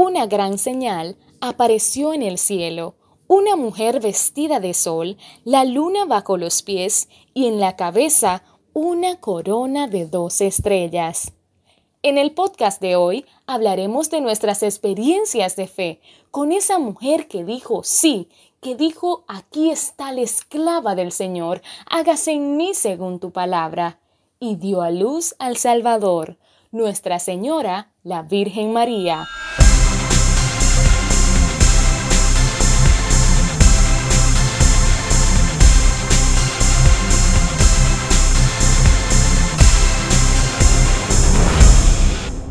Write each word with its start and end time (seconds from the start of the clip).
Una 0.00 0.26
gran 0.26 0.58
señal 0.58 1.16
apareció 1.40 2.14
en 2.14 2.22
el 2.22 2.38
cielo, 2.38 2.94
una 3.26 3.56
mujer 3.56 3.98
vestida 4.00 4.60
de 4.60 4.72
sol, 4.72 5.16
la 5.42 5.64
luna 5.64 6.04
bajo 6.04 6.36
los 6.36 6.62
pies 6.62 7.08
y 7.34 7.46
en 7.46 7.58
la 7.58 7.74
cabeza 7.74 8.44
una 8.74 9.18
corona 9.18 9.88
de 9.88 10.06
dos 10.06 10.40
estrellas. 10.40 11.32
En 12.02 12.16
el 12.16 12.30
podcast 12.30 12.80
de 12.80 12.94
hoy 12.94 13.26
hablaremos 13.48 14.08
de 14.08 14.20
nuestras 14.20 14.62
experiencias 14.62 15.56
de 15.56 15.66
fe 15.66 16.00
con 16.30 16.52
esa 16.52 16.78
mujer 16.78 17.26
que 17.26 17.42
dijo 17.42 17.82
sí, 17.82 18.28
que 18.60 18.76
dijo 18.76 19.24
aquí 19.26 19.72
está 19.72 20.12
la 20.12 20.20
esclava 20.20 20.94
del 20.94 21.10
Señor, 21.10 21.60
hágase 21.90 22.34
en 22.34 22.56
mí 22.56 22.72
según 22.72 23.18
tu 23.18 23.32
palabra, 23.32 23.98
y 24.38 24.54
dio 24.54 24.82
a 24.82 24.92
luz 24.92 25.34
al 25.40 25.56
Salvador, 25.56 26.38
Nuestra 26.70 27.18
Señora, 27.18 27.90
la 28.04 28.22
Virgen 28.22 28.72
María. 28.72 29.26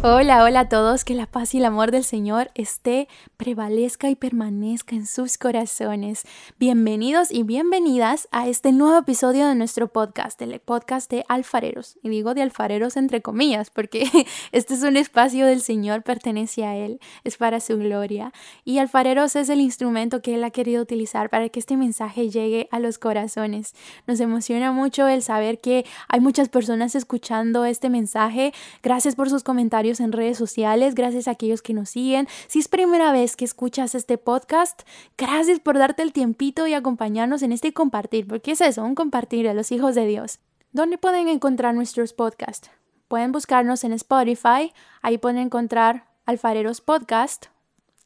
Hola, 0.10 0.46
hola 0.46 0.62
a 0.62 0.70
todos, 0.70 1.04
que 1.04 1.16
la 1.16 1.26
paz 1.26 1.54
y 1.54 1.58
el 1.58 1.66
amor 1.66 1.92
del 1.92 2.06
Señor 2.06 2.50
esté, 2.56 3.10
prevalezca 3.36 4.10
y 4.10 4.16
permanezca 4.16 4.96
en 4.96 5.06
sus 5.06 5.38
corazones. 5.38 6.24
Bienvenidos 6.58 7.30
y 7.30 7.44
bienvenidas 7.44 8.30
a 8.32 8.48
este 8.48 8.72
nuevo 8.72 9.00
episodio 9.00 9.46
de 9.46 9.56
nuestro 9.56 9.90
podcast, 9.90 10.42
el 10.42 10.58
podcast 10.62 11.12
de 11.12 11.26
alfareros. 11.28 11.98
Y 12.04 12.08
digo 12.08 12.34
de 12.36 12.42
alfareros 12.42 12.96
entre 12.96 13.22
comillas, 13.22 13.70
porque 13.70 14.08
este 14.54 14.76
es 14.76 14.84
un 14.84 14.96
espacio 14.96 15.46
del 15.46 15.60
Señor, 15.60 16.04
pertenece 16.04 16.64
a 16.64 16.78
Él, 16.78 17.02
es 17.26 17.36
para 17.36 17.60
su 17.60 17.78
gloria. 17.78 18.32
Y 18.64 18.78
alfareros 18.78 19.36
es 19.36 19.50
el 19.50 19.60
instrumento 19.60 20.22
que 20.22 20.36
Él 20.36 20.44
ha 20.46 20.52
querido 20.52 20.82
utilizar 20.82 21.30
para 21.30 21.50
que 21.50 21.60
este 21.60 21.76
mensaje 21.76 22.30
llegue 22.30 22.70
a 22.72 22.80
los 22.80 22.98
corazones. 22.98 23.76
Nos 24.08 24.22
emociona 24.22 24.72
mucho 24.72 25.06
el 25.10 25.22
saber 25.22 25.60
que 25.60 25.86
hay 26.08 26.22
muchas 26.22 26.48
personas 26.48 26.96
escuchando 26.96 27.66
este 27.66 27.90
mensaje. 27.90 28.54
Gracias 28.82 29.14
por 29.14 29.30
sus 29.30 29.44
comentarios 29.44 29.97
en 30.00 30.12
redes 30.12 30.38
sociales, 30.38 30.96
gracias 30.96 31.28
a 31.28 31.32
aquellos 31.32 31.62
que 31.62 31.74
nos 31.74 31.90
siguen. 31.90 32.28
Si 32.48 32.60
es 32.60 32.68
primera 32.68 33.12
vez 33.12 33.36
que 33.36 33.46
escuchas 33.46 33.96
este 33.96 34.18
podcast, 34.18 34.82
gracias 35.18 35.60
por 35.60 35.78
darte 35.78 36.04
el 36.04 36.14
tiempito 36.14 36.68
y 36.68 36.74
acompañarnos 36.74 37.42
en 37.42 37.52
este 37.52 37.74
compartir, 37.74 38.28
porque 38.28 38.52
es 38.52 38.62
eso, 38.62 38.84
un 38.84 38.96
compartir 38.96 39.48
a 39.48 39.54
los 39.54 39.72
hijos 39.72 39.96
de 39.96 40.06
Dios. 40.06 40.40
¿Dónde 40.72 40.98
pueden 40.98 41.28
encontrar 41.28 41.74
nuestros 41.74 42.14
podcasts? 42.14 42.70
Pueden 43.08 43.32
buscarnos 43.32 43.84
en 43.84 43.94
Spotify, 43.94 44.74
ahí 45.02 45.18
pueden 45.18 45.38
encontrar 45.38 46.08
Alfareros 46.26 46.82
Podcast 46.82 47.48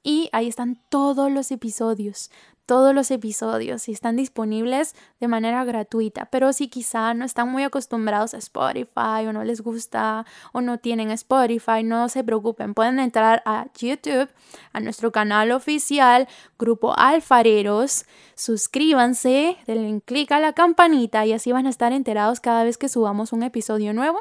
y 0.03 0.29
ahí 0.31 0.47
están 0.47 0.79
todos 0.89 1.31
los 1.31 1.51
episodios 1.51 2.29
todos 2.65 2.95
los 2.95 3.11
episodios 3.11 3.87
y 3.89 3.91
están 3.91 4.15
disponibles 4.15 4.95
de 5.19 5.27
manera 5.27 5.63
gratuita. 5.63 6.25
Pero 6.31 6.53
si 6.53 6.67
quizá 6.67 7.13
no 7.13 7.25
están 7.25 7.49
muy 7.49 7.63
acostumbrados 7.63 8.33
a 8.33 8.37
Spotify 8.37 9.25
o 9.27 9.33
no 9.33 9.43
les 9.43 9.61
gusta 9.61 10.25
o 10.53 10.61
no 10.61 10.77
tienen 10.77 11.11
Spotify, 11.11 11.83
no 11.83 12.09
se 12.09 12.23
preocupen. 12.23 12.73
Pueden 12.73 12.99
entrar 12.99 13.41
a 13.45 13.67
YouTube, 13.77 14.29
a 14.73 14.79
nuestro 14.79 15.11
canal 15.11 15.51
oficial, 15.51 16.27
Grupo 16.57 16.93
Alfareros. 16.97 18.05
Suscríbanse, 18.35 19.57
denle 19.67 20.01
clic 20.01 20.31
a 20.31 20.39
la 20.39 20.53
campanita 20.53 21.25
y 21.25 21.33
así 21.33 21.51
van 21.51 21.67
a 21.67 21.69
estar 21.69 21.91
enterados 21.91 22.39
cada 22.39 22.63
vez 22.63 22.77
que 22.77 22.89
subamos 22.89 23.33
un 23.33 23.43
episodio 23.43 23.93
nuevo 23.93 24.19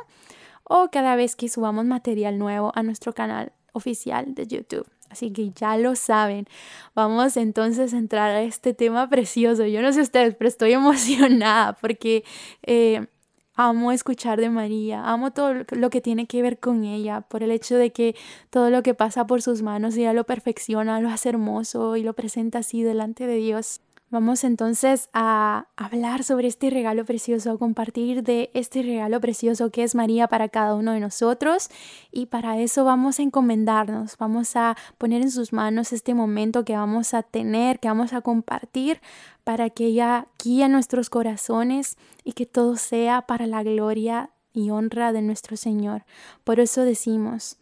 o 0.64 0.88
cada 0.90 1.16
vez 1.16 1.36
que 1.36 1.48
subamos 1.48 1.84
material 1.84 2.38
nuevo 2.38 2.72
a 2.74 2.82
nuestro 2.82 3.12
canal 3.12 3.52
oficial 3.72 4.34
de 4.34 4.46
YouTube. 4.46 4.86
Así 5.10 5.32
que 5.32 5.50
ya 5.50 5.76
lo 5.76 5.96
saben. 5.96 6.46
Vamos 6.94 7.36
entonces 7.36 7.92
a 7.92 7.98
entrar 7.98 8.30
a 8.30 8.42
este 8.42 8.74
tema 8.74 9.08
precioso. 9.08 9.66
Yo 9.66 9.82
no 9.82 9.92
sé 9.92 10.00
ustedes, 10.02 10.36
pero 10.36 10.48
estoy 10.48 10.72
emocionada 10.74 11.74
porque 11.74 12.24
eh, 12.62 13.06
amo 13.54 13.92
escuchar 13.92 14.40
de 14.40 14.50
María, 14.50 15.04
amo 15.04 15.32
todo 15.32 15.52
lo 15.70 15.90
que 15.90 16.00
tiene 16.00 16.26
que 16.26 16.42
ver 16.42 16.58
con 16.58 16.84
ella, 16.84 17.22
por 17.22 17.42
el 17.42 17.50
hecho 17.50 17.76
de 17.76 17.92
que 17.92 18.16
todo 18.50 18.70
lo 18.70 18.82
que 18.82 18.94
pasa 18.94 19.26
por 19.26 19.42
sus 19.42 19.62
manos 19.62 19.96
ella 19.96 20.12
lo 20.12 20.24
perfecciona, 20.24 21.00
lo 21.00 21.10
hace 21.10 21.28
hermoso 21.28 21.96
y 21.96 22.02
lo 22.02 22.14
presenta 22.14 22.60
así 22.60 22.82
delante 22.82 23.26
de 23.26 23.36
Dios. 23.36 23.80
Vamos 24.12 24.42
entonces 24.42 25.08
a 25.12 25.68
hablar 25.76 26.24
sobre 26.24 26.48
este 26.48 26.68
regalo 26.68 27.04
precioso, 27.04 27.52
a 27.52 27.58
compartir 27.58 28.24
de 28.24 28.50
este 28.54 28.82
regalo 28.82 29.20
precioso 29.20 29.70
que 29.70 29.84
es 29.84 29.94
María 29.94 30.26
para 30.26 30.48
cada 30.48 30.74
uno 30.74 30.90
de 30.90 30.98
nosotros 30.98 31.68
y 32.10 32.26
para 32.26 32.58
eso 32.58 32.82
vamos 32.82 33.20
a 33.20 33.22
encomendarnos, 33.22 34.16
vamos 34.18 34.56
a 34.56 34.76
poner 34.98 35.22
en 35.22 35.30
sus 35.30 35.52
manos 35.52 35.92
este 35.92 36.14
momento 36.14 36.64
que 36.64 36.74
vamos 36.74 37.14
a 37.14 37.22
tener, 37.22 37.78
que 37.78 37.86
vamos 37.86 38.12
a 38.12 38.20
compartir 38.20 39.00
para 39.44 39.70
que 39.70 39.86
ella 39.86 40.26
guíe 40.42 40.68
nuestros 40.68 41.08
corazones 41.08 41.96
y 42.24 42.32
que 42.32 42.46
todo 42.46 42.74
sea 42.74 43.22
para 43.22 43.46
la 43.46 43.62
gloria 43.62 44.30
y 44.52 44.70
honra 44.70 45.12
de 45.12 45.22
nuestro 45.22 45.56
Señor. 45.56 46.04
Por 46.42 46.58
eso 46.58 46.82
decimos, 46.82 47.58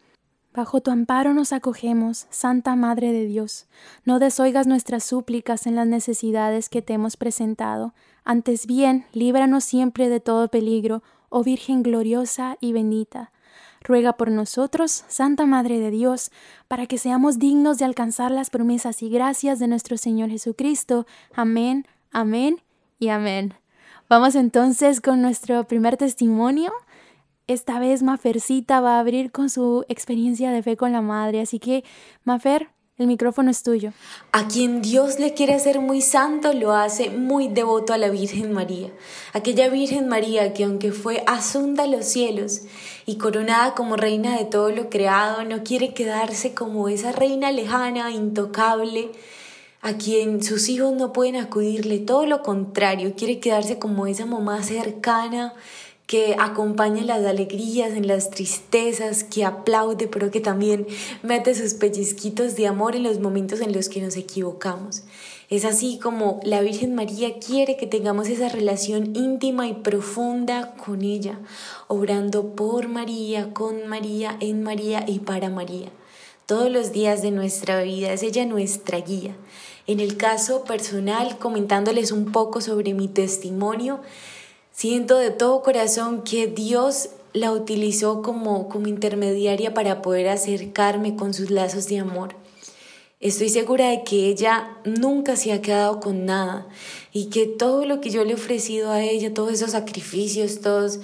Bajo 0.53 0.81
tu 0.81 0.89
amparo 0.89 1.33
nos 1.33 1.53
acogemos, 1.53 2.25
Santa 2.31 2.75
Madre 2.75 3.11
de 3.11 3.25
Dios. 3.25 3.67
No 4.03 4.17
desoigas 4.17 4.65
nuestras 4.65 5.03
súplicas 5.03 5.67
en 5.67 5.75
las 5.75 5.87
necesidades 5.87 6.69
que 6.69 6.81
te 6.81 6.93
hemos 6.93 7.17
presentado. 7.17 7.93
Antes 8.23 8.65
bien, 8.65 9.05
líbranos 9.13 9.63
siempre 9.63 10.09
de 10.09 10.19
todo 10.19 10.47
peligro, 10.47 11.03
oh 11.29 11.43
Virgen 11.43 11.83
gloriosa 11.83 12.57
y 12.59 12.73
bendita. 12.73 13.31
Ruega 13.81 14.13
por 14.13 14.31
nosotros, 14.31 15.05
Santa 15.07 15.45
Madre 15.45 15.79
de 15.79 15.91
Dios, 15.91 16.31
para 16.67 16.87
que 16.87 16.97
seamos 16.97 17.37
dignos 17.37 17.77
de 17.77 17.85
alcanzar 17.85 18.31
las 18.31 18.49
promesas 18.49 19.03
y 19.03 19.09
gracias 19.09 19.59
de 19.59 19.67
nuestro 19.67 19.97
Señor 19.97 20.29
Jesucristo. 20.29 21.05
Amén, 21.33 21.85
amén 22.11 22.59
y 22.97 23.09
amén. 23.09 23.53
Vamos 24.09 24.33
entonces 24.33 25.01
con 25.01 25.21
nuestro 25.21 25.63
primer 25.65 25.95
testimonio. 25.95 26.73
Esta 27.49 27.79
vez 27.79 28.03
Mafercita 28.03 28.79
va 28.79 28.97
a 28.97 28.99
abrir 28.99 29.31
con 29.31 29.49
su 29.49 29.83
experiencia 29.89 30.51
de 30.51 30.61
fe 30.61 30.77
con 30.77 30.91
la 30.91 31.01
madre, 31.01 31.41
así 31.41 31.57
que 31.57 31.83
Mafer, 32.23 32.69
el 32.99 33.07
micrófono 33.07 33.49
es 33.49 33.63
tuyo. 33.63 33.91
A 34.31 34.47
quien 34.47 34.83
Dios 34.83 35.17
le 35.17 35.33
quiere 35.33 35.55
hacer 35.55 35.79
muy 35.79 36.01
santo, 36.01 36.53
lo 36.53 36.73
hace 36.73 37.09
muy 37.09 37.47
devoto 37.47 37.91
a 37.91 37.97
la 37.97 38.11
Virgen 38.11 38.51
María. 38.51 38.91
Aquella 39.33 39.67
Virgen 39.67 40.07
María 40.07 40.53
que 40.53 40.63
aunque 40.63 40.91
fue 40.91 41.23
asunta 41.25 41.85
a 41.85 41.87
los 41.87 42.05
cielos 42.05 42.61
y 43.07 43.17
coronada 43.17 43.73
como 43.73 43.95
reina 43.95 44.37
de 44.37 44.45
todo 44.45 44.69
lo 44.69 44.91
creado, 44.91 45.43
no 45.43 45.63
quiere 45.63 45.95
quedarse 45.95 46.53
como 46.53 46.87
esa 46.87 47.11
reina 47.11 47.51
lejana, 47.51 48.11
intocable, 48.11 49.09
a 49.81 49.93
quien 49.93 50.43
sus 50.43 50.69
hijos 50.69 50.93
no 50.93 51.13
pueden 51.13 51.37
acudirle, 51.37 51.97
todo 51.97 52.27
lo 52.27 52.43
contrario, 52.43 53.15
quiere 53.17 53.39
quedarse 53.39 53.79
como 53.79 54.05
esa 54.05 54.27
mamá 54.27 54.61
cercana 54.61 55.55
que 56.09 56.35
acompaña 56.39 57.03
las 57.03 57.23
alegrías, 57.23 57.91
en 57.91 58.07
las 58.07 58.31
tristezas, 58.31 59.23
que 59.23 59.45
aplaude, 59.45 60.07
pero 60.07 60.31
que 60.31 60.39
también 60.39 60.87
mete 61.21 61.53
sus 61.53 61.75
pellizquitos 61.75 62.55
de 62.55 62.65
amor 62.65 62.95
en 62.95 63.03
los 63.03 63.19
momentos 63.19 63.61
en 63.61 63.73
los 63.73 63.89
que 63.89 64.01
nos 64.01 64.17
equivocamos. 64.17 65.03
Es 65.51 65.65
así 65.65 65.99
como 66.01 66.39
la 66.43 66.61
Virgen 66.61 66.95
María 66.95 67.37
quiere 67.37 67.77
que 67.77 67.85
tengamos 67.85 68.27
esa 68.27 68.49
relación 68.49 69.15
íntima 69.15 69.67
y 69.67 69.75
profunda 69.75 70.73
con 70.83 71.03
ella, 71.03 71.37
obrando 71.87 72.55
por 72.55 72.87
María, 72.87 73.53
con 73.53 73.85
María, 73.85 74.35
en 74.39 74.63
María 74.63 75.05
y 75.07 75.19
para 75.19 75.51
María. 75.51 75.89
Todos 76.47 76.71
los 76.71 76.91
días 76.91 77.21
de 77.21 77.29
nuestra 77.29 77.83
vida 77.83 78.11
es 78.11 78.23
ella 78.23 78.47
nuestra 78.47 78.99
guía. 78.99 79.35
En 79.85 79.99
el 79.99 80.17
caso 80.17 80.63
personal, 80.63 81.37
comentándoles 81.37 82.11
un 82.11 82.31
poco 82.31 82.61
sobre 82.61 82.95
mi 82.95 83.07
testimonio, 83.07 83.99
Siento 84.79 85.17
de 85.17 85.29
todo 85.29 85.61
corazón 85.61 86.23
que 86.23 86.47
Dios 86.47 87.09
la 87.33 87.51
utilizó 87.51 88.21
como, 88.21 88.69
como 88.69 88.87
intermediaria 88.87 89.73
para 89.73 90.01
poder 90.01 90.29
acercarme 90.29 91.17
con 91.17 91.33
sus 91.33 91.51
lazos 91.51 91.87
de 91.87 91.99
amor. 91.99 92.37
Estoy 93.19 93.49
segura 93.49 93.89
de 93.89 94.05
que 94.05 94.29
ella 94.29 94.77
nunca 94.85 95.35
se 95.35 95.51
ha 95.51 95.61
quedado 95.61 95.99
con 95.99 96.25
nada 96.25 96.69
y 97.11 97.25
que 97.25 97.45
todo 97.45 97.83
lo 97.83 97.99
que 97.99 98.09
yo 98.09 98.23
le 98.23 98.31
he 98.31 98.35
ofrecido 98.35 98.91
a 98.91 99.03
ella, 99.03 99.33
todos 99.33 99.51
esos 99.51 99.71
sacrificios, 99.71 100.61
todos, 100.61 101.01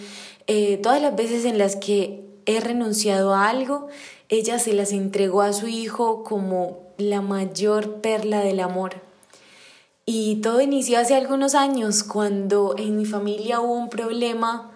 eh, 0.48 0.78
todas 0.78 1.02
las 1.02 1.14
veces 1.14 1.44
en 1.44 1.58
las 1.58 1.76
que 1.76 2.24
he 2.46 2.62
renunciado 2.62 3.34
a 3.34 3.50
algo, 3.50 3.90
ella 4.30 4.58
se 4.58 4.72
las 4.72 4.94
entregó 4.94 5.42
a 5.42 5.52
su 5.52 5.68
hijo 5.68 6.24
como 6.24 6.94
la 6.98 7.20
mayor 7.20 7.96
perla 7.96 8.40
del 8.40 8.62
amor. 8.62 9.05
Y 10.08 10.36
todo 10.36 10.62
inició 10.62 11.00
hace 11.00 11.16
algunos 11.16 11.56
años 11.56 12.04
cuando 12.04 12.76
en 12.78 12.96
mi 12.96 13.06
familia 13.06 13.60
hubo 13.60 13.74
un 13.74 13.90
problema 13.90 14.72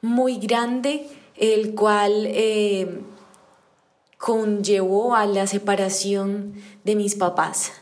muy 0.00 0.38
grande, 0.38 1.06
el 1.36 1.74
cual 1.74 2.24
eh, 2.26 3.02
conllevó 4.16 5.14
a 5.14 5.26
la 5.26 5.46
separación 5.46 6.54
de 6.84 6.96
mis 6.96 7.16
papás. 7.16 7.72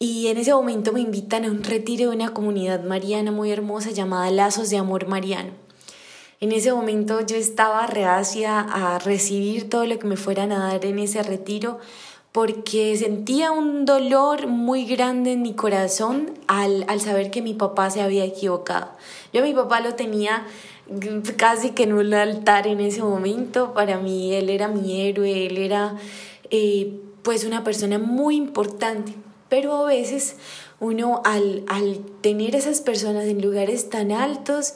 Y 0.00 0.26
en 0.26 0.38
ese 0.38 0.52
momento 0.52 0.92
me 0.92 1.00
invitan 1.00 1.44
a 1.44 1.50
un 1.50 1.62
retiro 1.62 2.10
de 2.10 2.16
una 2.16 2.34
comunidad 2.34 2.82
mariana 2.82 3.30
muy 3.30 3.52
hermosa 3.52 3.92
llamada 3.92 4.28
Lazos 4.32 4.68
de 4.68 4.78
Amor 4.78 5.06
Mariano. 5.06 5.52
En 6.40 6.50
ese 6.50 6.72
momento 6.72 7.20
yo 7.20 7.36
estaba 7.36 7.86
reacia 7.86 8.60
a 8.60 8.98
recibir 8.98 9.70
todo 9.70 9.86
lo 9.86 9.98
que 9.98 10.08
me 10.08 10.16
fueran 10.16 10.50
a 10.50 10.58
dar 10.58 10.84
en 10.84 10.98
ese 10.98 11.22
retiro 11.22 11.78
porque 12.36 12.94
sentía 12.98 13.50
un 13.50 13.86
dolor 13.86 14.46
muy 14.46 14.84
grande 14.84 15.32
en 15.32 15.40
mi 15.40 15.54
corazón 15.54 16.32
al, 16.48 16.84
al 16.86 17.00
saber 17.00 17.30
que 17.30 17.40
mi 17.40 17.54
papá 17.54 17.88
se 17.88 18.02
había 18.02 18.26
equivocado. 18.26 18.90
Yo 19.32 19.40
a 19.40 19.44
mi 19.46 19.54
papá 19.54 19.80
lo 19.80 19.94
tenía 19.94 20.46
casi 21.38 21.70
que 21.70 21.84
en 21.84 21.94
un 21.94 22.12
altar 22.12 22.66
en 22.66 22.80
ese 22.80 23.00
momento. 23.02 23.72
Para 23.72 23.96
mí 23.96 24.34
él 24.34 24.50
era 24.50 24.68
mi 24.68 25.00
héroe, 25.00 25.46
él 25.46 25.56
era 25.56 25.96
eh, 26.50 27.00
pues 27.22 27.44
una 27.44 27.64
persona 27.64 27.98
muy 27.98 28.36
importante. 28.36 29.14
Pero 29.48 29.74
a 29.74 29.86
veces 29.86 30.36
uno 30.78 31.22
al, 31.24 31.64
al 31.68 32.00
tener 32.20 32.54
esas 32.54 32.82
personas 32.82 33.24
en 33.24 33.40
lugares 33.40 33.88
tan 33.88 34.12
altos, 34.12 34.74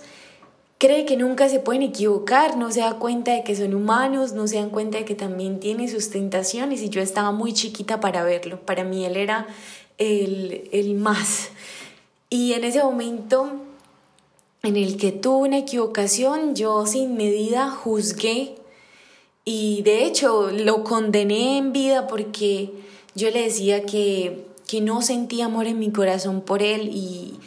cree 0.81 1.05
que 1.05 1.19
nunca 1.19 1.51
se 1.51 1.61
pueden 1.61 1.83
equivocar, 1.83 2.57
no 2.57 2.73
se 2.73 2.81
da 2.81 2.95
cuenta 2.95 3.33
de 3.33 3.45
que 3.45 3.55
son 3.55 3.75
humanos, 3.75 4.33
no 4.33 4.49
se 4.49 4.57
dan 4.57 4.71
cuenta 4.71 4.97
de 4.97 5.05
que 5.05 5.15
también 5.15 5.61
tienen 5.61 5.91
sus 5.91 6.09
tentaciones 6.09 6.81
y 6.81 6.89
yo 6.89 7.03
estaba 7.03 7.33
muy 7.33 7.53
chiquita 7.53 8.01
para 8.01 8.25
verlo. 8.25 8.59
Para 8.63 8.83
mí 8.83 9.05
él 9.05 9.19
era 9.19 9.47
el, 9.99 10.71
el 10.73 10.95
más. 10.95 11.51
Y 12.31 12.55
en 12.55 12.65
ese 12.65 12.83
momento 12.83 13.51
en 14.63 14.77
el 14.77 14.97
que 14.97 15.13
tuve 15.13 15.49
una 15.49 15.59
equivocación, 15.59 16.55
yo 16.55 16.87
sin 16.87 17.15
medida 17.15 17.71
juzgué 17.71 18.55
y 19.45 19.83
de 19.83 20.07
hecho 20.07 20.51
lo 20.51 20.83
condené 20.83 21.59
en 21.59 21.75
vida 21.75 22.07
porque 22.07 22.73
yo 23.15 23.31
le 23.31 23.43
decía 23.43 23.85
que, 23.85 24.47
que 24.67 24.81
no 24.81 25.03
sentía 25.03 25.45
amor 25.45 25.67
en 25.67 25.79
mi 25.79 25.91
corazón 25.93 26.41
por 26.41 26.63
él 26.63 26.89
y, 26.91 27.39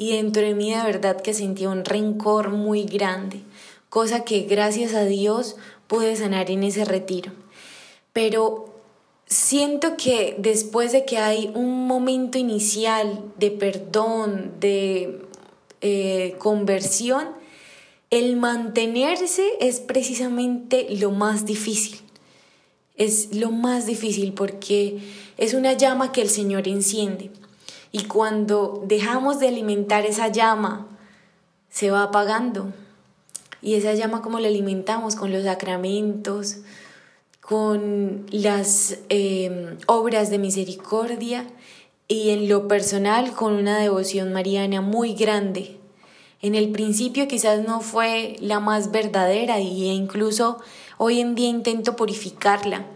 y 0.00 0.12
dentro 0.12 0.40
de 0.40 0.54
mí 0.54 0.72
de 0.72 0.82
verdad 0.82 1.20
que 1.20 1.34
sentía 1.34 1.68
un 1.68 1.84
rencor 1.84 2.48
muy 2.48 2.84
grande, 2.84 3.42
cosa 3.90 4.24
que 4.24 4.44
gracias 4.44 4.94
a 4.94 5.04
Dios 5.04 5.56
pude 5.88 6.16
sanar 6.16 6.50
en 6.50 6.62
ese 6.62 6.86
retiro. 6.86 7.32
Pero 8.14 8.72
siento 9.26 9.98
que 9.98 10.36
después 10.38 10.92
de 10.92 11.04
que 11.04 11.18
hay 11.18 11.52
un 11.54 11.86
momento 11.86 12.38
inicial 12.38 13.22
de 13.36 13.50
perdón, 13.50 14.52
de 14.58 15.20
eh, 15.82 16.34
conversión, 16.38 17.28
el 18.08 18.36
mantenerse 18.36 19.44
es 19.60 19.80
precisamente 19.80 20.86
lo 20.96 21.10
más 21.10 21.44
difícil. 21.44 22.00
Es 22.96 23.34
lo 23.34 23.50
más 23.50 23.84
difícil 23.84 24.32
porque 24.32 24.98
es 25.36 25.52
una 25.52 25.74
llama 25.74 26.10
que 26.10 26.22
el 26.22 26.30
Señor 26.30 26.68
enciende. 26.68 27.30
Y 27.92 28.04
cuando 28.04 28.82
dejamos 28.86 29.40
de 29.40 29.48
alimentar 29.48 30.06
esa 30.06 30.28
llama, 30.28 30.86
se 31.70 31.90
va 31.90 32.04
apagando. 32.04 32.72
Y 33.62 33.74
esa 33.74 33.94
llama 33.94 34.22
como 34.22 34.38
la 34.40 34.48
alimentamos 34.48 35.16
con 35.16 35.32
los 35.32 35.44
sacramentos, 35.44 36.58
con 37.40 38.26
las 38.30 38.98
eh, 39.08 39.76
obras 39.86 40.30
de 40.30 40.38
misericordia 40.38 41.46
y 42.06 42.30
en 42.30 42.48
lo 42.48 42.68
personal 42.68 43.32
con 43.32 43.54
una 43.54 43.78
devoción 43.78 44.32
mariana 44.32 44.80
muy 44.80 45.14
grande. 45.14 45.76
En 46.42 46.54
el 46.54 46.70
principio 46.70 47.28
quizás 47.28 47.62
no 47.62 47.80
fue 47.80 48.36
la 48.40 48.60
más 48.60 48.90
verdadera 48.90 49.60
y 49.60 49.90
incluso 49.90 50.58
hoy 50.96 51.20
en 51.20 51.34
día 51.34 51.48
intento 51.48 51.96
purificarla, 51.96 52.86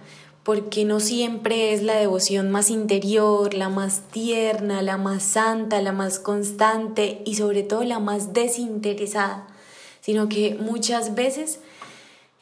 porque 0.44 0.84
no 0.84 1.00
siempre 1.00 1.72
es 1.72 1.82
la 1.82 1.94
devoción 1.94 2.50
más 2.50 2.68
interior, 2.70 3.54
la 3.54 3.70
más 3.70 4.02
tierna, 4.10 4.82
la 4.82 4.98
más 4.98 5.22
santa, 5.22 5.80
la 5.80 5.92
más 5.92 6.18
constante 6.18 7.22
y 7.24 7.36
sobre 7.36 7.62
todo 7.62 7.82
la 7.82 7.98
más 7.98 8.34
desinteresada, 8.34 9.46
sino 10.02 10.28
que 10.28 10.54
muchas 10.60 11.14
veces 11.14 11.60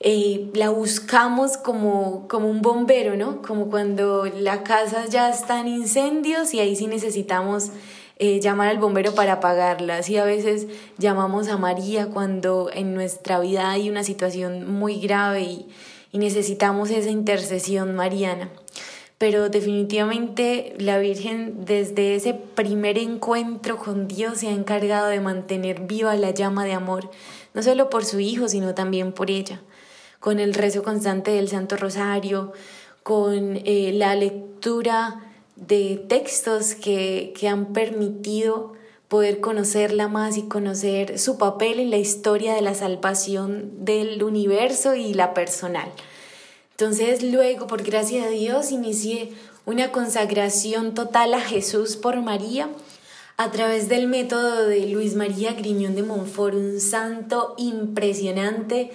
eh, 0.01 0.51
la 0.53 0.71
buscamos 0.71 1.57
como, 1.57 2.27
como 2.27 2.51
un 2.51 2.61
bombero, 2.61 3.17
¿no? 3.17 3.41
Como 3.41 3.71
cuando 3.71 4.27
la 4.27 4.65
casa 4.65 5.07
ya 5.07 5.31
está 5.31 5.61
en 5.61 5.69
incendios 5.69 6.55
y 6.55 6.59
ahí 6.59 6.75
sí 6.75 6.89
necesitamos 6.89 7.71
eh, 8.19 8.41
llamar 8.41 8.67
al 8.67 8.79
bombero 8.79 9.15
para 9.15 9.35
apagarla. 9.35 9.99
Así 9.99 10.17
a 10.17 10.25
veces 10.25 10.67
llamamos 10.99 11.47
a 11.47 11.57
María 11.57 12.09
cuando 12.09 12.69
en 12.75 12.95
nuestra 12.95 13.39
vida 13.39 13.71
hay 13.71 13.89
una 13.89 14.03
situación 14.03 14.69
muy 14.69 14.99
grave 14.99 15.43
y, 15.43 15.69
y 16.13 16.19
necesitamos 16.19 16.91
esa 16.91 17.11
intercesión 17.11 17.95
mariana. 17.97 18.51
Pero 19.19 19.49
definitivamente 19.49 20.75
la 20.79 20.99
Virgen 20.99 21.65
desde 21.65 22.15
ese 22.15 22.35
primer 22.35 22.99
encuentro 22.99 23.79
con 23.79 24.07
Dios 24.07 24.39
se 24.39 24.49
ha 24.49 24.53
encargado 24.53 25.09
de 25.09 25.21
mantener 25.21 25.81
viva 25.81 26.15
la 26.17 26.31
llama 26.31 26.65
de 26.65 26.73
amor, 26.73 27.11
no 27.55 27.63
solo 27.63 27.91
por 27.91 28.05
su 28.05 28.21
Hijo, 28.21 28.49
sino 28.49 28.75
también 28.75 29.13
por 29.13 29.31
ella 29.31 29.61
con 30.23 30.39
el 30.39 30.55
rezo 30.55 30.85
constante 30.85 31.33
del 31.33 31.49
Santo 31.49 31.77
Rosario, 31.77 32.53
con 33.03 33.59
eh, 33.65 33.91
la 33.93 34.15
lectura 34.15 35.21
de 35.57 35.97
textos 36.09 36.77
que, 36.77 37.35
que 37.37 37.49
han 37.49 37.73
permitido 37.73 38.75
poder 39.13 39.41
conocerla 39.41 40.09
más 40.09 40.39
y 40.39 40.45
conocer 40.45 41.19
su 41.19 41.37
papel 41.37 41.81
en 41.81 41.91
la 41.91 41.99
historia 41.99 42.55
de 42.55 42.63
la 42.63 42.75
salvación 42.75 43.85
del 43.85 44.23
universo 44.23 44.95
y 44.95 45.13
la 45.13 45.35
personal. 45.35 45.93
Entonces 46.71 47.23
luego, 47.23 47.67
por 47.67 47.83
gracia 47.83 48.25
de 48.25 48.31
Dios, 48.31 48.73
inicié 48.73 49.31
una 49.67 49.93
consagración 49.93 50.95
total 50.95 51.35
a 51.35 51.41
Jesús 51.41 51.97
por 51.97 52.23
María 52.23 52.71
a 53.37 53.51
través 53.51 53.91
del 53.91 54.09
método 54.09 54.67
de 54.67 54.87
Luis 54.87 55.15
María 55.15 55.53
Griñón 55.53 55.95
de 55.95 56.05
Montfort, 56.05 56.55
un 56.55 56.81
santo 56.81 57.55
impresionante 57.59 58.93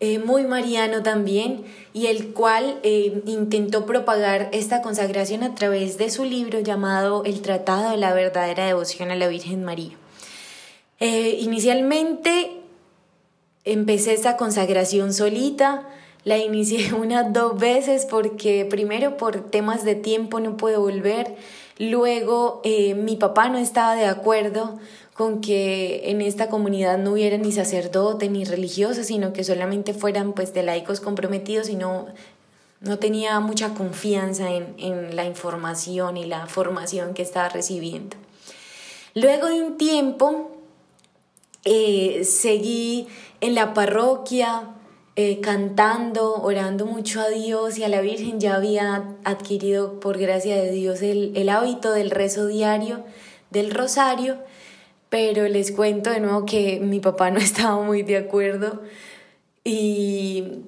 eh, 0.00 0.20
muy 0.20 0.44
mariano 0.44 1.02
también, 1.02 1.64
y 1.92 2.06
el 2.06 2.32
cual 2.32 2.78
eh, 2.84 3.20
intentó 3.26 3.84
propagar 3.84 4.48
esta 4.52 4.80
consagración 4.80 5.42
a 5.42 5.56
través 5.56 5.98
de 5.98 6.08
su 6.08 6.24
libro 6.24 6.60
llamado 6.60 7.24
El 7.24 7.42
Tratado 7.42 7.90
de 7.90 7.96
la 7.96 8.12
Verdadera 8.12 8.66
Devoción 8.66 9.10
a 9.10 9.16
la 9.16 9.26
Virgen 9.26 9.64
María. 9.64 9.96
Eh, 11.00 11.38
inicialmente 11.40 12.60
empecé 13.64 14.12
esta 14.12 14.36
consagración 14.36 15.12
solita, 15.12 15.88
la 16.22 16.38
inicié 16.38 16.92
unas 16.98 17.32
dos 17.32 17.58
veces 17.58 18.06
porque 18.06 18.64
primero 18.70 19.16
por 19.16 19.50
temas 19.50 19.84
de 19.84 19.96
tiempo 19.96 20.38
no 20.38 20.56
puedo 20.56 20.80
volver, 20.80 21.34
luego 21.78 22.62
mi 22.96 23.16
papá 23.16 23.48
no 23.48 23.58
estaba 23.58 23.94
de 23.96 24.06
acuerdo 24.06 24.78
con 25.18 25.40
que 25.40 26.10
en 26.10 26.20
esta 26.20 26.48
comunidad 26.48 26.96
no 26.96 27.14
hubiera 27.14 27.36
ni 27.38 27.50
sacerdote 27.50 28.28
ni 28.28 28.44
religiosos, 28.44 29.08
sino 29.08 29.32
que 29.32 29.42
solamente 29.42 29.92
fueran 29.92 30.32
pues 30.32 30.54
de 30.54 30.62
laicos 30.62 31.00
comprometidos 31.00 31.68
y 31.68 31.74
no, 31.74 32.06
no 32.80 33.00
tenía 33.00 33.40
mucha 33.40 33.74
confianza 33.74 34.54
en, 34.54 34.76
en 34.78 35.16
la 35.16 35.24
información 35.24 36.16
y 36.16 36.24
la 36.24 36.46
formación 36.46 37.14
que 37.14 37.22
estaba 37.22 37.48
recibiendo. 37.48 38.16
Luego 39.14 39.48
de 39.48 39.60
un 39.60 39.76
tiempo 39.76 40.52
eh, 41.64 42.22
seguí 42.22 43.08
en 43.40 43.56
la 43.56 43.74
parroquia 43.74 44.68
eh, 45.16 45.40
cantando, 45.40 46.34
orando 46.34 46.86
mucho 46.86 47.20
a 47.20 47.28
Dios 47.28 47.76
y 47.76 47.82
a 47.82 47.88
la 47.88 48.02
Virgen. 48.02 48.38
Ya 48.38 48.54
había 48.54 49.16
adquirido 49.24 49.98
por 49.98 50.16
gracia 50.16 50.54
de 50.54 50.70
Dios 50.70 51.02
el, 51.02 51.36
el 51.36 51.48
hábito 51.48 51.90
del 51.90 52.12
rezo 52.12 52.46
diario 52.46 53.02
del 53.50 53.72
rosario 53.72 54.38
pero 55.08 55.48
les 55.48 55.72
cuento 55.72 56.10
de 56.10 56.20
nuevo 56.20 56.44
que 56.44 56.80
mi 56.80 57.00
papá 57.00 57.30
no 57.30 57.38
estaba 57.38 57.82
muy 57.82 58.02
de 58.02 58.16
acuerdo 58.16 58.82
y, 59.64 60.62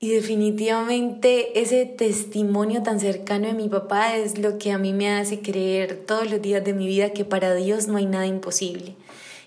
y 0.00 0.10
definitivamente 0.10 1.60
ese 1.60 1.86
testimonio 1.86 2.82
tan 2.82 3.00
cercano 3.00 3.48
de 3.48 3.54
mi 3.54 3.68
papá 3.68 4.16
es 4.16 4.38
lo 4.38 4.58
que 4.58 4.72
a 4.72 4.78
mí 4.78 4.92
me 4.92 5.10
hace 5.10 5.40
creer 5.40 5.96
todos 6.06 6.30
los 6.30 6.42
días 6.42 6.64
de 6.64 6.74
mi 6.74 6.86
vida 6.86 7.10
que 7.10 7.24
para 7.24 7.54
Dios 7.54 7.88
no 7.88 7.98
hay 7.98 8.06
nada 8.06 8.26
imposible 8.26 8.94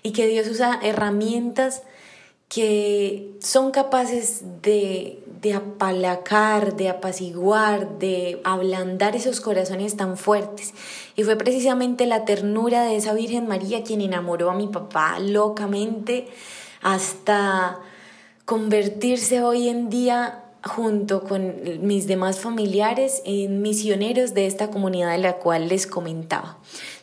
y 0.02 0.12
que 0.12 0.26
Dios 0.26 0.48
usa 0.48 0.78
herramientas 0.82 1.82
que 2.48 3.32
son 3.40 3.72
capaces 3.72 4.44
de 4.62 5.18
de 5.40 5.54
apalacar, 5.54 6.76
de 6.76 6.88
apaciguar, 6.88 7.98
de 7.98 8.40
ablandar 8.44 9.16
esos 9.16 9.40
corazones 9.40 9.96
tan 9.96 10.16
fuertes. 10.16 10.74
Y 11.14 11.24
fue 11.24 11.36
precisamente 11.36 12.06
la 12.06 12.24
ternura 12.24 12.82
de 12.84 12.96
esa 12.96 13.12
Virgen 13.12 13.46
María 13.46 13.82
quien 13.82 14.00
enamoró 14.00 14.50
a 14.50 14.54
mi 14.54 14.68
papá 14.68 15.18
locamente 15.18 16.28
hasta 16.82 17.80
convertirse 18.44 19.42
hoy 19.42 19.68
en 19.68 19.90
día 19.90 20.42
junto 20.66 21.22
con 21.22 21.86
mis 21.86 22.06
demás 22.06 22.40
familiares 22.40 23.22
en 23.24 23.62
misioneros 23.62 24.34
de 24.34 24.46
esta 24.46 24.70
comunidad 24.70 25.12
de 25.12 25.18
la 25.18 25.34
cual 25.34 25.68
les 25.68 25.86
comentaba. 25.86 26.58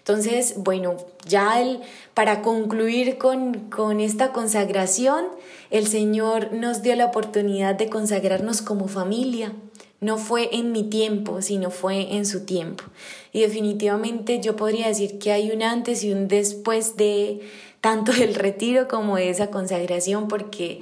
Entonces, 0.05 0.55
bueno, 0.57 0.97
ya 1.25 1.61
el, 1.61 1.79
para 2.13 2.41
concluir 2.41 3.17
con, 3.17 3.69
con 3.69 4.01
esta 4.01 4.33
consagración, 4.33 5.27
el 5.71 5.87
Señor 5.87 6.51
nos 6.51 6.81
dio 6.81 6.93
la 6.97 7.05
oportunidad 7.05 7.75
de 7.75 7.87
consagrarnos 7.87 8.61
como 8.61 8.89
familia. 8.89 9.53
No 10.01 10.17
fue 10.17 10.49
en 10.57 10.73
mi 10.73 10.83
tiempo, 10.83 11.41
sino 11.41 11.71
fue 11.71 12.15
en 12.15 12.25
su 12.25 12.43
tiempo. 12.43 12.83
Y 13.31 13.39
definitivamente 13.43 14.41
yo 14.41 14.57
podría 14.57 14.87
decir 14.89 15.19
que 15.19 15.31
hay 15.31 15.51
un 15.51 15.63
antes 15.63 16.03
y 16.03 16.11
un 16.11 16.27
después 16.27 16.97
de 16.97 17.39
tanto 17.79 18.11
del 18.19 18.35
retiro 18.35 18.89
como 18.89 19.15
de 19.15 19.29
esa 19.29 19.51
consagración, 19.51 20.27
porque 20.27 20.81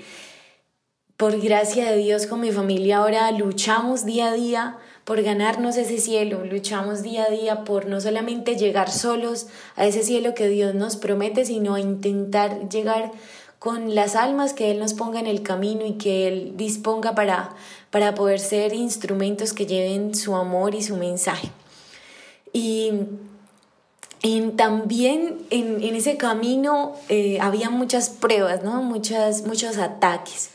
por 1.16 1.40
gracia 1.40 1.92
de 1.92 1.98
Dios 1.98 2.26
con 2.26 2.40
mi 2.40 2.52
familia 2.52 2.98
ahora 2.98 3.32
luchamos 3.32 4.04
día 4.04 4.30
a 4.30 4.34
día 4.34 4.78
por 5.12 5.24
ganarnos 5.24 5.76
ese 5.76 5.98
cielo, 5.98 6.46
luchamos 6.46 7.04
día 7.04 7.26
a 7.26 7.30
día 7.30 7.66
por 7.66 7.86
no 7.86 8.00
solamente 8.00 8.56
llegar 8.56 8.90
solos 8.90 9.48
a 9.76 9.86
ese 9.86 10.04
cielo 10.04 10.34
que 10.34 10.48
Dios 10.48 10.74
nos 10.74 10.96
promete, 10.96 11.44
sino 11.44 11.78
intentar 11.78 12.70
llegar 12.70 13.12
con 13.60 13.94
las 13.94 14.16
almas 14.16 14.54
que 14.54 14.72
Él 14.72 14.80
nos 14.80 14.94
ponga 14.94 15.20
en 15.20 15.28
el 15.28 15.44
camino 15.44 15.86
y 15.86 15.96
que 15.96 16.30
Él 16.30 16.54
disponga 16.56 17.14
para, 17.14 17.50
para 17.90 18.16
poder 18.16 18.40
ser 18.40 18.74
instrumentos 18.74 19.52
que 19.52 19.66
lleven 19.66 20.16
su 20.16 20.34
amor 20.34 20.76
y 20.76 20.82
su 20.82 20.96
mensaje. 20.96 21.50
Y 22.54 22.94
también 24.56 25.40
en, 25.50 25.84
ese 25.94 26.16
camino 26.16 26.94
eh, 27.10 27.38
había 27.42 27.70
muchas 27.70 28.08
pruebas, 28.10 28.64
¿no? 28.64 28.82
Muchas, 28.82 29.46
muchos 29.46 29.78
ataques. 29.78 30.52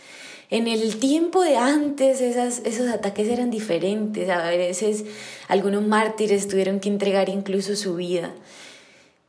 En 0.49 0.69
el 0.69 0.99
tiempo 0.99 1.43
de 1.43 1.57
antes 1.57 2.21
esos 2.21 2.89
ataques 2.89 3.29
eran 3.29 3.51
diferentes, 3.51 4.29
a 4.29 4.51
veces 4.51 5.05
algunos 5.49 5.85
mártires 5.85 6.47
tuvieron 6.47 6.79
que 6.79 6.89
entregar 6.89 7.29
incluso 7.29 7.75
su 7.75 7.97
vida, 7.97 8.33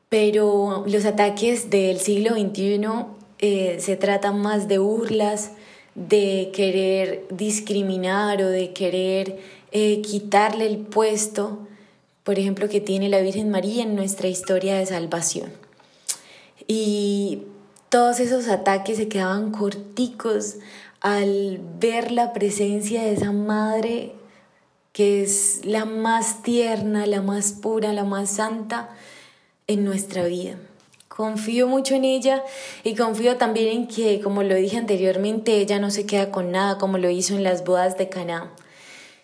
pero 0.09 0.83
los 0.87 1.05
ataques 1.05 1.71
del 1.71 1.99
siglo 1.99 2.35
XXI 2.35 2.81
eh, 3.39 3.77
se 3.79 3.95
tratan 3.95 4.39
más 4.41 4.67
de 4.67 4.77
burlas, 4.77 5.51
de 5.95 6.51
querer 6.53 7.25
discriminar 7.31 8.43
o 8.43 8.49
de 8.49 8.71
querer 8.73 9.39
eh, 9.71 10.01
quitarle 10.01 10.67
el 10.67 10.77
puesto, 10.77 11.67
por 12.23 12.37
ejemplo, 12.37 12.69
que 12.69 12.79
tiene 12.79 13.09
la 13.09 13.21
Virgen 13.21 13.49
María 13.49 13.81
en 13.81 13.95
nuestra 13.95 14.27
historia 14.27 14.77
de 14.77 14.85
salvación. 14.85 15.51
Y 16.67 17.43
todos 17.89 18.19
esos 18.19 18.47
ataques 18.47 18.97
se 18.97 19.07
quedaban 19.07 19.51
corticos 19.51 20.55
al 21.01 21.59
ver 21.79 22.11
la 22.11 22.33
presencia 22.33 23.03
de 23.03 23.13
esa 23.13 23.31
madre 23.31 24.13
que 24.97 25.21
es 25.21 25.61
la 25.63 25.85
más 25.85 26.41
tierna, 26.41 27.05
la 27.05 27.21
más 27.21 27.51
pura, 27.51 27.93
la 27.93 28.03
más 28.03 28.31
santa 28.31 28.89
en 29.67 29.85
nuestra 29.85 30.25
vida. 30.25 30.57
Confío 31.07 31.67
mucho 31.67 31.93
en 31.93 32.03
ella 32.03 32.43
y 32.83 32.95
confío 32.95 33.37
también 33.37 33.67
en 33.67 33.87
que, 33.87 34.19
como 34.21 34.41
lo 34.41 34.55
dije 34.55 34.77
anteriormente, 34.77 35.59
ella 35.59 35.77
no 35.77 35.91
se 35.91 36.07
queda 36.07 36.31
con 36.31 36.51
nada 36.51 36.79
como 36.79 36.97
lo 36.97 37.11
hizo 37.11 37.35
en 37.35 37.43
las 37.43 37.63
bodas 37.63 37.97
de 37.97 38.09
Caná. 38.09 38.51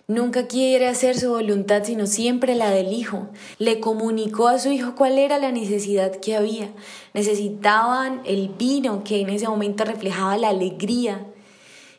Nunca 0.07 0.47
quiere 0.47 0.87
hacer 0.87 1.17
su 1.17 1.29
voluntad, 1.29 1.83
sino 1.85 2.05
siempre 2.05 2.53
la 2.53 2.69
del 2.69 2.93
hijo. 2.93 3.29
Le 3.57 3.79
comunicó 3.79 4.49
a 4.49 4.59
su 4.59 4.69
hijo 4.69 4.93
cuál 4.95 5.17
era 5.17 5.39
la 5.39 5.51
necesidad 5.51 6.17
que 6.17 6.35
había. 6.35 6.69
Necesitaban 7.15 8.21
el 8.25 8.49
vino 8.49 9.03
que 9.03 9.21
en 9.21 9.29
ese 9.29 9.47
momento 9.47 9.85
reflejaba 9.85 10.37
la 10.37 10.49
alegría 10.49 11.25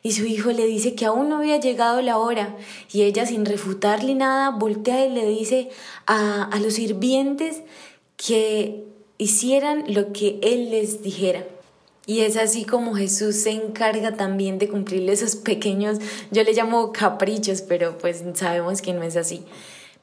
y 0.05 0.11
su 0.11 0.27
hijo 0.27 0.51
le 0.51 0.67
dice 0.67 0.93
que 0.93 1.05
aún 1.05 1.29
no 1.29 1.37
había 1.37 1.59
llegado 1.59 1.99
la 1.99 2.19
hora 2.19 2.55
y 2.93 3.01
ella 3.01 3.25
sin 3.25 3.43
refutarle 3.43 4.13
nada 4.13 4.51
voltea 4.51 5.03
y 5.07 5.09
le 5.09 5.27
dice 5.27 5.69
a, 6.05 6.43
a 6.43 6.59
los 6.59 6.75
sirvientes 6.75 7.63
que 8.15 8.83
hicieran 9.17 9.83
lo 9.87 10.13
que 10.13 10.37
él 10.43 10.69
les 10.69 11.01
dijera. 11.01 11.43
Y 12.05 12.19
es 12.19 12.37
así 12.37 12.65
como 12.65 12.93
Jesús 12.93 13.35
se 13.35 13.49
encarga 13.49 14.15
también 14.15 14.59
de 14.59 14.69
cumplirle 14.69 15.11
esos 15.11 15.35
pequeños, 15.35 15.97
yo 16.29 16.43
le 16.43 16.53
llamo 16.53 16.91
caprichos, 16.91 17.63
pero 17.63 17.97
pues 17.97 18.23
sabemos 18.35 18.83
que 18.83 18.93
no 18.93 19.01
es 19.01 19.17
así 19.17 19.43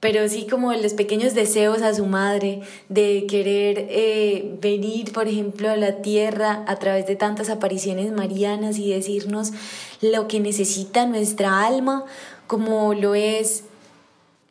pero 0.02 0.28
sí 0.28 0.48
como 0.50 0.72
los 0.72 0.94
pequeños 0.94 1.32
deseos 1.32 1.80
a 1.80 1.94
su 1.94 2.06
madre 2.06 2.62
de 2.88 3.24
querer 3.28 3.86
eh, 3.88 4.56
venir, 4.60 5.12
por 5.12 5.28
ejemplo, 5.28 5.70
a 5.70 5.76
la 5.76 6.02
tierra 6.02 6.64
a 6.66 6.74
través 6.80 7.06
de 7.06 7.14
tantas 7.14 7.50
apariciones 7.50 8.10
marianas 8.10 8.78
y 8.78 8.92
decirnos 8.92 9.52
lo 10.00 10.26
que 10.26 10.40
necesita 10.40 11.06
nuestra 11.06 11.64
alma, 11.64 12.04
como 12.48 12.94
lo 12.94 13.14
es 13.14 13.62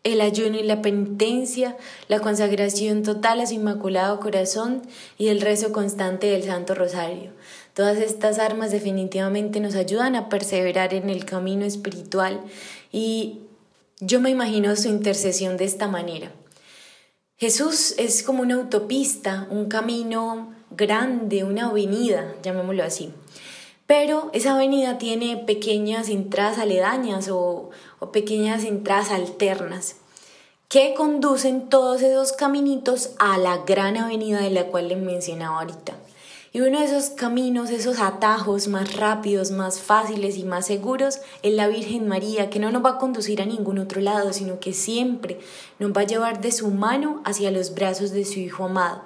el 0.05 0.21
ayuno 0.21 0.57
y 0.57 0.63
la 0.63 0.81
penitencia, 0.81 1.75
la 2.07 2.21
consagración 2.21 3.03
total 3.03 3.41
a 3.41 3.45
su 3.45 3.55
inmaculado 3.55 4.21
corazón 4.21 4.81
y 5.17 5.27
el 5.27 5.41
rezo 5.41 5.73
constante 5.73 6.27
del 6.27 6.43
Santo 6.43 6.75
Rosario. 6.75 7.31
Todas 7.73 7.97
estas 7.97 8.39
armas 8.39 8.71
definitivamente 8.71 9.59
nos 9.59 9.75
ayudan 9.75 10.15
a 10.15 10.29
perseverar 10.29 10.93
en 10.93 11.09
el 11.09 11.25
camino 11.25 11.65
espiritual 11.65 12.39
y 12.93 13.41
yo 14.01 14.19
me 14.19 14.31
imagino 14.31 14.75
su 14.75 14.87
intercesión 14.89 15.57
de 15.57 15.65
esta 15.65 15.87
manera. 15.87 16.31
Jesús 17.37 17.93
es 17.97 18.23
como 18.23 18.41
una 18.41 18.55
autopista, 18.55 19.47
un 19.51 19.65
camino 19.65 20.53
grande, 20.71 21.43
una 21.43 21.67
avenida, 21.67 22.35
llamémoslo 22.41 22.83
así. 22.83 23.13
Pero 23.85 24.31
esa 24.33 24.55
avenida 24.55 24.97
tiene 24.97 25.37
pequeñas 25.37 26.09
entradas 26.09 26.57
aledañas 26.57 27.29
o, 27.31 27.69
pequeñas 28.11 28.63
entradas 28.63 29.11
alternas 29.11 29.97
que 30.67 30.95
conducen 30.95 31.69
todos 31.69 32.01
esos 32.01 32.31
caminitos 32.31 33.11
a 33.19 33.37
la 33.37 33.57
gran 33.57 33.97
avenida 33.97 34.39
de 34.39 34.49
la 34.49 34.65
cual 34.67 34.87
les 34.87 34.97
mencionaba 34.97 35.59
ahorita. 35.59 35.93
Y 36.53 36.59
uno 36.61 36.79
de 36.79 36.85
esos 36.85 37.11
caminos, 37.11 37.69
esos 37.69 37.99
atajos 37.99 38.67
más 38.67 38.97
rápidos, 38.97 39.51
más 39.51 39.79
fáciles 39.79 40.37
y 40.37 40.43
más 40.43 40.65
seguros 40.65 41.19
es 41.43 41.53
la 41.53 41.67
Virgen 41.67 42.07
María, 42.07 42.49
que 42.49 42.59
no 42.59 42.71
nos 42.71 42.83
va 42.83 42.91
a 42.91 42.97
conducir 42.97 43.41
a 43.41 43.45
ningún 43.45 43.79
otro 43.79 44.01
lado, 44.01 44.33
sino 44.33 44.59
que 44.59 44.73
siempre 44.73 45.39
nos 45.79 45.91
va 45.91 46.01
a 46.01 46.07
llevar 46.07 46.41
de 46.41 46.51
su 46.51 46.69
mano 46.69 47.21
hacia 47.23 47.51
los 47.51 47.73
brazos 47.73 48.11
de 48.11 48.25
su 48.25 48.39
Hijo 48.39 48.65
amado 48.65 49.03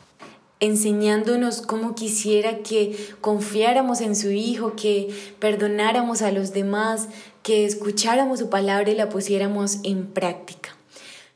enseñándonos 0.60 1.62
cómo 1.62 1.96
quisiera 1.96 2.60
que 2.60 2.96
confiáramos 3.22 4.02
en 4.02 4.16
su 4.16 4.32
Hijo, 4.32 4.76
que 4.76 5.10
perdonáramos 5.40 6.22
a 6.22 6.32
los 6.32 6.54
demás, 6.54 7.10
que 7.44 7.66
escucháramos 7.66 8.40
su 8.40 8.50
palabra 8.50 8.90
y 8.92 8.96
la 8.96 9.10
pusiéramos 9.10 9.80
en 9.84 10.08
práctica. 10.08 10.76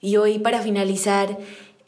Y 0.02 0.16
hoy 0.16 0.40
para 0.40 0.62
finalizar, 0.62 1.38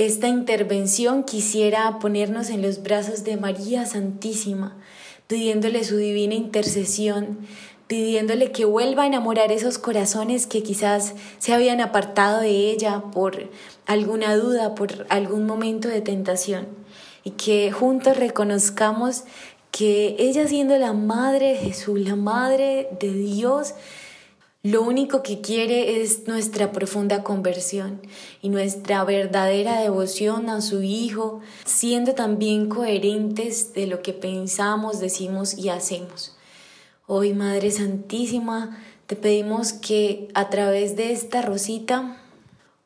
esta 0.06 0.28
intervención 0.28 1.24
quisiera 1.24 2.00
ponernos 2.00 2.50
en 2.50 2.64
los 2.64 2.82
brazos 2.82 3.24
de 3.24 3.38
María 3.38 3.86
Santísima, 3.86 4.76
pidiéndole 5.28 5.84
su 5.84 5.96
divina 5.98 6.34
intercesión, 6.34 7.38
pidiéndole 7.86 8.52
que 8.52 8.66
vuelva 8.66 9.04
a 9.04 9.08
enamorar 9.08 9.52
esos 9.52 9.78
corazones 9.78 10.48
que 10.48 10.64
quizás 10.64 11.14
se 11.38 11.54
habían 11.54 11.82
apartado 11.82 12.42
de 12.42 12.72
ella 12.72 13.04
por 13.14 13.52
alguna 13.86 14.36
duda, 14.36 14.74
por 14.74 15.06
algún 15.10 15.46
momento 15.46 15.88
de 15.88 16.02
tentación, 16.02 16.68
y 17.24 17.32
que 17.32 17.72
juntos 17.72 18.18
reconozcamos 18.18 19.26
que 19.70 20.16
ella 20.18 20.48
siendo 20.48 20.78
la 20.80 20.94
madre 20.94 21.50
de 21.50 21.58
Jesús, 21.58 22.00
la 22.00 22.16
madre 22.16 22.90
de 23.00 23.14
Dios, 23.14 23.76
lo 24.64 24.84
único 24.84 25.24
que 25.24 25.42
quiere 25.42 26.02
es 26.02 26.28
nuestra 26.28 26.72
profunda 26.72 27.24
conversión 27.24 28.00
y 28.44 28.50
nuestra 28.50 29.04
verdadera 29.04 29.82
devoción 29.82 30.50
a 30.50 30.62
su 30.62 30.84
Hijo, 30.84 31.42
siendo 31.66 32.14
también 32.14 32.70
coherentes 32.70 33.74
de 33.74 33.88
lo 33.88 34.04
que 34.04 34.14
pensamos, 34.14 35.00
decimos 35.00 35.58
y 35.58 35.70
hacemos. 35.70 36.36
Hoy, 37.08 37.34
Madre 37.34 37.72
Santísima, 37.72 38.80
te 39.08 39.16
pedimos 39.16 39.74
que 39.74 40.28
a 40.36 40.52
través 40.52 40.96
de 40.96 41.12
esta 41.12 41.42
rosita 41.42 42.22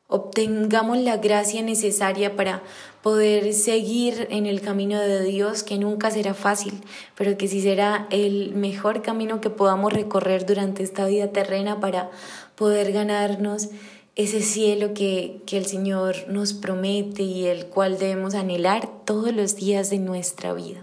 obtengamos 0.08 0.96
la 0.98 1.18
gracia 1.18 1.60
necesaria 1.62 2.36
para 2.36 2.62
poder 3.06 3.52
seguir 3.54 4.26
en 4.32 4.46
el 4.46 4.60
camino 4.60 4.98
de 4.98 5.22
Dios, 5.22 5.62
que 5.62 5.78
nunca 5.78 6.10
será 6.10 6.34
fácil, 6.34 6.72
pero 7.14 7.38
que 7.38 7.46
sí 7.46 7.62
será 7.62 8.08
el 8.10 8.52
mejor 8.56 9.00
camino 9.00 9.40
que 9.40 9.48
podamos 9.48 9.92
recorrer 9.92 10.44
durante 10.44 10.82
esta 10.82 11.06
vida 11.06 11.28
terrena 11.28 11.78
para 11.78 12.10
poder 12.56 12.90
ganarnos 12.90 13.68
ese 14.16 14.42
cielo 14.42 14.92
que, 14.92 15.40
que 15.46 15.56
el 15.56 15.66
Señor 15.66 16.16
nos 16.26 16.52
promete 16.52 17.22
y 17.22 17.46
el 17.46 17.66
cual 17.66 17.96
debemos 18.00 18.34
anhelar 18.34 18.90
todos 19.04 19.32
los 19.32 19.54
días 19.54 19.88
de 19.88 20.00
nuestra 20.00 20.52
vida. 20.52 20.82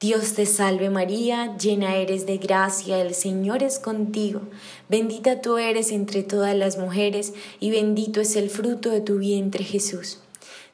Dios 0.00 0.32
te 0.32 0.46
salve 0.46 0.88
María, 0.88 1.58
llena 1.58 1.96
eres 1.96 2.24
de 2.24 2.38
gracia, 2.38 3.02
el 3.02 3.12
Señor 3.12 3.62
es 3.62 3.78
contigo, 3.78 4.40
bendita 4.88 5.42
tú 5.42 5.58
eres 5.58 5.92
entre 5.92 6.22
todas 6.22 6.56
las 6.56 6.78
mujeres 6.78 7.34
y 7.60 7.70
bendito 7.70 8.22
es 8.22 8.34
el 8.34 8.48
fruto 8.48 8.88
de 8.88 9.02
tu 9.02 9.18
vientre 9.18 9.62
Jesús. 9.62 10.20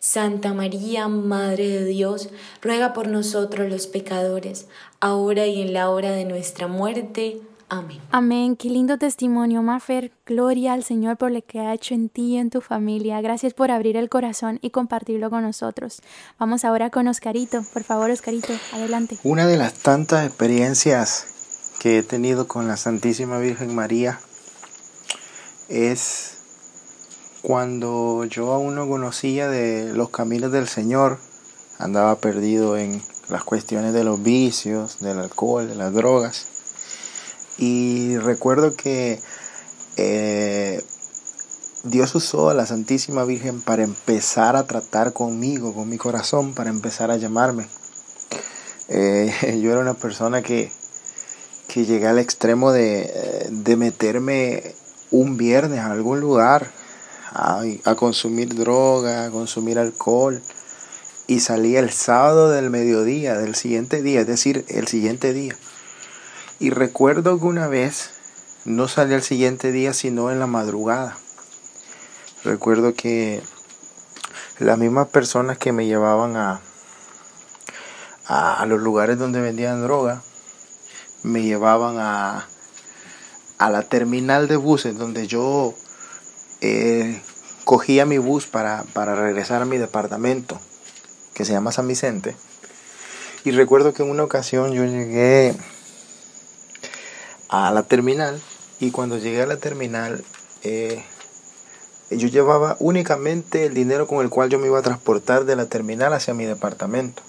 Santa 0.05 0.53
María, 0.53 1.09
Madre 1.09 1.67
de 1.67 1.87
Dios, 1.87 2.29
ruega 2.61 2.93
por 2.93 3.09
nosotros 3.09 3.71
los 3.71 3.87
pecadores, 3.87 4.67
ahora 5.01 5.47
y 5.47 5.63
en 5.63 5.73
la 5.73 5.89
hora 5.89 6.11
de 6.11 6.27
nuestra 6.27 6.67
muerte. 6.67 7.41
Amén. 7.71 8.03
Amén. 8.11 8.55
Qué 8.55 8.69
lindo 8.69 8.99
testimonio, 8.99 9.63
Mafer. 9.63 10.13
Gloria 10.27 10.75
al 10.75 10.85
Señor 10.85 11.17
por 11.17 11.31
lo 11.31 11.41
que 11.41 11.59
ha 11.59 11.73
hecho 11.73 11.95
en 11.95 12.11
ti 12.11 12.35
y 12.35 12.37
en 12.37 12.51
tu 12.51 12.61
familia. 12.61 13.19
Gracias 13.23 13.55
por 13.55 13.71
abrir 13.71 13.97
el 13.97 14.11
corazón 14.11 14.59
y 14.61 14.69
compartirlo 14.69 15.31
con 15.31 15.43
nosotros. 15.43 16.03
Vamos 16.39 16.67
ahora 16.67 16.91
con 16.91 17.09
Oscarito. 17.09 17.63
Por 17.73 17.83
favor, 17.83 18.11
Oscarito, 18.11 18.53
adelante. 18.75 19.17
Una 19.23 19.47
de 19.47 19.57
las 19.57 19.73
tantas 19.73 20.27
experiencias 20.27 21.73
que 21.81 21.97
he 21.97 22.03
tenido 22.03 22.47
con 22.47 22.69
la 22.69 22.77
Santísima 22.77 23.39
Virgen 23.39 23.75
María 23.75 24.21
es 25.71 26.34
cuando 27.45 28.25
yo 28.25 28.53
aún 28.53 28.75
no 28.75 28.89
conocía 28.89 29.49
de 29.49 29.93
los 29.93 30.09
caminos 30.09 30.51
del 30.51 30.67
Señor, 30.67 31.19
andaba 31.79 32.17
perdido 32.17 32.79
en 32.79 33.03
las 33.29 33.45
cuestiones 33.45 33.93
de 33.93 34.03
los 34.03 34.23
vicios, 34.23 35.01
del 35.01 35.19
alcohol, 35.19 35.69
de 35.69 35.75
las 35.75 35.93
drogas 35.93 36.47
y 37.59 38.17
recuerdo 38.17 38.75
que 38.75 39.21
eh, 39.97 40.83
Dios 41.85 42.15
usó 42.15 42.49
a 42.49 42.55
la 42.55 42.65
Santísima 42.65 43.25
Virgen 43.25 43.61
para 43.61 43.85
empezar 43.85 44.57
a 44.57 44.67
tratar 44.67 45.13
conmigo, 45.13 45.75
con 45.75 45.89
mi 45.89 45.99
corazón, 45.99 46.55
para 46.55 46.71
empezar 46.71 47.11
a 47.11 47.19
llamarme. 47.19 47.67
Eh, 48.89 49.61
yo 49.63 49.71
era 49.71 49.81
una 49.81 49.95
persona 49.95 50.41
que, 50.41 50.73
que 51.69 51.85
llegué 51.85 52.07
al 52.07 52.19
extremo 52.19 52.73
de, 52.73 53.49
de 53.51 53.77
meterme 53.77 54.75
un 55.11 55.37
viernes 55.37 55.81
a 55.81 55.93
algún 55.93 56.21
lugar 56.21 56.73
a, 57.35 57.95
consumir 57.97 58.55
droga, 58.55 59.27
a 59.27 59.31
consumir 59.31 59.79
alcohol. 59.79 60.41
Y 61.27 61.41
salía 61.41 61.81
el 61.81 61.91
sábado 61.91 62.51
del 62.51 62.71
mediodía, 62.71 63.37
del 63.39 63.55
siguiente 63.55 64.03
día, 64.03 64.21
es 64.21 64.27
decir, 64.27 64.65
el 64.69 64.87
siguiente 64.87 65.33
día. 65.33 65.57
Y 66.61 66.71
recuerdo 66.71 67.39
que 67.39 67.47
una 67.47 67.67
vez 67.67 68.11
no 68.65 68.89
salí 68.89 69.15
al 69.15 69.23
siguiente 69.23 69.73
día, 69.73 69.95
sino 69.95 70.31
en 70.31 70.39
la 70.39 70.47
madrugada. 70.47 71.17
Recuerdo 72.45 72.95
que 72.95 73.43
las 74.59 74.79
mismas 74.79 75.09
personas 75.09 75.57
que 75.57 75.73
me 75.73 75.87
llevaban 75.87 76.37
a, 76.37 76.61
a, 78.27 78.65
los 78.67 78.81
lugares 78.81 79.19
donde 79.19 79.41
vendían 79.41 79.83
droga, 79.83 80.23
me 81.23 81.43
llevaban 81.43 81.97
a, 81.99 82.47
a 83.57 83.71
la 83.71 83.83
terminal 83.83 84.47
de 84.47 84.57
buses 84.57 84.97
donde 84.99 85.27
yo 85.27 85.75
eh, 86.67 87.21
cogía 87.65 88.07
mi 88.07 88.17
bus 88.17 88.47
para, 88.47 88.85
para 88.95 89.15
regresar 89.15 89.61
a 89.61 89.67
mi 89.67 89.77
departamento, 89.77 90.59
que 91.35 91.45
se 91.45 91.53
llama 91.53 91.73
San 91.73 91.87
Vicente. 91.87 92.37
Y 93.45 93.51
recuerdo 93.51 93.93
que 93.93 94.03
en 94.03 94.09
una 94.09 94.25
ocasión 94.25 94.73
yo 94.73 94.85
llegué 94.87 95.55
a 97.51 97.71
la 97.71 97.83
terminal 97.83 98.41
y 98.81 98.91
cuando 98.91 99.19
llegué 99.19 99.43
a 99.43 99.47
la 99.47 99.59
terminal 99.59 100.25
eh, 100.63 101.05
yo 102.11 102.29
llevaba 102.29 102.79
únicamente 102.81 103.67
el 103.67 103.75
dinero 103.75 104.07
con 104.07 104.25
el 104.25 104.31
cual 104.31 104.49
yo 104.49 104.59
me 104.59 104.67
iba 104.67 104.79
a 104.79 104.83
transportar 104.83 105.45
de 105.45 105.57
la 105.57 105.67
terminal 105.67 106.15
hacia 106.15 106.33
mi 106.33 106.47
departamento 106.47 107.23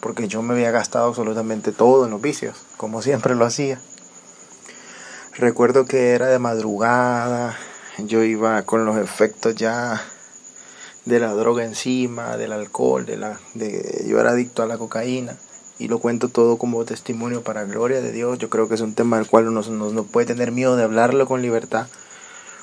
porque 0.00 0.26
yo 0.26 0.42
me 0.42 0.54
había 0.54 0.72
gastado 0.72 1.06
absolutamente 1.06 1.70
todo 1.70 2.04
en 2.04 2.10
los 2.10 2.20
vicios, 2.20 2.56
como 2.76 3.00
siempre 3.00 3.34
lo 3.36 3.46
hacía. 3.46 3.80
Recuerdo 5.32 5.86
que 5.86 6.10
era 6.10 6.26
de 6.26 6.38
madrugada, 6.38 7.56
yo 7.98 8.22
iba 8.24 8.62
con 8.62 8.84
los 8.84 8.96
efectos 8.96 9.54
ya 9.54 10.02
de 11.04 11.20
la 11.20 11.32
droga 11.34 11.64
encima, 11.64 12.36
del 12.36 12.52
alcohol, 12.52 13.06
de 13.06 13.16
la, 13.16 13.38
de, 13.54 14.04
yo 14.08 14.18
era 14.18 14.30
adicto 14.30 14.62
a 14.62 14.66
la 14.66 14.78
cocaína 14.78 15.36
y 15.78 15.88
lo 15.88 15.98
cuento 15.98 16.28
todo 16.28 16.56
como 16.56 16.84
testimonio 16.84 17.42
para 17.42 17.64
gloria 17.64 18.00
de 18.00 18.12
Dios. 18.12 18.38
Yo 18.38 18.50
creo 18.50 18.68
que 18.68 18.74
es 18.74 18.80
un 18.80 18.94
tema 18.94 19.18
del 19.18 19.26
cual 19.26 19.48
uno 19.48 19.62
no 19.62 20.04
puede 20.04 20.26
tener 20.26 20.50
miedo 20.50 20.76
de 20.76 20.84
hablarlo 20.84 21.26
con 21.26 21.42
libertad, 21.42 21.86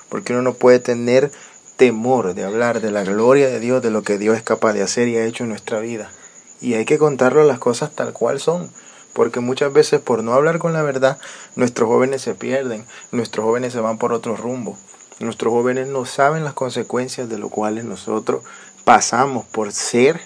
porque 0.09 0.33
uno 0.33 0.41
no 0.41 0.53
puede 0.53 0.79
tener 0.79 1.31
temor 1.77 2.33
de 2.33 2.43
hablar 2.43 2.81
de 2.81 2.91
la 2.91 3.03
gloria 3.03 3.47
de 3.47 3.59
Dios, 3.59 3.81
de 3.81 3.91
lo 3.91 4.03
que 4.03 4.17
Dios 4.17 4.37
es 4.37 4.43
capaz 4.43 4.73
de 4.73 4.81
hacer 4.83 5.07
y 5.07 5.17
ha 5.17 5.25
hecho 5.25 5.43
en 5.43 5.49
nuestra 5.49 5.79
vida. 5.79 6.11
Y 6.59 6.75
hay 6.75 6.85
que 6.85 6.97
contarlo 6.97 7.43
las 7.43 7.59
cosas 7.59 7.91
tal 7.95 8.13
cual 8.13 8.39
son. 8.39 8.69
Porque 9.13 9.41
muchas 9.41 9.73
veces 9.73 9.99
por 9.99 10.23
no 10.23 10.33
hablar 10.33 10.57
con 10.57 10.71
la 10.71 10.83
verdad, 10.83 11.17
nuestros 11.55 11.89
jóvenes 11.89 12.21
se 12.21 12.33
pierden, 12.33 12.85
nuestros 13.11 13.43
jóvenes 13.43 13.73
se 13.73 13.81
van 13.81 13.97
por 13.97 14.13
otro 14.13 14.37
rumbo. 14.37 14.77
Nuestros 15.21 15.53
jóvenes 15.53 15.87
no 15.87 16.05
saben 16.05 16.43
las 16.43 16.55
consecuencias 16.55 17.29
de 17.29 17.37
lo 17.37 17.49
cuales 17.49 17.85
nosotros 17.85 18.43
pasamos 18.83 19.45
por 19.45 19.71
ser 19.71 20.19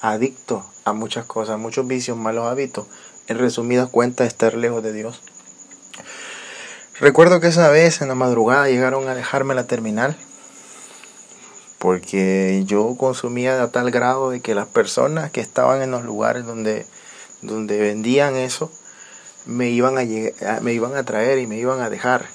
adictos 0.00 0.62
a 0.84 0.92
muchas 0.92 1.24
cosas, 1.24 1.58
muchos 1.58 1.88
vicios, 1.88 2.16
malos 2.16 2.46
hábitos. 2.46 2.86
En 3.26 3.38
resumidas 3.38 3.90
cuentas, 3.90 4.28
estar 4.28 4.54
lejos 4.54 4.84
de 4.84 4.92
Dios. 4.92 5.20
Recuerdo 7.00 7.40
que 7.40 7.48
esa 7.48 7.68
vez 7.70 8.02
en 8.02 8.08
la 8.08 8.14
madrugada 8.14 8.68
llegaron 8.68 9.08
a 9.08 9.16
dejarme 9.16 9.56
la 9.56 9.66
terminal 9.66 10.16
porque 11.80 12.62
yo 12.66 12.94
consumía 12.96 13.60
a 13.60 13.72
tal 13.72 13.90
grado 13.90 14.30
de 14.30 14.40
que 14.40 14.54
las 14.54 14.68
personas 14.68 15.32
que 15.32 15.40
estaban 15.40 15.82
en 15.82 15.90
los 15.90 16.04
lugares 16.04 16.46
donde, 16.46 16.86
donde 17.42 17.80
vendían 17.80 18.36
eso 18.36 18.70
me 19.44 19.70
iban 19.70 19.98
a, 19.98 20.60
me 20.60 20.72
iban 20.72 20.94
a 20.94 21.02
traer 21.02 21.40
y 21.40 21.48
me 21.48 21.58
iban 21.58 21.80
a 21.80 21.90
dejar 21.90 22.26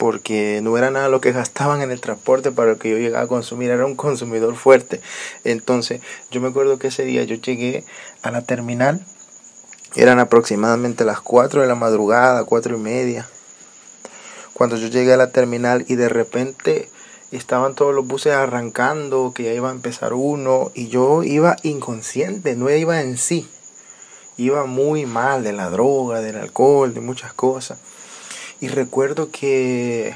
porque 0.00 0.60
no 0.62 0.78
era 0.78 0.90
nada 0.90 1.10
lo 1.10 1.20
que 1.20 1.30
gastaban 1.30 1.82
en 1.82 1.90
el 1.90 2.00
transporte 2.00 2.50
para 2.50 2.76
que 2.76 2.88
yo 2.88 2.96
llegaba 2.96 3.24
a 3.24 3.28
consumir, 3.28 3.70
era 3.70 3.84
un 3.84 3.96
consumidor 3.96 4.56
fuerte. 4.56 5.02
Entonces, 5.44 6.00
yo 6.30 6.40
me 6.40 6.48
acuerdo 6.48 6.78
que 6.78 6.86
ese 6.86 7.04
día 7.04 7.22
yo 7.24 7.36
llegué 7.36 7.84
a 8.22 8.30
la 8.30 8.40
terminal, 8.40 9.04
eran 9.96 10.18
aproximadamente 10.18 11.04
las 11.04 11.20
4 11.20 11.60
de 11.60 11.68
la 11.68 11.74
madrugada, 11.74 12.44
cuatro 12.44 12.78
y 12.78 12.80
media, 12.80 13.28
cuando 14.54 14.78
yo 14.78 14.88
llegué 14.88 15.12
a 15.12 15.18
la 15.18 15.32
terminal 15.32 15.84
y 15.86 15.96
de 15.96 16.08
repente 16.08 16.88
estaban 17.30 17.74
todos 17.74 17.94
los 17.94 18.06
buses 18.06 18.32
arrancando, 18.32 19.34
que 19.34 19.42
ya 19.42 19.52
iba 19.52 19.68
a 19.68 19.72
empezar 19.72 20.14
uno, 20.14 20.72
y 20.74 20.88
yo 20.88 21.22
iba 21.24 21.56
inconsciente, 21.62 22.56
no 22.56 22.70
iba 22.70 23.02
en 23.02 23.18
sí. 23.18 23.50
Iba 24.38 24.64
muy 24.64 25.04
mal 25.04 25.44
de 25.44 25.52
la 25.52 25.68
droga, 25.68 26.22
del 26.22 26.36
alcohol, 26.36 26.94
de 26.94 27.02
muchas 27.02 27.34
cosas. 27.34 27.78
Y 28.60 28.68
recuerdo 28.68 29.30
que 29.30 30.14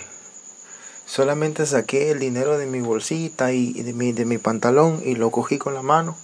solamente 1.07 1.65
saqué 1.65 2.11
el 2.11 2.19
dinero 2.19 2.59
de 2.59 2.67
mi 2.67 2.81
bolsita 2.81 3.53
y 3.53 3.73
de 3.73 3.93
mi, 3.93 4.13
de 4.13 4.27
mi 4.27 4.39
pantalón 4.39 5.01
y 5.05 5.15
lo 5.15 5.31
cogí 5.31 5.59
con 5.59 5.75
la 5.75 5.83
mano. 5.83 6.17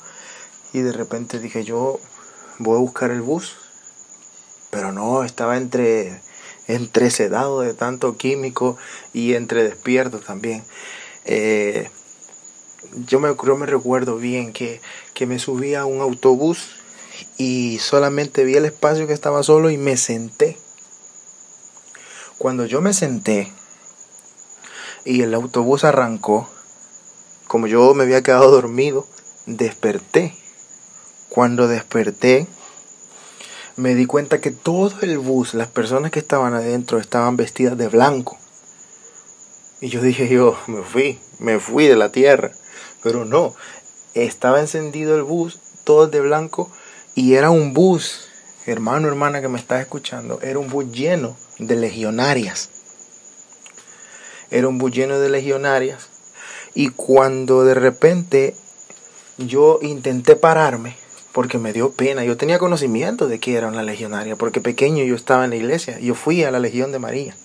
Y 0.72 0.80
de 0.80 0.92
repente 0.92 1.38
dije 1.38 1.64
yo 1.64 1.98
voy 2.58 2.76
a 2.76 2.80
buscar 2.80 3.10
el 3.10 3.22
bus. 3.22 3.56
Pero 4.70 4.92
no, 4.92 5.24
estaba 5.24 5.56
entre 5.56 6.20
sedado 7.10 7.62
de 7.62 7.74
tanto 7.74 8.16
químico 8.16 8.76
y 9.12 9.34
entre 9.34 9.64
despierto 9.64 10.20
también. 10.20 10.62
Eh, 11.24 11.90
yo, 13.06 13.20
me, 13.20 13.34
me 13.34 13.66
recuerdo 13.66 14.16
bien 14.16 14.52
que, 14.52 14.80
que 15.14 15.26
me 15.26 15.38
subí 15.38 15.74
a 15.74 15.86
un 15.86 16.00
autobús 16.00 16.76
y 17.36 17.78
solamente 17.78 18.44
vi 18.44 18.56
el 18.56 18.64
espacio 18.64 19.06
que 19.06 19.12
estaba 19.12 19.42
solo 19.42 19.70
y 19.70 19.76
me 19.76 19.96
senté. 19.96 20.56
Cuando 22.40 22.64
yo 22.64 22.80
me 22.80 22.94
senté 22.94 23.52
y 25.04 25.20
el 25.20 25.34
autobús 25.34 25.84
arrancó, 25.84 26.48
como 27.46 27.66
yo 27.66 27.92
me 27.92 28.04
había 28.04 28.22
quedado 28.22 28.50
dormido, 28.50 29.06
desperté. 29.44 30.34
Cuando 31.28 31.68
desperté, 31.68 32.46
me 33.76 33.94
di 33.94 34.06
cuenta 34.06 34.40
que 34.40 34.52
todo 34.52 35.02
el 35.02 35.18
bus, 35.18 35.52
las 35.52 35.68
personas 35.68 36.12
que 36.12 36.18
estaban 36.18 36.54
adentro, 36.54 36.98
estaban 36.98 37.36
vestidas 37.36 37.76
de 37.76 37.88
blanco. 37.88 38.38
Y 39.82 39.90
yo 39.90 40.00
dije, 40.00 40.26
yo 40.26 40.56
me 40.66 40.82
fui, 40.82 41.20
me 41.40 41.60
fui 41.60 41.88
de 41.88 41.96
la 41.96 42.10
tierra. 42.10 42.52
Pero 43.02 43.26
no, 43.26 43.54
estaba 44.14 44.60
encendido 44.60 45.14
el 45.14 45.24
bus, 45.24 45.58
todo 45.84 46.06
de 46.06 46.22
blanco, 46.22 46.70
y 47.14 47.34
era 47.34 47.50
un 47.50 47.74
bus, 47.74 48.28
hermano, 48.64 49.08
hermana 49.08 49.42
que 49.42 49.48
me 49.48 49.58
estás 49.58 49.82
escuchando, 49.82 50.40
era 50.40 50.58
un 50.58 50.70
bus 50.70 50.90
lleno 50.90 51.36
de 51.60 51.76
legionarias. 51.76 52.70
Era 54.50 54.68
un 54.68 54.78
bus 54.78 54.92
lleno 54.92 55.18
de 55.18 55.28
legionarias. 55.28 56.08
Y 56.74 56.88
cuando 56.88 57.64
de 57.64 57.74
repente 57.74 58.54
yo 59.38 59.78
intenté 59.82 60.36
pararme, 60.36 60.96
porque 61.32 61.58
me 61.58 61.72
dio 61.72 61.92
pena. 61.92 62.24
Yo 62.24 62.36
tenía 62.36 62.58
conocimiento 62.58 63.28
de 63.28 63.38
que 63.38 63.54
era 63.54 63.68
una 63.68 63.82
legionaria, 63.82 64.36
porque 64.36 64.60
pequeño 64.60 65.04
yo 65.04 65.14
estaba 65.14 65.44
en 65.44 65.50
la 65.50 65.56
iglesia, 65.56 65.98
yo 66.00 66.14
fui 66.14 66.42
a 66.44 66.50
la 66.50 66.58
Legión 66.58 66.92
de 66.92 66.98
María. 66.98 67.36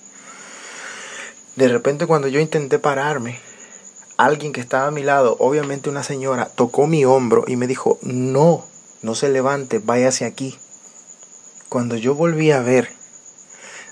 De 1.56 1.68
repente 1.68 2.06
cuando 2.06 2.28
yo 2.28 2.40
intenté 2.40 2.78
pararme, 2.78 3.38
alguien 4.16 4.52
que 4.52 4.60
estaba 4.60 4.88
a 4.88 4.90
mi 4.90 5.02
lado, 5.02 5.36
obviamente 5.38 5.88
una 5.88 6.02
señora, 6.02 6.46
tocó 6.54 6.86
mi 6.86 7.04
hombro 7.04 7.44
y 7.46 7.56
me 7.56 7.66
dijo, 7.66 7.98
no, 8.02 8.64
no 9.02 9.14
se 9.14 9.28
levante, 9.28 9.78
váyase 9.78 10.24
aquí. 10.24 10.58
Cuando 11.68 11.96
yo 11.96 12.14
volví 12.14 12.50
a 12.50 12.60
ver, 12.60 12.90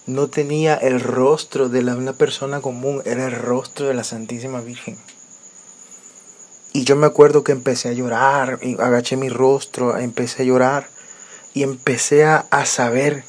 no 0.07 0.29
tenía 0.29 0.75
el 0.75 1.01
rostro 1.01 1.69
de 1.69 1.81
una 1.81 2.13
persona 2.13 2.61
común, 2.61 3.03
era 3.05 3.27
el 3.27 3.33
rostro 3.33 3.87
de 3.87 3.95
la 3.95 4.05
Santísima 4.05 4.61
Virgen. 4.61 4.99
Y 6.73 6.85
yo 6.85 6.97
me 6.97 7.07
acuerdo 7.07 7.45
que 7.45 7.53
empecé 7.53 7.89
a 7.89 7.93
llorar, 7.93 8.59
y 8.61 8.75
agaché 8.81 9.17
mi 9.17 9.29
rostro, 9.29 9.97
empecé 9.97 10.43
a 10.43 10.47
llorar 10.47 10.89
y 11.55 11.63
empecé 11.63 12.25
a, 12.25 12.45
saber 12.67 13.25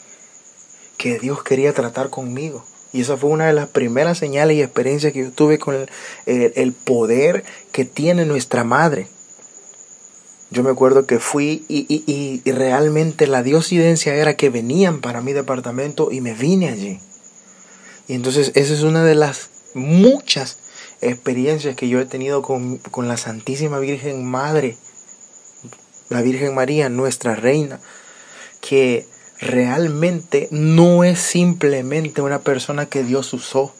que 0.97 1.19
Dios 1.19 1.43
quería 1.43 1.71
tratar 1.71 2.09
conmigo. 2.09 2.65
Y 2.91 3.01
esa 3.01 3.17
fue 3.17 3.29
una 3.29 3.45
de 3.45 3.53
las 3.53 3.67
primeras 3.67 4.17
señales 4.17 4.57
y 4.57 4.63
experiencias 4.63 5.13
que 5.13 5.25
yo 5.25 5.31
tuve 5.31 5.59
con 5.59 5.87
el, 6.25 6.73
poder 6.73 7.43
que 7.71 7.85
tiene 7.85 8.25
nuestra 8.25 8.63
madre. 8.63 9.07
Yo 10.51 10.63
me 10.63 10.69
acuerdo 10.69 11.05
que 11.05 11.19
fui 11.19 11.65
y, 11.67 11.85
y, 11.89 12.41
y, 12.45 12.51
realmente 12.51 13.27
la 13.27 13.43
diosidencia 13.43 14.13
era 14.13 14.35
que 14.35 14.49
venían 14.49 15.01
para 15.01 15.21
mi 15.21 15.33
departamento 15.33 16.11
y 16.11 16.21
me 16.21 16.33
vine 16.33 16.69
allí. 16.69 16.99
Y 18.07 18.13
entonces 18.13 18.51
esa 18.55 18.73
es 18.73 18.83
una 18.83 19.03
de 19.03 19.15
las 19.15 19.49
muchas 19.73 20.57
experiencias 21.01 21.75
que 21.75 21.89
yo 21.89 21.99
he 21.99 22.05
tenido 22.05 22.41
con, 22.41 22.79
la 22.97 23.17
Santísima 23.17 23.79
Virgen 23.79 24.25
Madre, 24.25 24.77
la 26.09 26.21
Virgen 26.21 26.55
María, 26.55 26.89
nuestra 26.89 27.35
Reina, 27.35 27.79
que 28.61 29.05
realmente 29.39 30.47
no 30.51 31.03
es 31.03 31.19
simplemente 31.19 32.21
una 32.21 32.39
persona 32.39 32.87
que 32.87 33.03
Dios 33.03 33.33
usó, 33.33 33.73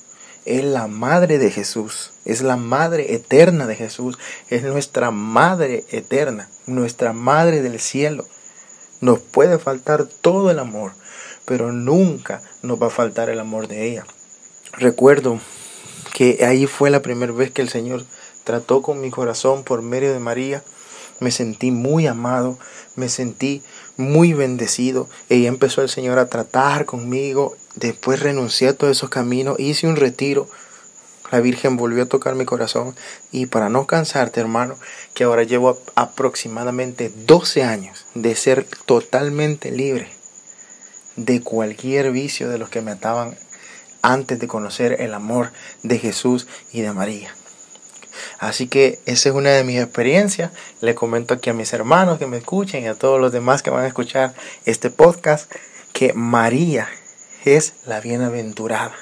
es 0.46 0.64
la 0.64 0.88
madre 0.88 1.40
de 1.40 1.52
Jesús, 1.52 2.12
es 2.24 2.42
la 2.42 2.56
madre 2.56 3.16
eterna 3.16 3.66
de 3.66 3.76
Jesús, 3.76 4.18
es 4.50 4.64
nuestra 4.64 5.12
madre 5.12 5.86
eterna, 5.90 6.50
nuestra 6.68 7.14
madre 7.14 7.62
del 7.62 7.80
cielo. 7.80 8.26
Nos 9.02 9.20
puede 9.20 9.58
faltar 9.60 10.06
todo 10.06 10.52
el 10.52 10.60
amor, 10.60 10.94
pero 11.46 11.72
nunca 11.72 12.42
nos 12.62 12.82
va 12.82 12.88
a 12.88 12.92
faltar 12.92 13.30
el 13.30 13.40
amor 13.40 13.68
de 13.68 13.88
ella. 13.88 14.06
Recuerdo 14.74 15.40
que 16.14 16.46
ahí 16.46 16.68
fue 16.68 16.90
la 16.90 17.02
primera 17.02 17.34
vez 17.34 17.52
que 17.52 17.62
el 17.62 17.70
Señor 17.70 18.06
trató 18.44 18.82
con 18.82 19.02
mi 19.02 19.10
corazón 19.10 19.64
por 19.64 19.82
medio 19.82 20.14
de 20.14 20.20
María. 20.20 20.64
Me 21.20 21.32
sentí 21.32 21.72
muy 21.72 22.08
amado, 22.08 22.58
me 22.96 23.10
sentí 23.10 23.64
muy 23.98 24.34
bendecido. 24.34 25.10
Ella 25.30 25.48
empezó 25.48 25.82
el 25.82 25.90
Señor 25.90 26.20
a 26.20 26.30
tratar 26.30 26.86
conmigo. 26.86 27.56
Después 27.76 28.20
renuncié 28.20 28.70
a 28.70 28.74
todos 28.74 28.96
esos 28.96 29.10
caminos, 29.10 29.60
hice 29.60 29.88
un 29.88 29.96
retiro. 29.96 30.48
La 31.32 31.40
Virgen 31.40 31.76
volvió 31.76 32.04
a 32.04 32.08
tocar 32.08 32.36
mi 32.36 32.46
corazón. 32.46 32.96
Y 33.32 33.48
para 33.48 33.70
no 33.70 33.88
cansarte, 33.88 34.40
hermano, 34.40 34.78
que 35.14 35.24
ahora 35.24 35.44
llevo 35.44 35.78
aproximadamente 35.96 37.12
12 37.26 37.64
años 37.64 38.06
de 38.14 38.36
ser 38.36 38.68
totalmente 38.86 39.72
libre 39.72 40.10
de 41.16 41.42
cualquier 41.42 42.12
vicio 42.12 42.50
de 42.50 42.58
los 42.58 42.70
que 42.70 42.82
me 42.82 42.92
ataban 42.92 43.38
antes 44.02 44.40
de 44.40 44.48
conocer 44.48 44.98
el 45.00 45.14
amor 45.14 45.52
de 45.82 45.98
Jesús 45.98 46.48
y 46.72 46.82
de 46.82 46.94
María. 46.94 47.34
Así 48.40 48.68
que 48.68 49.00
esa 49.06 49.30
es 49.30 49.36
una 49.36 49.52
de 49.52 49.64
mis 49.64 49.80
experiencias. 49.80 50.52
Le 50.82 50.96
comento 50.96 51.34
aquí 51.34 51.50
a 51.50 51.54
mis 51.54 51.74
hermanos 51.74 52.20
que 52.20 52.28
me 52.28 52.38
escuchen 52.38 52.84
y 52.84 52.88
a 52.88 52.96
todos 52.96 53.20
los 53.20 53.32
demás 53.32 53.62
que 53.62 53.70
van 53.70 53.86
a 53.86 53.88
escuchar 53.88 54.34
este 54.66 54.90
podcast 54.90 55.52
que 55.94 56.14
María 56.14 56.88
es 57.46 57.74
la 57.86 58.02
bienaventurada. 58.02 58.96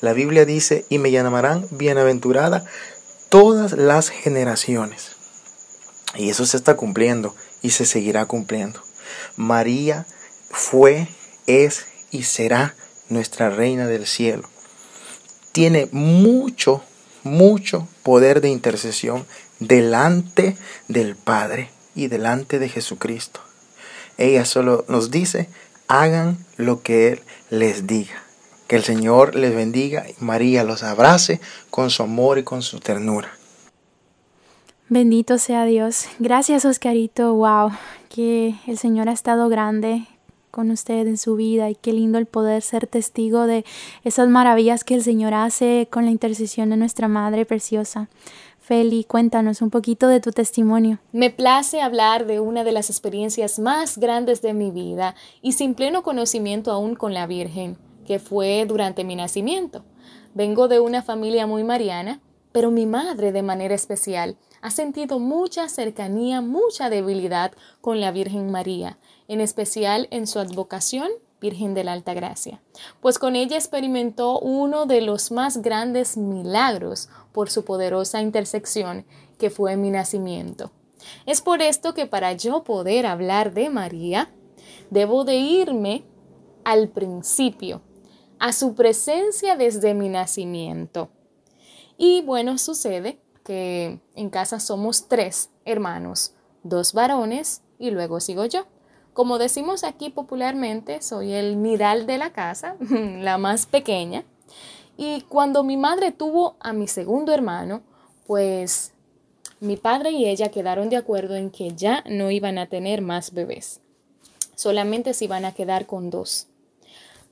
La 0.00 0.12
Biblia 0.12 0.44
dice, 0.44 0.84
y 0.88 0.98
me 0.98 1.10
llamarán 1.10 1.66
bienaventurada 1.70 2.64
todas 3.28 3.72
las 3.72 4.10
generaciones. 4.10 5.12
Y 6.16 6.30
eso 6.30 6.44
se 6.44 6.56
está 6.56 6.76
cumpliendo 6.76 7.34
y 7.62 7.70
se 7.70 7.86
seguirá 7.86 8.26
cumpliendo. 8.26 8.82
María 9.36 10.06
fue, 10.50 11.08
es 11.46 11.86
y 12.10 12.24
será 12.24 12.74
nuestra 13.08 13.50
reina 13.50 13.86
del 13.86 14.06
cielo. 14.06 14.48
Tiene 15.52 15.88
mucho 15.92 16.82
mucho 17.22 17.86
poder 18.02 18.40
de 18.40 18.48
intercesión 18.48 19.26
delante 19.58 20.56
del 20.88 21.16
Padre 21.16 21.70
y 21.94 22.08
delante 22.08 22.58
de 22.58 22.68
Jesucristo. 22.68 23.40
Ella 24.16 24.44
solo 24.44 24.84
nos 24.88 25.10
dice, 25.10 25.48
hagan 25.88 26.38
lo 26.56 26.82
que 26.82 27.12
Él 27.12 27.20
les 27.50 27.86
diga. 27.86 28.22
Que 28.68 28.76
el 28.76 28.84
Señor 28.84 29.34
les 29.34 29.54
bendiga 29.54 30.06
y 30.08 30.14
María 30.22 30.62
los 30.62 30.82
abrace 30.82 31.40
con 31.70 31.90
su 31.90 32.04
amor 32.04 32.38
y 32.38 32.44
con 32.44 32.62
su 32.62 32.78
ternura. 32.80 33.30
Bendito 34.88 35.38
sea 35.38 35.64
Dios. 35.64 36.06
Gracias 36.18 36.64
Oscarito. 36.64 37.34
Wow, 37.34 37.70
que 38.08 38.54
el 38.66 38.78
Señor 38.78 39.08
ha 39.08 39.12
estado 39.12 39.48
grande 39.48 40.06
con 40.50 40.70
usted 40.70 41.06
en 41.06 41.16
su 41.16 41.36
vida 41.36 41.70
y 41.70 41.74
qué 41.74 41.92
lindo 41.92 42.18
el 42.18 42.26
poder 42.26 42.62
ser 42.62 42.86
testigo 42.86 43.46
de 43.46 43.64
esas 44.04 44.28
maravillas 44.28 44.84
que 44.84 44.94
el 44.94 45.02
Señor 45.02 45.34
hace 45.34 45.88
con 45.90 46.04
la 46.04 46.10
intercesión 46.10 46.70
de 46.70 46.76
nuestra 46.76 47.08
Madre 47.08 47.46
Preciosa. 47.46 48.08
Feli, 48.58 49.04
cuéntanos 49.04 49.62
un 49.62 49.70
poquito 49.70 50.06
de 50.06 50.20
tu 50.20 50.30
testimonio. 50.30 50.98
Me 51.12 51.30
place 51.30 51.80
hablar 51.80 52.26
de 52.26 52.40
una 52.40 52.62
de 52.62 52.72
las 52.72 52.88
experiencias 52.88 53.58
más 53.58 53.98
grandes 53.98 54.42
de 54.42 54.54
mi 54.54 54.70
vida 54.70 55.14
y 55.42 55.52
sin 55.52 55.74
pleno 55.74 56.02
conocimiento 56.02 56.70
aún 56.70 56.94
con 56.94 57.14
la 57.14 57.26
Virgen, 57.26 57.76
que 58.06 58.18
fue 58.18 58.64
durante 58.68 59.02
mi 59.02 59.16
nacimiento. 59.16 59.84
Vengo 60.34 60.68
de 60.68 60.78
una 60.78 61.02
familia 61.02 61.46
muy 61.46 61.64
mariana, 61.64 62.20
pero 62.52 62.70
mi 62.70 62.86
madre 62.86 63.32
de 63.32 63.42
manera 63.42 63.74
especial 63.74 64.36
ha 64.62 64.70
sentido 64.70 65.18
mucha 65.18 65.68
cercanía, 65.68 66.40
mucha 66.40 66.90
debilidad 66.90 67.52
con 67.80 68.00
la 68.00 68.12
Virgen 68.12 68.50
María 68.50 68.98
en 69.30 69.40
especial 69.40 70.08
en 70.10 70.26
su 70.26 70.40
advocación 70.40 71.08
Virgen 71.40 71.72
de 71.72 71.84
la 71.84 71.92
Alta 71.92 72.14
Gracia, 72.14 72.60
pues 73.00 73.20
con 73.20 73.36
ella 73.36 73.56
experimentó 73.56 74.40
uno 74.40 74.86
de 74.86 75.02
los 75.02 75.30
más 75.30 75.62
grandes 75.62 76.16
milagros 76.16 77.08
por 77.30 77.48
su 77.48 77.64
poderosa 77.64 78.20
intersección, 78.20 79.06
que 79.38 79.48
fue 79.48 79.76
mi 79.76 79.90
nacimiento. 79.90 80.72
Es 81.26 81.42
por 81.42 81.62
esto 81.62 81.94
que 81.94 82.06
para 82.06 82.32
yo 82.32 82.64
poder 82.64 83.06
hablar 83.06 83.54
de 83.54 83.70
María, 83.70 84.34
debo 84.90 85.24
de 85.24 85.36
irme 85.36 86.02
al 86.64 86.88
principio, 86.88 87.82
a 88.40 88.52
su 88.52 88.74
presencia 88.74 89.56
desde 89.56 89.94
mi 89.94 90.08
nacimiento. 90.08 91.08
Y 91.96 92.22
bueno, 92.22 92.58
sucede 92.58 93.20
que 93.44 94.00
en 94.16 94.28
casa 94.28 94.58
somos 94.58 95.06
tres 95.06 95.50
hermanos, 95.64 96.34
dos 96.64 96.92
varones 96.94 97.62
y 97.78 97.92
luego 97.92 98.18
sigo 98.18 98.44
yo. 98.44 98.66
Como 99.12 99.38
decimos 99.38 99.84
aquí 99.84 100.10
popularmente, 100.10 101.02
soy 101.02 101.32
el 101.32 101.62
nidal 101.62 102.06
de 102.06 102.18
la 102.18 102.32
casa, 102.32 102.76
la 102.80 103.38
más 103.38 103.66
pequeña. 103.66 104.24
Y 104.96 105.22
cuando 105.22 105.64
mi 105.64 105.76
madre 105.76 106.12
tuvo 106.12 106.56
a 106.60 106.72
mi 106.72 106.86
segundo 106.86 107.32
hermano, 107.32 107.82
pues 108.26 108.92
mi 109.58 109.76
padre 109.76 110.10
y 110.10 110.26
ella 110.26 110.50
quedaron 110.50 110.88
de 110.88 110.96
acuerdo 110.96 111.36
en 111.36 111.50
que 111.50 111.74
ya 111.74 112.04
no 112.06 112.30
iban 112.30 112.58
a 112.58 112.66
tener 112.66 113.02
más 113.02 113.32
bebés. 113.32 113.80
Solamente 114.54 115.14
se 115.14 115.24
iban 115.24 115.44
a 115.44 115.52
quedar 115.52 115.86
con 115.86 116.10
dos. 116.10 116.46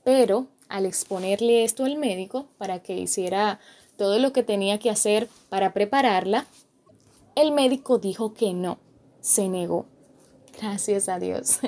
Pero 0.05 0.47
al 0.69 0.87
exponerle 0.87 1.65
esto 1.65 1.85
al 1.85 1.97
médico 1.97 2.47
para 2.59 2.81
que 2.81 2.97
hiciera 2.97 3.61
todo 3.97 4.19
lo 4.19 4.33
que 4.33 4.43
tenía 4.43 4.79
que 4.79 4.91
hacer 4.91 5.29
para 5.49 5.73
prepararla, 5.73 6.47
el 7.35 7.53
médico 7.53 7.99
dijo 7.99 8.35
que 8.35 8.53
no, 8.55 8.79
se 9.21 9.49
negó. 9.49 9.87
Gracias 10.61 11.09
a 11.09 11.19
Dios. 11.19 11.61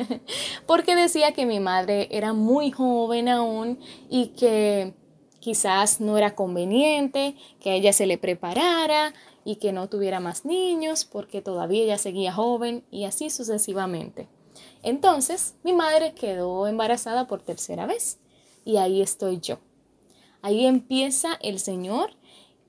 Porque 0.66 0.96
decía 0.96 1.32
que 1.32 1.46
mi 1.46 1.60
madre 1.60 2.08
era 2.10 2.32
muy 2.32 2.70
joven 2.72 3.28
aún 3.28 3.78
y 4.08 4.28
que 4.28 4.94
quizás 5.38 6.00
no 6.00 6.18
era 6.18 6.34
conveniente 6.34 7.36
que 7.60 7.70
a 7.70 7.74
ella 7.74 7.92
se 7.92 8.06
le 8.06 8.18
preparara 8.18 9.14
y 9.44 9.56
que 9.56 9.72
no 9.72 9.88
tuviera 9.88 10.20
más 10.20 10.44
niños 10.44 11.04
porque 11.04 11.40
todavía 11.40 11.84
ella 11.84 11.98
seguía 11.98 12.32
joven 12.32 12.84
y 12.90 13.04
así 13.04 13.30
sucesivamente. 13.30 14.28
Entonces 14.82 15.54
mi 15.62 15.72
madre 15.72 16.12
quedó 16.14 16.66
embarazada 16.66 17.26
por 17.26 17.42
tercera 17.42 17.86
vez 17.86 18.18
y 18.64 18.76
ahí 18.78 19.00
estoy 19.02 19.40
yo. 19.40 19.58
Ahí 20.42 20.66
empieza 20.66 21.38
el 21.42 21.60
Señor 21.60 22.10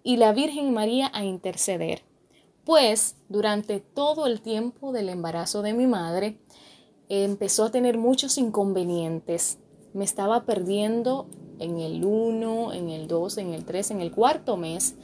y 0.04 0.18
la 0.18 0.34
Virgen 0.34 0.74
María 0.74 1.10
a 1.14 1.24
interceder 1.24 2.04
pues 2.72 3.18
durante 3.28 3.82
todo 3.82 4.28
el 4.28 4.40
tiempo 4.40 4.94
del 4.94 5.10
embarazo 5.10 5.62
de 5.62 5.74
mi 5.74 5.88
madre 5.88 6.38
empezó 7.10 7.66
a 7.66 7.70
tener 7.70 7.98
muchos 7.98 8.38
inconvenientes. 8.38 9.58
Me 9.92 10.06
estaba 10.06 10.46
perdiendo 10.46 11.28
en 11.60 11.80
el 11.80 12.06
1, 12.06 12.72
en 12.72 12.88
el 12.88 13.10
2, 13.10 13.40
en 13.40 13.54
el 13.54 13.66
3, 13.66 13.92
en 13.92 14.00
el 14.00 14.14
cuarto 14.14 14.56
mes, 14.56 14.96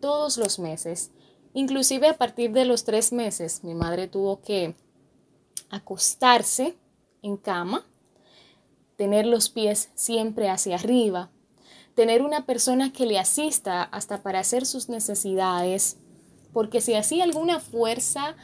todos 0.00 0.38
los 0.38 0.58
meses. 0.58 1.12
Inclusive 1.52 2.08
a 2.08 2.18
partir 2.18 2.50
de 2.50 2.64
los 2.64 2.82
tres 2.82 3.12
meses 3.12 3.62
mi 3.62 3.74
madre 3.74 4.08
tuvo 4.08 4.42
que 4.42 4.74
acostarse 5.70 6.76
en 7.22 7.36
cama, 7.36 7.86
tener 8.96 9.24
los 9.24 9.50
pies 9.50 9.92
siempre 9.94 10.50
hacia 10.50 10.74
arriba, 10.74 11.30
tener 11.94 12.22
una 12.22 12.44
persona 12.44 12.92
que 12.92 13.06
le 13.06 13.20
asista 13.20 13.84
hasta 13.84 14.20
para 14.24 14.40
hacer 14.40 14.66
sus 14.66 14.88
necesidades, 14.88 15.98
porque 16.54 16.80
si 16.80 16.94
hacía 16.94 17.24
alguna 17.24 17.60
fuerza, 17.60 18.36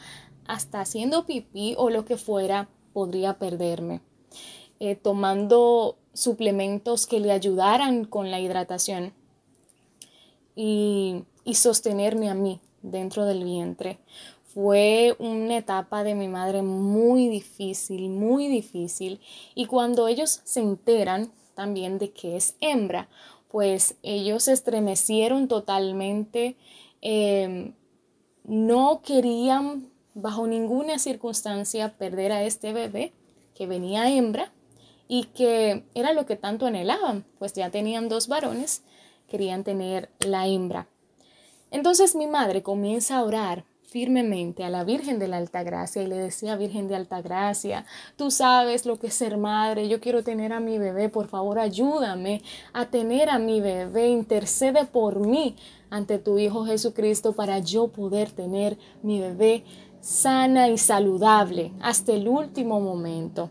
hasta 0.45 0.81
haciendo 0.81 1.25
pipí 1.25 1.73
o 1.77 1.89
lo 1.89 2.05
que 2.05 2.17
fuera, 2.17 2.69
podría 2.93 3.39
perderme. 3.39 4.01
Eh, 4.79 4.95
tomando 4.95 5.97
suplementos 6.13 7.07
que 7.07 7.19
le 7.19 7.31
ayudaran 7.31 8.05
con 8.05 8.29
la 8.29 8.39
hidratación 8.39 9.13
y, 10.55 11.23
y 11.45 11.55
sostenerme 11.55 12.29
a 12.29 12.35
mí 12.35 12.59
dentro 12.81 13.25
del 13.25 13.43
vientre. 13.43 13.99
Fue 14.53 15.15
una 15.19 15.57
etapa 15.57 16.03
de 16.03 16.13
mi 16.13 16.27
madre 16.27 16.61
muy 16.61 17.29
difícil, 17.29 18.09
muy 18.09 18.47
difícil. 18.47 19.21
Y 19.55 19.67
cuando 19.67 20.07
ellos 20.09 20.41
se 20.43 20.59
enteran 20.59 21.31
también 21.55 21.97
de 21.99 22.11
que 22.11 22.35
es 22.35 22.55
hembra, 22.59 23.07
pues 23.49 23.95
ellos 24.03 24.43
se 24.43 24.53
estremecieron 24.53 25.47
totalmente. 25.47 26.57
Em, 27.01 27.73
no 28.43 29.01
querían 29.03 29.89
bajo 30.13 30.47
ninguna 30.47 30.99
circunstancia 30.99 31.97
perder 31.97 32.31
a 32.31 32.43
este 32.43 32.73
bebé 32.73 33.13
que 33.55 33.67
venía 33.67 34.09
hembra 34.09 34.51
y 35.07 35.25
que 35.25 35.83
era 35.93 36.13
lo 36.13 36.25
que 36.25 36.35
tanto 36.35 36.65
anhelaban, 36.65 37.25
pues 37.37 37.53
ya 37.53 37.69
tenían 37.69 38.09
dos 38.09 38.27
varones, 38.27 38.83
querían 39.27 39.63
tener 39.63 40.09
la 40.19 40.47
hembra. 40.47 40.87
Entonces 41.69 42.15
mi 42.15 42.27
madre 42.27 42.63
comienza 42.63 43.17
a 43.17 43.23
orar 43.23 43.65
firmemente 43.91 44.63
a 44.63 44.69
la 44.69 44.85
Virgen 44.85 45.19
de 45.19 45.27
la 45.27 45.35
Altagracia 45.35 46.01
y 46.01 46.07
le 46.07 46.15
decía, 46.15 46.55
Virgen 46.55 46.87
de 46.87 46.95
Altagracia, 46.95 47.85
tú 48.15 48.31
sabes 48.31 48.85
lo 48.85 48.97
que 48.97 49.07
es 49.07 49.13
ser 49.13 49.35
madre, 49.35 49.89
yo 49.89 49.99
quiero 49.99 50.23
tener 50.23 50.53
a 50.53 50.61
mi 50.61 50.77
bebé, 50.77 51.09
por 51.09 51.27
favor 51.27 51.59
ayúdame 51.59 52.41
a 52.71 52.85
tener 52.85 53.29
a 53.29 53.37
mi 53.37 53.59
bebé, 53.59 54.07
intercede 54.07 54.85
por 54.85 55.19
mí 55.19 55.57
ante 55.89 56.19
tu 56.19 56.39
Hijo 56.39 56.65
Jesucristo 56.65 57.33
para 57.33 57.59
yo 57.59 57.89
poder 57.89 58.31
tener 58.31 58.77
mi 59.03 59.19
bebé 59.19 59.65
sana 59.99 60.69
y 60.69 60.77
saludable 60.77 61.73
hasta 61.81 62.13
el 62.13 62.29
último 62.29 62.79
momento. 62.79 63.49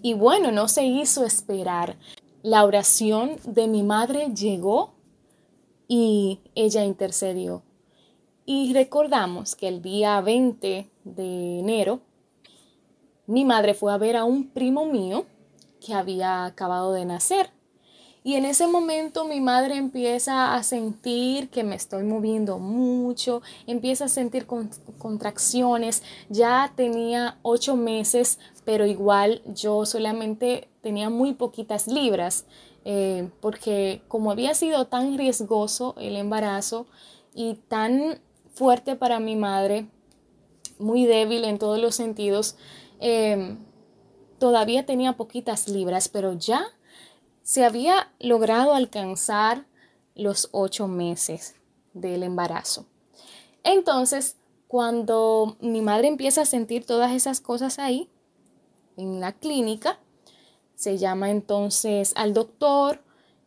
Y 0.00 0.14
bueno, 0.14 0.50
no 0.50 0.66
se 0.66 0.86
hizo 0.86 1.26
esperar. 1.26 1.98
La 2.42 2.64
oración 2.64 3.32
de 3.44 3.68
mi 3.68 3.82
madre 3.82 4.32
llegó 4.34 4.94
y 5.88 6.40
ella 6.54 6.84
intercedió. 6.84 7.65
Y 8.48 8.72
recordamos 8.72 9.56
que 9.56 9.66
el 9.66 9.82
día 9.82 10.20
20 10.20 10.88
de 11.02 11.58
enero, 11.58 11.98
mi 13.26 13.44
madre 13.44 13.74
fue 13.74 13.92
a 13.92 13.98
ver 13.98 14.14
a 14.14 14.22
un 14.22 14.48
primo 14.50 14.86
mío 14.86 15.26
que 15.84 15.94
había 15.94 16.44
acabado 16.44 16.92
de 16.92 17.04
nacer. 17.04 17.50
Y 18.22 18.34
en 18.34 18.44
ese 18.44 18.68
momento 18.68 19.24
mi 19.24 19.40
madre 19.40 19.76
empieza 19.76 20.54
a 20.54 20.62
sentir 20.62 21.50
que 21.50 21.64
me 21.64 21.74
estoy 21.74 22.04
moviendo 22.04 22.60
mucho, 22.60 23.42
empieza 23.66 24.04
a 24.04 24.08
sentir 24.08 24.46
contracciones. 24.46 26.04
Ya 26.28 26.72
tenía 26.76 27.38
ocho 27.42 27.74
meses, 27.74 28.38
pero 28.64 28.86
igual 28.86 29.42
yo 29.46 29.84
solamente 29.86 30.68
tenía 30.82 31.10
muy 31.10 31.34
poquitas 31.34 31.88
libras, 31.88 32.46
eh, 32.84 33.28
porque 33.40 34.02
como 34.06 34.30
había 34.30 34.54
sido 34.54 34.86
tan 34.86 35.18
riesgoso 35.18 35.96
el 35.98 36.14
embarazo 36.14 36.86
y 37.34 37.54
tan 37.68 38.20
fuerte 38.56 38.96
para 38.96 39.20
mi 39.20 39.36
madre, 39.36 39.86
muy 40.78 41.04
débil 41.04 41.44
en 41.44 41.58
todos 41.58 41.78
los 41.78 41.94
sentidos. 41.94 42.56
Em, 43.00 43.58
todavía 44.38 44.86
tenía 44.86 45.12
poquitas 45.12 45.68
libras, 45.68 46.08
pero 46.08 46.32
ya 46.32 46.64
se 47.42 47.64
había 47.66 48.10
logrado 48.18 48.72
alcanzar 48.72 49.66
los 50.14 50.48
ocho 50.52 50.88
meses 50.88 51.54
del 51.92 52.22
embarazo. 52.22 52.86
Entonces, 53.62 54.36
cuando 54.68 55.58
mi 55.60 55.82
madre 55.82 56.08
empieza 56.08 56.42
a 56.42 56.46
sentir 56.46 56.86
todas 56.86 57.12
esas 57.12 57.42
cosas 57.42 57.78
ahí, 57.78 58.08
en 58.96 59.20
la 59.20 59.32
clínica, 59.32 60.00
se 60.74 60.96
llama 60.96 61.30
entonces 61.30 62.14
al 62.16 62.32
doctor 62.32 63.02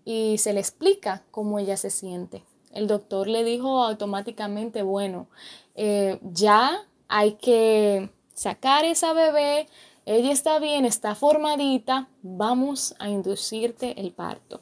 y 0.06 0.38
se 0.38 0.54
le 0.54 0.60
explica 0.60 1.24
cómo 1.32 1.58
ella 1.58 1.78
se 1.78 1.90
siente 1.90 2.44
el 2.72 2.88
doctor 2.88 3.28
le 3.28 3.44
dijo 3.44 3.84
automáticamente, 3.84 4.82
bueno, 4.84 5.28
eh, 5.76 6.20
ya 6.22 6.86
hay 7.08 7.34
que 7.34 8.10
sacar 8.34 8.86
esa 8.86 9.14
bebé, 9.14 9.68
ella 10.06 10.32
está 10.32 10.60
bien, 10.60 10.86
está 10.86 11.16
formadita, 11.16 12.10
vamos 12.22 12.96
a 13.00 13.10
inducirte 13.10 14.00
el 14.00 14.12
parto. 14.12 14.62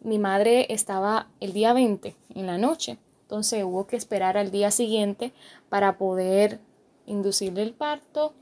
Mi 0.00 0.18
madre 0.18 0.66
estaba 0.70 1.28
el 1.40 1.52
día 1.52 1.72
20 1.72 2.16
en 2.34 2.46
la 2.46 2.58
noche, 2.58 2.98
entonces 3.22 3.64
hubo 3.64 3.86
que 3.86 3.96
esperar 3.96 4.36
al 4.36 4.50
día 4.50 4.70
siguiente 4.70 5.32
para 5.68 5.96
poder 5.96 6.60
inducirle 7.06 7.62
el 7.62 7.72
parto, 7.72 8.34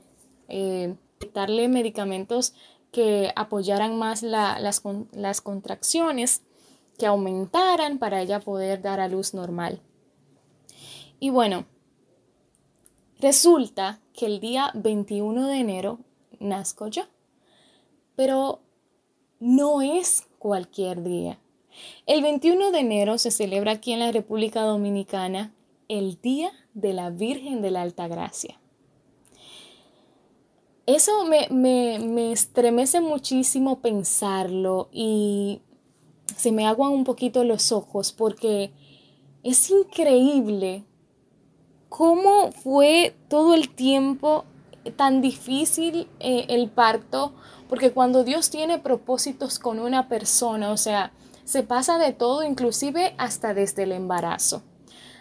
eh, 0.47 0.95
darle 1.33 1.67
medicamentos 1.67 2.53
que 2.91 3.31
apoyaran 3.35 3.97
más 3.97 4.21
las, 4.21 4.81
las 5.11 5.41
contracciones 5.41 6.41
que 7.01 7.07
aumentaran 7.07 7.97
para 7.97 8.21
ella 8.21 8.41
poder 8.41 8.83
dar 8.83 8.99
a 8.99 9.07
luz 9.07 9.33
normal. 9.33 9.81
Y 11.19 11.31
bueno, 11.31 11.65
resulta 13.19 13.99
que 14.13 14.27
el 14.27 14.39
día 14.39 14.69
21 14.75 15.47
de 15.47 15.57
enero 15.57 15.97
nazco 16.39 16.85
yo, 16.89 17.05
pero 18.15 18.59
no 19.39 19.81
es 19.81 20.27
cualquier 20.37 21.01
día. 21.01 21.39
El 22.05 22.21
21 22.21 22.69
de 22.69 22.81
enero 22.81 23.17
se 23.17 23.31
celebra 23.31 23.71
aquí 23.71 23.93
en 23.93 24.01
la 24.01 24.11
República 24.11 24.61
Dominicana 24.61 25.55
el 25.87 26.21
Día 26.21 26.51
de 26.75 26.93
la 26.93 27.09
Virgen 27.09 27.63
de 27.63 27.71
la 27.71 27.81
Alta 27.81 28.07
Gracia. 28.07 28.59
Eso 30.85 31.25
me, 31.25 31.47
me, 31.49 31.97
me 31.97 32.31
estremece 32.31 33.01
muchísimo 33.01 33.79
pensarlo 33.79 34.87
y 34.91 35.61
se 36.35 36.51
me 36.51 36.67
aguan 36.67 36.91
un 36.91 37.03
poquito 37.03 37.43
los 37.43 37.71
ojos 37.71 38.11
porque 38.11 38.71
es 39.43 39.69
increíble 39.69 40.85
cómo 41.89 42.51
fue 42.51 43.15
todo 43.27 43.53
el 43.53 43.69
tiempo 43.69 44.45
tan 44.95 45.21
difícil 45.21 46.07
eh, 46.19 46.45
el 46.49 46.69
parto, 46.69 47.33
porque 47.69 47.91
cuando 47.91 48.23
Dios 48.23 48.49
tiene 48.49 48.79
propósitos 48.79 49.59
con 49.59 49.79
una 49.79 50.07
persona, 50.07 50.71
o 50.71 50.77
sea, 50.77 51.11
se 51.43 51.63
pasa 51.63 51.97
de 51.97 52.13
todo, 52.13 52.43
inclusive 52.43 53.13
hasta 53.17 53.53
desde 53.53 53.83
el 53.83 53.91
embarazo. 53.91 54.63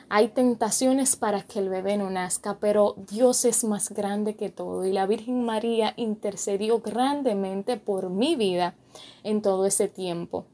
Hay 0.08 0.28
tentaciones 0.28 1.14
para 1.14 1.42
que 1.42 1.60
el 1.60 1.68
bebé 1.68 1.96
no 1.96 2.10
nazca, 2.10 2.58
pero 2.58 2.96
Dios 3.10 3.44
es 3.44 3.62
más 3.62 3.90
grande 3.90 4.34
que 4.34 4.50
todo 4.50 4.84
y 4.84 4.92
la 4.92 5.06
Virgen 5.06 5.44
María 5.44 5.94
intercedió 5.96 6.80
grandemente 6.80 7.76
por 7.76 8.10
mi 8.10 8.34
vida 8.34 8.74
en 9.22 9.40
todo 9.40 9.66
ese 9.66 9.86
tiempo. 9.86 10.46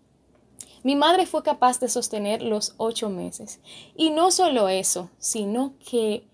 Mi 0.83 0.97
madre 0.97 1.27
fue 1.27 1.43
capaz 1.43 1.81
de 1.81 1.89
sostener 1.89 2.43
los 2.43 2.75
ocho 2.77 3.11
meses. 3.11 3.61
Y 3.97 4.11
no 4.11 4.31
solo 4.31 4.69
eso, 4.69 5.11
sino 5.19 5.75
que 5.79 6.27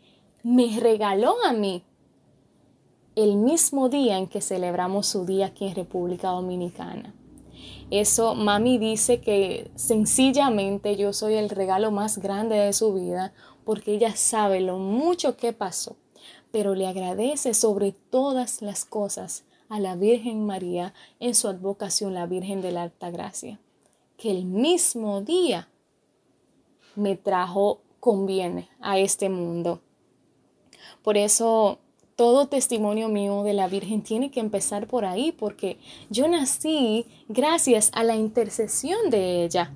me 0.42 0.78
regaló 0.80 1.36
a 1.44 1.52
mí 1.52 1.84
el 3.14 3.36
mismo 3.36 3.88
día 3.88 4.18
en 4.18 4.26
que 4.26 4.40
celebramos 4.40 5.06
su 5.06 5.24
día 5.26 5.46
aquí 5.46 5.66
en 5.66 5.74
República 5.74 6.30
Dominicana. 6.30 7.14
Eso 7.90 8.34
mami 8.34 8.78
dice 8.78 9.20
que 9.20 9.70
sencillamente 9.74 10.96
yo 10.96 11.12
soy 11.12 11.34
el 11.34 11.50
regalo 11.50 11.90
más 11.90 12.18
grande 12.18 12.56
de 12.56 12.72
su 12.72 12.94
vida 12.94 13.34
porque 13.64 13.94
ella 13.94 14.16
sabe 14.16 14.60
lo 14.60 14.78
mucho 14.78 15.36
que 15.36 15.52
pasó, 15.52 15.96
pero 16.50 16.74
le 16.74 16.86
agradece 16.86 17.54
sobre 17.54 17.92
todas 17.92 18.62
las 18.62 18.84
cosas 18.86 19.44
a 19.68 19.78
la 19.78 19.94
Virgen 19.94 20.46
María 20.46 20.94
en 21.20 21.34
su 21.34 21.48
advocación, 21.48 22.14
la 22.14 22.26
Virgen 22.26 22.62
de 22.62 22.72
la 22.72 22.82
Alta 22.82 23.10
Gracia 23.10 23.60
que 24.22 24.30
el 24.30 24.44
mismo 24.44 25.20
día 25.20 25.68
me 26.94 27.16
trajo 27.16 27.80
conviene 27.98 28.68
a 28.80 29.00
este 29.00 29.28
mundo. 29.28 29.80
Por 31.02 31.16
eso 31.16 31.80
todo 32.14 32.46
testimonio 32.46 33.08
mío 33.08 33.42
de 33.42 33.52
la 33.52 33.66
Virgen 33.66 34.02
tiene 34.02 34.30
que 34.30 34.38
empezar 34.38 34.86
por 34.86 35.04
ahí, 35.04 35.32
porque 35.32 35.76
yo 36.08 36.28
nací 36.28 37.04
gracias 37.26 37.90
a 37.94 38.04
la 38.04 38.14
intercesión 38.14 39.10
de 39.10 39.42
ella. 39.42 39.72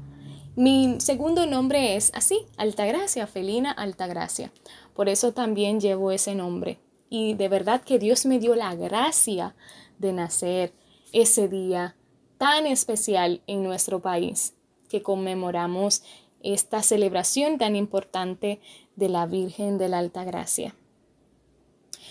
Mi 0.54 1.00
segundo 1.00 1.44
nombre 1.46 1.96
es 1.96 2.12
así, 2.14 2.38
Altagracia, 2.56 3.26
Felina 3.26 3.72
Altagracia. 3.72 4.52
Por 4.94 5.08
eso 5.08 5.32
también 5.32 5.80
llevo 5.80 6.12
ese 6.12 6.36
nombre. 6.36 6.78
Y 7.10 7.34
de 7.34 7.48
verdad 7.48 7.82
que 7.82 7.98
Dios 7.98 8.24
me 8.26 8.38
dio 8.38 8.54
la 8.54 8.76
gracia 8.76 9.56
de 9.98 10.12
nacer 10.12 10.72
ese 11.12 11.48
día 11.48 11.96
tan 12.38 12.66
especial 12.66 13.42
en 13.46 13.62
nuestro 13.62 14.00
país, 14.00 14.54
que 14.88 15.02
conmemoramos 15.02 16.02
esta 16.42 16.82
celebración 16.82 17.58
tan 17.58 17.76
importante 17.76 18.60
de 18.94 19.08
la 19.08 19.26
Virgen 19.26 19.78
de 19.78 19.88
la 19.88 19.98
Alta 19.98 20.24
Gracia. 20.24 20.74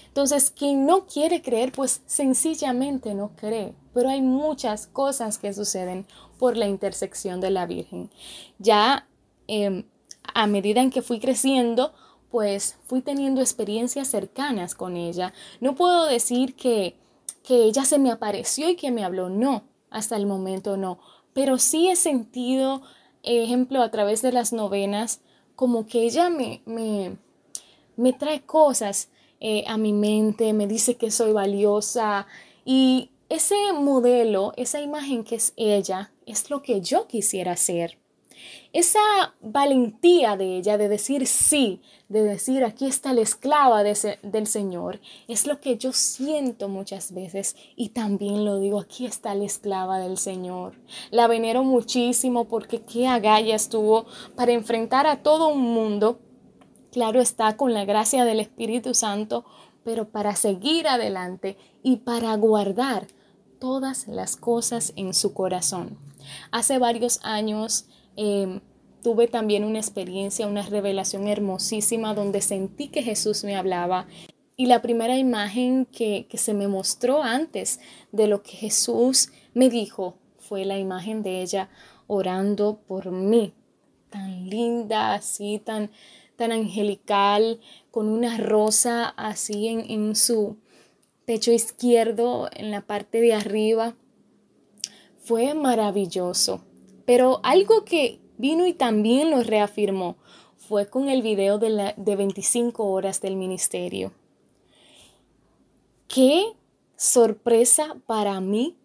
Entonces, 0.07 0.49
quien 0.49 0.85
no 0.85 1.07
quiere 1.07 1.41
creer, 1.41 1.71
pues 1.71 2.01
sencillamente 2.05 3.13
no 3.13 3.31
cree. 3.35 3.73
Pero 3.93 4.09
hay 4.09 4.21
muchas 4.21 4.88
cosas 4.88 5.38
que 5.38 5.53
suceden 5.53 6.05
por 6.38 6.57
la 6.57 6.67
intersección 6.67 7.41
de 7.41 7.49
la 7.49 7.65
Virgen. 7.65 8.09
Ya 8.57 9.07
em, 9.47 9.83
a 10.33 10.47
medida 10.47 10.81
en 10.81 10.89
que 10.89 11.01
fui 11.01 11.19
creciendo, 11.19 11.93
pues 12.29 12.77
fui 12.85 13.01
teniendo 13.01 13.41
experiencias 13.41 14.07
cercanas 14.07 14.73
con 14.73 14.97
ella. 14.97 15.33
No 15.59 15.75
puedo 15.75 16.05
decir 16.05 16.55
que, 16.55 16.95
que 17.43 17.63
ella 17.63 17.83
se 17.85 17.99
me 17.99 18.11
apareció 18.11 18.69
y 18.69 18.75
que 18.75 18.91
me 18.91 19.03
habló, 19.03 19.29
no 19.29 19.63
hasta 19.89 20.15
el 20.15 20.26
momento 20.26 20.78
no, 20.78 21.00
pero 21.34 21.58
sí 21.58 21.89
he 21.89 21.95
sentido, 21.95 22.82
ejemplo, 23.24 23.82
a 23.82 23.91
través 23.91 24.21
de 24.21 24.32
las 24.32 24.54
novenas, 24.54 25.21
como 25.56 25.86
que 25.86 26.04
ella 26.04 26.30
me, 26.30 26.62
me, 26.65 27.17
me 27.95 28.13
trae 28.13 28.41
cosas 28.41 29.10
eh, 29.39 29.63
a 29.67 29.78
mi 29.78 29.93
mente, 29.93 30.54
me 30.54 30.67
dice 30.67 30.95
que 30.95 31.12
soy 31.12 31.34
valiosa 31.34 32.28
y 32.63 33.12
ese 33.30 33.56
modelo, 33.74 34.54
esa 34.56 34.80
imagen 34.80 35.24
que 35.24 35.36
es 35.36 35.54
ella, 35.56 36.12
es 36.26 36.50
lo 36.50 36.62
que 36.62 36.82
yo 36.82 37.08
quisiera 37.08 37.56
ser. 37.56 37.98
Esa 38.74 39.00
valentía 39.41 40.38
de 40.38 40.58
ella 40.58 40.78
de 40.78 40.89
decir 40.89 41.28
sí, 41.28 41.82
de 42.10 42.24
decir 42.24 42.63
aquí 42.63 42.86
está 42.86 43.13
la 43.13 43.21
esclava 43.21 43.84
del 43.84 44.48
Señor, 44.48 45.00
es 45.28 45.48
lo 45.48 45.60
que 45.60 45.78
yo 45.78 45.93
siento 45.93 46.69
muchas 46.69 47.13
veces 47.13 47.56
y 47.76 47.89
también 47.89 48.45
lo 48.45 48.60
digo, 48.60 48.80
aquí 48.80 49.06
está 49.06 49.34
la 49.36 49.45
esclava 49.45 50.00
del 50.00 50.17
Señor. 50.17 50.76
La 51.12 51.28
venero 51.28 51.63
muchísimo 51.63 52.45
porque 52.45 52.82
qué 52.82 53.08
agallas 53.08 53.69
tuvo 53.69 54.06
para 54.36 54.52
enfrentar 54.52 55.08
a 55.08 55.24
todo 55.24 55.48
un 55.48 55.62
mundo 55.62 56.19
claro 56.95 57.19
está, 57.19 57.58
con 57.58 57.74
la 57.74 57.84
gracia 57.84 58.24
del 58.24 58.39
Espíritu 58.39 58.93
Santo, 58.93 59.43
pero 59.84 60.08
para 60.08 60.34
seguir 60.38 60.88
adelante 60.88 61.58
y 61.84 61.98
para 61.98 62.34
guardar 62.38 63.08
todas 63.60 64.08
las 64.08 64.38
cosas 64.38 64.93
en 64.95 65.13
su 65.13 65.34
corazón. 65.34 65.98
Hace 66.52 66.80
varios 66.80 67.19
años 67.21 67.86
em, 68.15 68.62
tuve 69.04 69.28
también 69.28 69.63
una 69.63 69.80
experiencia, 69.80 70.47
una 70.47 70.63
revelación 70.63 71.28
hermosísima 71.28 72.13
donde 72.13 72.41
sentí 72.41 72.88
que 72.88 73.04
Jesús 73.04 73.43
me 73.43 73.56
hablaba 73.56 74.08
y 74.58 74.67
la 74.67 74.82
primera 74.82 75.17
imagen 75.17 75.86
que, 75.86 76.28
que, 76.30 76.38
se 76.38 76.54
me 76.54 76.67
mostró 76.67 77.23
antes 77.23 77.80
de 78.12 78.28
lo 78.28 78.41
que 78.41 78.51
Jesús 78.51 79.30
me 79.54 79.69
dijo 79.69 80.15
fue 80.39 80.63
la 80.63 80.78
imagen 80.78 81.23
de 81.23 81.41
ella 81.41 81.69
orando 82.08 82.80
por 82.88 83.12
mí, 83.12 83.54
tan 84.10 84.49
linda, 84.49 85.13
así, 85.13 85.60
tan, 85.60 85.91
tan 86.36 86.51
angelical, 86.51 87.60
con 87.91 88.08
una 88.08 88.38
rosa 88.38 89.10
así 89.17 89.67
en, 89.67 89.89
en 89.89 90.15
su 90.15 90.58
pecho 91.25 91.51
izquierdo, 91.51 92.49
en 92.54 92.71
la 92.71 92.82
parte 92.82 93.19
de 93.21 93.34
arriba. 93.34 93.95
Fue 95.19 95.54
maravilloso. 95.54 96.63
Pero 97.05 97.39
algo 97.43 97.85
que 97.85 98.19
vino 98.37 98.65
y 98.65 98.73
también 98.73 99.31
lo 99.31 99.43
reafirmó 99.43 100.17
fue 100.57 100.89
con 100.89 101.09
el 101.09 101.21
video 101.21 101.57
de, 101.57 101.69
la, 101.69 101.93
de 101.95 102.15
25 102.15 102.83
horas 102.85 103.21
del 103.21 103.35
ministerio. 103.35 104.11
Qué 106.07 106.53
sorpresa 106.95 107.95
para 108.05 108.39
mí 108.39 108.77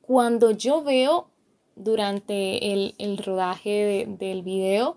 cuando 0.00 0.52
yo 0.52 0.82
veo 0.82 1.28
durante 1.76 2.72
el, 2.72 3.18
rodaje 3.18 4.06
del 4.18 4.42
video 4.42 4.96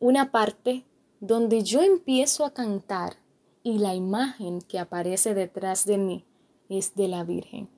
una 0.00 0.30
parte 0.30 0.84
donde 1.20 1.62
yo 1.62 1.82
empiezo 1.82 2.44
a 2.44 2.52
cantar 2.52 3.16
y 3.62 3.78
la 3.78 3.94
imagen 3.94 4.60
que 4.62 4.78
aparece 4.78 5.34
detrás 5.34 5.84
de 5.84 5.98
mí 5.98 6.24
es 6.68 6.94
de 6.94 7.08
la 7.08 7.24
Virgen. 7.24 7.68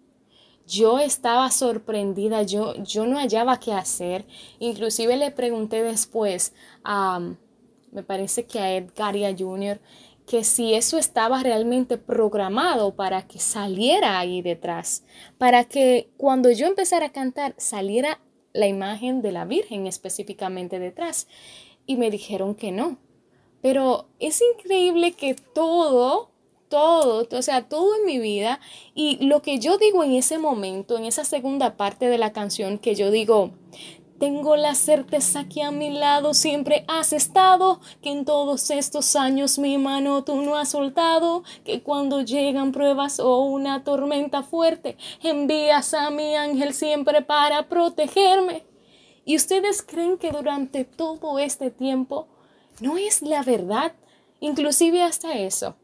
Yo 0.70 1.00
estaba 1.00 1.50
sorprendida, 1.50 2.42
yo, 2.42 2.74
yo 2.84 3.06
no 3.06 3.18
hallaba 3.18 3.58
qué 3.58 3.72
hacer. 3.72 4.24
Inclusive 4.60 5.16
le 5.16 5.32
pregunté 5.32 5.82
después 5.82 6.54
a, 6.84 7.18
me 7.90 8.02
parece 8.04 8.46
que 8.46 8.60
a 8.60 8.76
Edgar 8.76 9.16
y 9.16 9.24
a 9.24 9.36
Junior, 9.36 9.80
que 10.26 10.44
si 10.44 10.74
eso 10.74 10.96
estaba 10.96 11.42
realmente 11.42 11.98
programado 11.98 12.94
para 12.94 13.26
que 13.26 13.40
saliera 13.40 14.20
ahí 14.20 14.42
detrás, 14.42 15.02
para 15.38 15.64
que 15.64 16.08
cuando 16.16 16.52
yo 16.52 16.68
empezara 16.68 17.06
a 17.06 17.12
cantar 17.12 17.54
saliera 17.58 18.20
la 18.52 18.66
imagen 18.66 19.22
de 19.22 19.32
la 19.32 19.44
Virgen 19.44 19.86
específicamente 19.86 20.78
detrás. 20.78 21.26
Y 21.86 21.96
me 21.96 22.10
dijeron 22.10 22.54
que 22.54 22.70
no. 22.70 22.98
Pero 23.62 24.06
es 24.18 24.40
increíble 24.56 25.12
que 25.12 25.34
todo, 25.34 26.30
todo, 26.70 27.28
o 27.30 27.42
sea, 27.42 27.68
todo 27.68 27.94
en 27.96 28.06
mi 28.06 28.18
vida 28.18 28.60
y 28.94 29.22
lo 29.26 29.42
que 29.42 29.58
yo 29.58 29.76
digo 29.76 30.02
en 30.02 30.12
ese 30.12 30.38
momento, 30.38 30.96
en 30.96 31.04
esa 31.04 31.24
segunda 31.24 31.76
parte 31.76 32.06
de 32.08 32.16
la 32.16 32.32
canción 32.32 32.78
que 32.78 32.94
yo 32.94 33.10
digo, 33.10 33.50
tengo 34.20 34.54
la 34.54 34.74
certeza 34.74 35.48
que 35.48 35.62
a 35.62 35.70
mi 35.70 35.90
lado 35.90 36.34
siempre 36.34 36.84
has 36.88 37.12
estado, 37.12 37.80
que 38.02 38.10
en 38.10 38.26
todos 38.26 38.70
estos 38.70 39.16
años 39.16 39.58
mi 39.58 39.78
mano 39.78 40.24
tú 40.24 40.36
no 40.42 40.56
has 40.56 40.68
soltado, 40.68 41.42
que 41.64 41.82
cuando 41.82 42.20
llegan 42.20 42.70
pruebas 42.70 43.18
o 43.18 43.40
una 43.40 43.82
tormenta 43.82 44.42
fuerte, 44.42 44.98
envías 45.22 45.94
a 45.94 46.10
mi 46.10 46.36
ángel 46.36 46.74
siempre 46.74 47.22
para 47.22 47.68
protegerme. 47.68 48.64
¿Y 49.24 49.36
ustedes 49.36 49.82
creen 49.82 50.18
que 50.18 50.30
durante 50.30 50.84
todo 50.84 51.38
este 51.38 51.70
tiempo 51.70 52.28
no 52.80 52.98
es 52.98 53.22
la 53.22 53.42
verdad? 53.42 53.94
Inclusive 54.40 55.02
hasta 55.02 55.32
eso. 55.32 55.76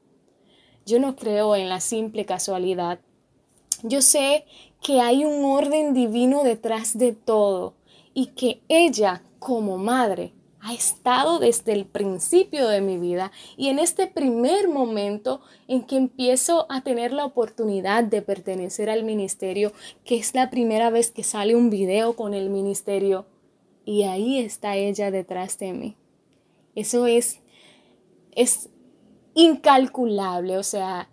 Yo 0.86 1.00
no 1.00 1.16
creo 1.16 1.56
en 1.56 1.68
la 1.68 1.80
simple 1.80 2.24
casualidad. 2.24 3.00
Yo 3.82 4.00
sé 4.02 4.44
que 4.80 5.00
hay 5.00 5.24
un 5.24 5.44
orden 5.44 5.94
divino 5.94 6.44
detrás 6.44 6.96
de 6.96 7.12
todo 7.12 7.74
y 8.14 8.28
que 8.28 8.60
ella 8.68 9.22
como 9.40 9.78
madre 9.78 10.32
ha 10.60 10.74
estado 10.74 11.38
desde 11.38 11.72
el 11.72 11.86
principio 11.86 12.68
de 12.68 12.80
mi 12.80 12.98
vida 12.98 13.30
y 13.56 13.68
en 13.68 13.78
este 13.78 14.06
primer 14.06 14.68
momento 14.68 15.40
en 15.68 15.82
que 15.82 15.96
empiezo 15.96 16.66
a 16.68 16.82
tener 16.82 17.12
la 17.12 17.24
oportunidad 17.24 18.04
de 18.04 18.22
pertenecer 18.22 18.88
al 18.88 19.04
ministerio, 19.04 19.72
que 20.04 20.16
es 20.16 20.34
la 20.34 20.50
primera 20.50 20.90
vez 20.90 21.10
que 21.10 21.24
sale 21.24 21.54
un 21.56 21.68
video 21.68 22.14
con 22.14 22.32
el 22.32 22.48
ministerio 22.48 23.26
y 23.84 24.04
ahí 24.04 24.38
está 24.38 24.76
ella 24.76 25.10
detrás 25.10 25.58
de 25.58 25.72
mí. 25.72 25.96
Eso 26.74 27.06
es 27.06 27.40
es 28.36 28.68
incalculable, 29.36 30.58
o 30.58 30.64
sea, 30.64 31.08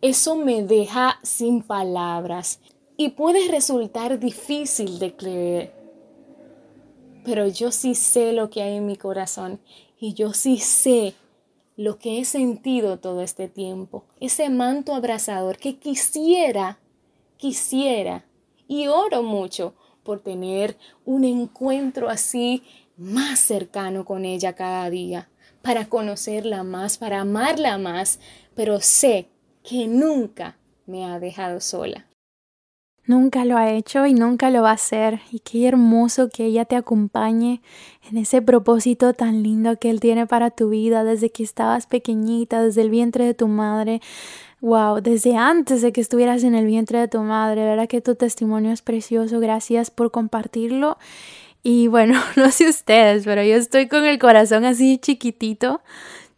eso 0.00 0.36
me 0.36 0.62
deja 0.64 1.18
sin 1.22 1.62
palabras. 1.62 2.60
Y 2.96 3.10
puede 3.10 3.50
resultar 3.50 4.18
difícil 4.18 4.98
de 4.98 5.14
creer 5.14 5.84
pero 7.24 7.48
yo 7.48 7.72
sí 7.72 7.94
sé 7.94 8.32
lo 8.32 8.50
que 8.50 8.62
hay 8.62 8.76
en 8.76 8.86
mi 8.86 8.96
corazón 8.96 9.58
y 9.98 10.12
yo 10.12 10.34
sí 10.34 10.58
sé 10.58 11.14
lo 11.76 11.98
que 11.98 12.20
he 12.20 12.24
sentido 12.24 12.98
todo 12.98 13.22
este 13.22 13.48
tiempo, 13.48 14.04
ese 14.20 14.50
manto 14.50 14.94
abrazador 14.94 15.56
que 15.56 15.78
quisiera, 15.78 16.78
quisiera 17.36 18.24
y 18.68 18.86
oro 18.86 19.22
mucho 19.22 19.74
por 20.04 20.20
tener 20.20 20.76
un 21.04 21.24
encuentro 21.24 22.10
así 22.10 22.62
más 22.96 23.40
cercano 23.40 24.04
con 24.04 24.24
ella 24.24 24.52
cada 24.52 24.88
día, 24.90 25.30
para 25.64 25.86
conocerla 25.86 26.62
más, 26.62 26.98
para 26.98 27.22
amarla 27.22 27.78
más, 27.78 28.20
pero 28.54 28.80
sé 28.80 29.28
que 29.62 29.88
nunca 29.88 30.56
me 30.86 31.06
ha 31.06 31.18
dejado 31.18 31.58
sola. 31.62 32.04
Nunca 33.06 33.46
lo 33.46 33.56
ha 33.56 33.70
hecho 33.70 34.04
y 34.06 34.12
nunca 34.12 34.50
lo 34.50 34.62
va 34.62 34.70
a 34.70 34.74
hacer. 34.74 35.20
Y 35.30 35.40
qué 35.40 35.66
hermoso 35.66 36.28
que 36.28 36.44
ella 36.44 36.66
te 36.66 36.76
acompañe 36.76 37.62
en 38.10 38.18
ese 38.18 38.42
propósito 38.42 39.14
tan 39.14 39.42
lindo 39.42 39.78
que 39.78 39.88
Él 39.88 40.00
tiene 40.00 40.26
para 40.26 40.50
tu 40.50 40.68
vida 40.68 41.02
desde 41.02 41.30
que 41.30 41.42
estabas 41.42 41.86
pequeñita, 41.86 42.62
desde 42.62 42.82
el 42.82 42.90
vientre 42.90 43.24
de 43.24 43.34
tu 43.34 43.48
madre. 43.48 44.02
Wow, 44.60 45.00
desde 45.00 45.36
antes 45.36 45.80
de 45.80 45.92
que 45.92 46.00
estuvieras 46.02 46.44
en 46.44 46.54
el 46.54 46.66
vientre 46.66 46.98
de 46.98 47.08
tu 47.08 47.20
madre, 47.20 47.64
¿verdad 47.64 47.88
que 47.88 48.02
tu 48.02 48.14
testimonio 48.14 48.70
es 48.70 48.82
precioso? 48.82 49.40
Gracias 49.40 49.90
por 49.90 50.10
compartirlo. 50.10 50.98
Y 51.64 51.88
bueno, 51.88 52.22
no 52.36 52.52
sé 52.52 52.68
ustedes, 52.68 53.24
pero 53.24 53.42
yo 53.42 53.56
estoy 53.56 53.88
con 53.88 54.04
el 54.04 54.20
corazón 54.20 54.64
así 54.64 54.98
chiquitito 54.98 55.80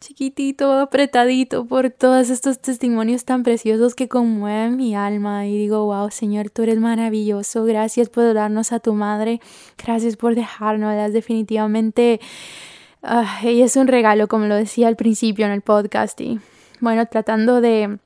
chiquitito, 0.01 0.73
apretadito 0.73 1.65
por 1.65 1.91
todos 1.91 2.31
estos 2.31 2.61
testimonios 2.61 3.25
tan 3.25 3.43
preciosos 3.43 3.95
que 3.95 4.09
conmueven 4.09 4.77
mi 4.77 4.95
alma. 4.95 5.47
Y 5.47 5.57
digo, 5.57 5.85
wow, 5.87 6.11
Señor, 6.11 6.51
tú 6.51 6.63
eres 6.63 6.79
maravilloso, 6.79 7.65
gracias 7.65 8.09
por 8.09 8.33
darnos 8.35 8.73
a 8.73 8.81
tu 8.81 8.95
madre, 8.95 9.41
gracias 9.83 10.17
por 10.17 10.35
dejarnos, 10.35 11.13
definitivamente, 11.13 12.21
ah, 13.03 13.41
ella 13.43 13.65
es 13.65 13.77
un 13.77 13.89
regalo, 13.89 14.29
como 14.29 14.47
lo 14.47 14.55
decía 14.55 14.89
al 14.89 14.97
principio 14.97 15.47
en 15.47 15.53
el 15.53 15.63
podcast. 15.63 16.21
Y 16.21 16.39
bueno, 16.81 17.07
tratando 17.07 17.61
de 17.61 17.99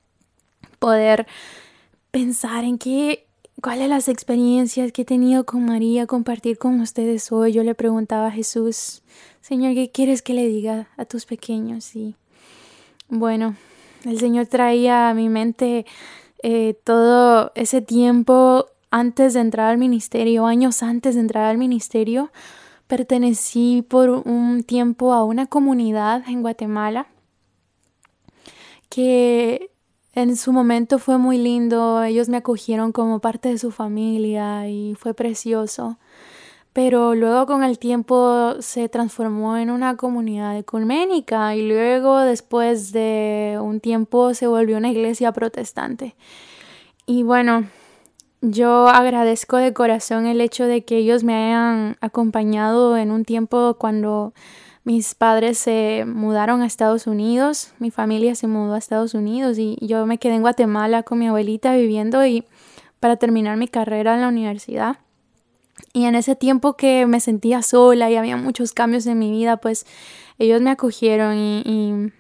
poder 0.79 1.27
pensar 2.11 2.65
en 2.65 2.79
qué 2.79 3.27
cuáles 3.61 3.89
las 3.89 4.09
experiencias 4.09 4.93
que 4.93 5.03
he 5.03 5.05
tenido 5.05 5.45
con 5.45 5.65
María 5.65 6.07
compartir 6.07 6.59
con 6.59 6.81
ustedes 6.81 7.31
hoy. 7.33 7.53
Yo 7.53 7.63
le 7.63 7.75
preguntaba 7.75 8.29
a 8.29 8.31
Jesús, 8.31 9.03
Señor, 9.41 9.75
¿qué 9.75 9.91
quieres 9.91 10.23
que 10.23 10.35
le 10.35 10.47
diga 10.47 10.89
a 10.97 11.05
tus 11.05 11.27
pequeños? 11.27 11.95
Y 11.95 12.15
bueno, 13.09 13.57
el 14.05 14.19
Señor 14.19 14.47
traía 14.47 15.11
a 15.11 15.15
mi 15.15 15.29
mente 15.29 15.85
eh, 16.43 16.75
todo 16.85 17.53
ese 17.55 17.83
tiempo 17.83 18.67
antes 18.91 19.35
de 19.35 19.41
entrar 19.41 19.71
al 19.71 19.79
ministerio, 19.79 20.47
años 20.47 20.83
antes 20.83 21.15
de 21.15 21.21
entrar 21.21 21.45
al 21.45 21.59
ministerio. 21.59 22.31
Pertenecí 22.87 23.85
por 23.89 24.11
un 24.11 24.65
tiempo 24.65 25.13
a 25.13 25.25
una 25.25 25.47
comunidad 25.47 26.25
en 26.29 26.43
Guatemala 26.43 27.07
que 28.89 29.71
en 30.13 30.37
su 30.37 30.53
momento 30.53 30.99
fue 30.99 31.19
muy 31.19 31.39
lindo, 31.39 32.03
ellos 32.03 32.29
me 32.29 32.39
acogieron 32.39 32.93
como 32.93 33.21
parte 33.21 33.49
de 33.49 33.59
su 33.59 33.71
familia 33.71 34.69
y 34.69 34.95
fue 34.97 35.15
precioso. 35.15 35.99
Pero 36.73 37.15
luego 37.17 37.47
con 37.47 37.65
el 37.65 37.79
tiempo 37.79 38.55
se 38.61 38.89
transformó 38.89 39.57
en 39.57 39.71
una 39.71 39.97
comunidad 39.97 40.57
ecuménica 40.57 41.57
y 41.57 41.67
luego 41.67 42.21
después 42.21 42.93
de 42.93 43.59
un 43.61 43.81
tiempo 43.81 44.35
se 44.35 44.47
volvió 44.47 44.77
una 44.77 44.91
iglesia 44.91 45.33
protestante. 45.33 46.15
Y 47.07 47.25
bueno, 47.25 47.67
yo 48.41 48.89
agradezco 48.89 49.57
de 49.57 49.75
corazón 49.75 50.27
el 50.27 50.41
hecho 50.41 50.65
de 50.65 50.85
que 50.85 50.99
ellos 50.99 51.25
me 51.25 51.35
hayan 51.35 51.97
acompañado 52.01 52.97
en 52.97 53.11
un 53.11 53.25
tiempo 53.25 53.77
cuando 53.79 54.33
mis 54.91 55.15
padres 55.15 55.57
se 55.57 56.05
mudaron 56.05 56.63
a 56.63 56.67
Estados 56.67 57.07
Unidos, 57.07 57.73
mi 57.79 57.93
familia 57.93 58.35
se 58.35 58.49
mudó 58.49 58.75
a 58.75 58.79
Estados 58.79 59.15
Unidos 59.15 59.57
y 59.57 59.79
yo 59.81 60.05
me 60.05 60.19
quedé 60.19 60.35
en 60.35 60.41
Guatemala 60.41 61.05
con 61.05 61.21
mi 61.21 61.29
abuelita 61.29 61.77
viviendo 61.77 62.27
y 62.27 62.45
para 62.99 63.17
terminar 63.17 63.57
mi 63.57 63.69
carrera 63.69 64.17
en 64.17 64.23
la 64.23 64.27
universidad. 64.27 64.99
Y 65.93 66.07
en 66.07 66.17
ese 66.17 66.35
tiempo 66.35 66.77
que 66.77 67.07
me 67.07 67.21
sentía 67.21 67.63
sola 67.63 68.11
y 68.11 68.17
había 68.17 68.37
muchos 68.37 68.73
cambios 68.73 69.07
en 69.07 69.21
mi 69.21 69.31
vida, 69.31 69.59
pues 69.59 69.87
ellos 70.39 70.61
me 70.61 70.71
acogieron 70.71 71.37
y, 71.39 72.13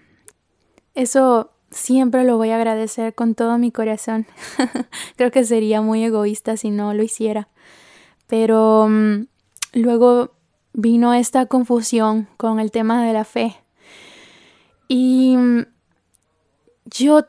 eso 0.94 1.50
siempre 1.72 2.22
lo 2.22 2.36
voy 2.36 2.50
a 2.50 2.56
agradecer 2.56 3.16
con 3.16 3.34
todo 3.34 3.58
mi 3.58 3.72
corazón. 3.72 4.28
Creo 5.16 5.32
que 5.32 5.42
sería 5.42 5.82
muy 5.82 6.04
egoísta 6.04 6.56
si 6.56 6.70
no 6.70 6.94
lo 6.94 7.02
hiciera. 7.02 7.48
Pero 8.28 8.86
mm, 8.88 9.26
luego 9.72 10.39
vino 10.80 11.14
esta 11.14 11.46
confusión 11.46 12.28
con 12.36 12.60
el 12.60 12.70
tema 12.70 13.04
de 13.04 13.12
la 13.12 13.24
fe. 13.24 13.56
Y 14.88 15.36
mm, 15.36 15.66
yo 16.86 17.24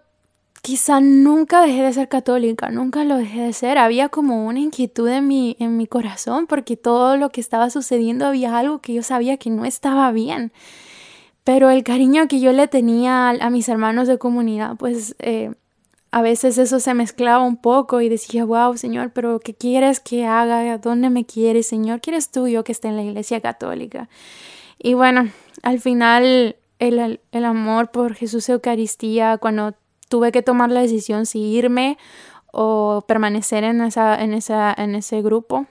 quizá 0.62 1.00
nunca 1.00 1.62
dejé 1.62 1.84
de 1.84 1.94
ser 1.94 2.08
católica, 2.08 2.70
nunca 2.70 3.04
lo 3.04 3.18
dejé 3.18 3.42
de 3.42 3.54
ser. 3.54 3.78
Había 3.78 4.10
como 4.10 4.46
una 4.48 4.60
inquietud 4.60 5.08
en 5.10 5.28
mi, 5.28 5.56
en 5.60 5.78
mi 5.78 5.88
corazón 5.88 6.48
porque 6.48 6.78
todo 6.78 7.18
lo 7.18 7.30
que 7.30 7.42
estaba 7.42 7.70
sucediendo 7.70 8.26
había 8.26 8.58
algo 8.58 8.80
que 8.80 8.94
yo 8.94 9.04
sabía 9.04 9.38
que 9.38 9.50
no 9.50 9.66
estaba 9.66 10.12
bien. 10.12 10.52
Pero 11.44 11.70
el 11.72 11.84
cariño 11.84 12.28
que 12.28 12.40
yo 12.40 12.54
le 12.54 12.68
tenía 12.68 13.30
a, 13.30 13.50
mis 13.50 13.68
hermanos 13.68 14.08
de 14.08 14.20
comunidad, 14.20 14.76
pues 14.78 15.16
eh, 15.20 15.52
a 16.12 16.22
veces 16.22 16.58
eso 16.58 16.80
se 16.82 16.94
mezclaba 16.94 17.44
un 17.44 17.56
poco 17.56 18.02
y 18.02 18.10
decía, 18.10 18.44
wow, 18.44 18.76
Señor, 18.76 19.12
pero 19.14 19.40
¿qué 19.40 19.54
quieres 19.54 20.02
que 20.02 20.26
haga? 20.26 20.78
¿Dónde 20.78 21.10
me 21.10 21.26
quieres, 21.26 21.68
Señor? 21.68 22.02
¿Quieres 22.02 22.32
tú 22.32 22.50
yo 22.50 22.66
que 22.66 22.74
esté 22.74 22.90
en 22.90 22.98
la 22.98 23.04
iglesia 23.04 23.40
católica? 23.40 24.10
Y 24.78 24.94
bueno, 24.94 25.30
al 25.64 25.80
final 25.80 26.58
el, 26.80 27.22
el 27.32 27.46
amor 27.46 27.92
por 27.92 28.14
Jesús 28.14 28.50
Eucaristía, 28.50 29.38
cuando 29.38 29.74
tuve 30.10 30.34
que 30.34 30.42
tomar 30.42 30.70
la 30.70 30.82
decisión 30.82 31.26
si 31.26 31.40
irme 31.40 31.98
o 32.52 33.06
permanecer 33.08 33.64
en, 33.64 33.80
esa, 33.80 34.22
en, 34.22 34.34
esa, 34.34 34.76
en 34.78 34.96
ese 34.96 35.22
grupo, 35.22 35.66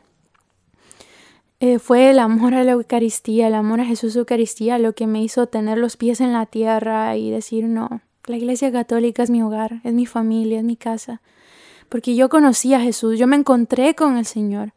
eh, 1.61 1.79
fue 1.79 2.09
el 2.09 2.19
amor 2.19 2.55
a 2.55 2.65
la 2.65 2.73
Eucaristía, 2.73 3.49
el 3.49 3.55
amor 3.55 3.83
a 3.83 3.85
Jesús 3.85 4.17
Eucaristía 4.17 4.79
lo 4.79 4.95
que 4.95 5.07
me 5.07 5.23
hizo 5.23 5.47
tener 5.49 5.77
los 5.77 5.99
pies 5.99 6.23
en 6.23 6.33
la 6.33 6.47
tierra 6.47 7.15
y 7.19 7.31
decir, 7.31 7.67
no, 7.67 8.01
la 8.27 8.37
Iglesia 8.37 8.71
Católica 8.71 9.23
es 9.23 9.31
mi 9.31 9.43
hogar, 9.43 9.81
es 9.85 9.93
mi 9.93 10.07
familia, 10.07 10.59
es 10.59 10.65
mi 10.65 10.77
casa. 10.77 11.21
Porque 11.89 12.15
yo 12.15 12.29
conocí 12.29 12.75
a 12.75 12.81
Jesús, 12.81 13.19
yo 13.19 13.27
me 13.27 13.37
encontré 13.37 13.95
con 13.95 14.17
el 14.17 14.25
Señor 14.25 14.73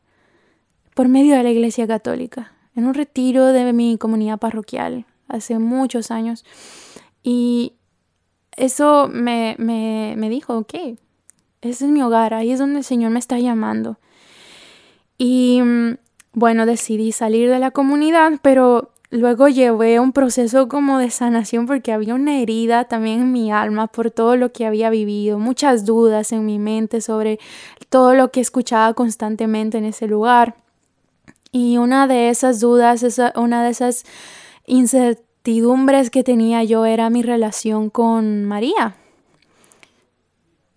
por 0.96 1.08
medio 1.08 1.36
de 1.36 1.44
la 1.44 1.52
Iglesia 1.52 1.88
Católica, 1.88 2.54
en 2.76 2.86
un 2.86 2.94
retiro 2.94 3.48
de 3.48 3.72
mi 3.74 3.98
comunidad 3.98 4.40
parroquial 4.40 5.06
hace 5.28 5.60
muchos 5.60 6.12
años. 6.12 6.46
Y 7.22 7.74
eso 8.56 9.10
me, 9.12 9.56
me, 9.60 10.16
me 10.18 10.30
dijo, 10.30 10.58
ok, 10.58 10.74
ese 11.62 11.86
es 11.86 11.92
mi 11.92 12.02
hogar, 12.02 12.34
ahí 12.34 12.52
es 12.52 12.60
donde 12.60 12.80
el 12.80 12.84
Señor 12.84 13.12
me 13.12 13.20
está 13.20 13.40
llamando. 13.40 13.98
Y 15.18 15.62
mm, 15.62 15.98
bueno, 16.34 16.66
decidí 16.66 17.12
salir 17.12 17.50
de 17.50 17.60
la 17.60 17.72
comunidad, 17.72 18.34
pero 18.42 18.93
Luego 19.14 19.48
llevé 19.48 20.00
un 20.00 20.12
proceso 20.12 20.68
como 20.68 20.98
de 20.98 21.12
sanación 21.12 21.68
porque 21.68 21.94
había 21.94 22.16
una 22.16 22.40
herida 22.40 22.86
también 22.86 23.22
en 23.22 23.32
mi 23.32 23.52
alma 23.52 23.86
por 23.86 24.10
todo 24.10 24.36
lo 24.38 24.52
que 24.52 24.66
había 24.66 24.90
vivido, 24.90 25.38
muchas 25.38 25.86
dudas 25.86 26.32
en 26.32 26.48
mi 26.48 26.58
mente 26.58 27.00
sobre 27.00 27.40
todo 27.90 28.16
lo 28.16 28.32
que 28.32 28.42
escuchaba 28.42 28.96
constantemente 28.96 29.78
en 29.78 29.86
ese 29.86 30.08
lugar. 30.08 30.56
Y 31.52 31.78
una 31.78 32.08
de 32.08 32.30
esas 32.30 32.60
dudas, 32.60 33.06
una 33.36 33.64
de 33.64 33.70
esas 33.70 34.04
incertidumbres 34.66 36.10
que 36.10 36.24
tenía 36.24 36.64
yo 36.64 36.84
era 36.88 37.12
mi 37.12 37.22
relación 37.22 37.92
con 37.92 38.46
María. 38.46 38.96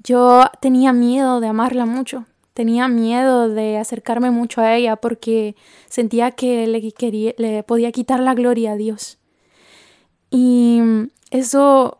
Yo 0.01 0.45
tenía 0.61 0.93
miedo 0.93 1.41
de 1.41 1.47
amarla 1.47 1.87
mucho, 1.87 2.26
tenía 2.57 2.89
miedo 2.89 3.51
de 3.51 3.77
acercarme 3.77 4.31
mucho 4.31 4.63
a 4.63 4.75
ella 4.75 4.97
porque 4.97 5.57
sentía 5.91 6.31
que 6.31 6.67
le, 6.67 6.91
quería, 6.93 7.35
le 7.37 7.63
podía 7.63 7.93
quitar 7.93 8.19
la 8.19 8.33
gloria 8.33 8.73
a 8.73 8.77
Dios. 8.77 9.19
Y 10.31 10.81
eso 11.31 11.99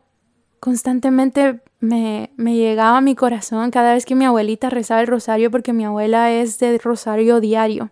constantemente 0.59 1.61
me, 1.79 2.31
me, 2.37 2.57
llegaba 2.57 2.97
a 2.97 3.01
mi 3.03 3.15
corazón 3.15 3.71
cada 3.71 3.93
vez 3.93 4.07
que 4.07 4.15
mi 4.15 4.25
abuelita 4.25 4.71
rezaba 4.71 5.03
el 5.03 5.09
rosario, 5.09 5.51
porque 5.51 5.75
mi 5.75 5.85
abuela 5.85 6.33
es 6.33 6.59
de 6.59 6.79
rosario 6.79 7.41
diario. 7.41 7.91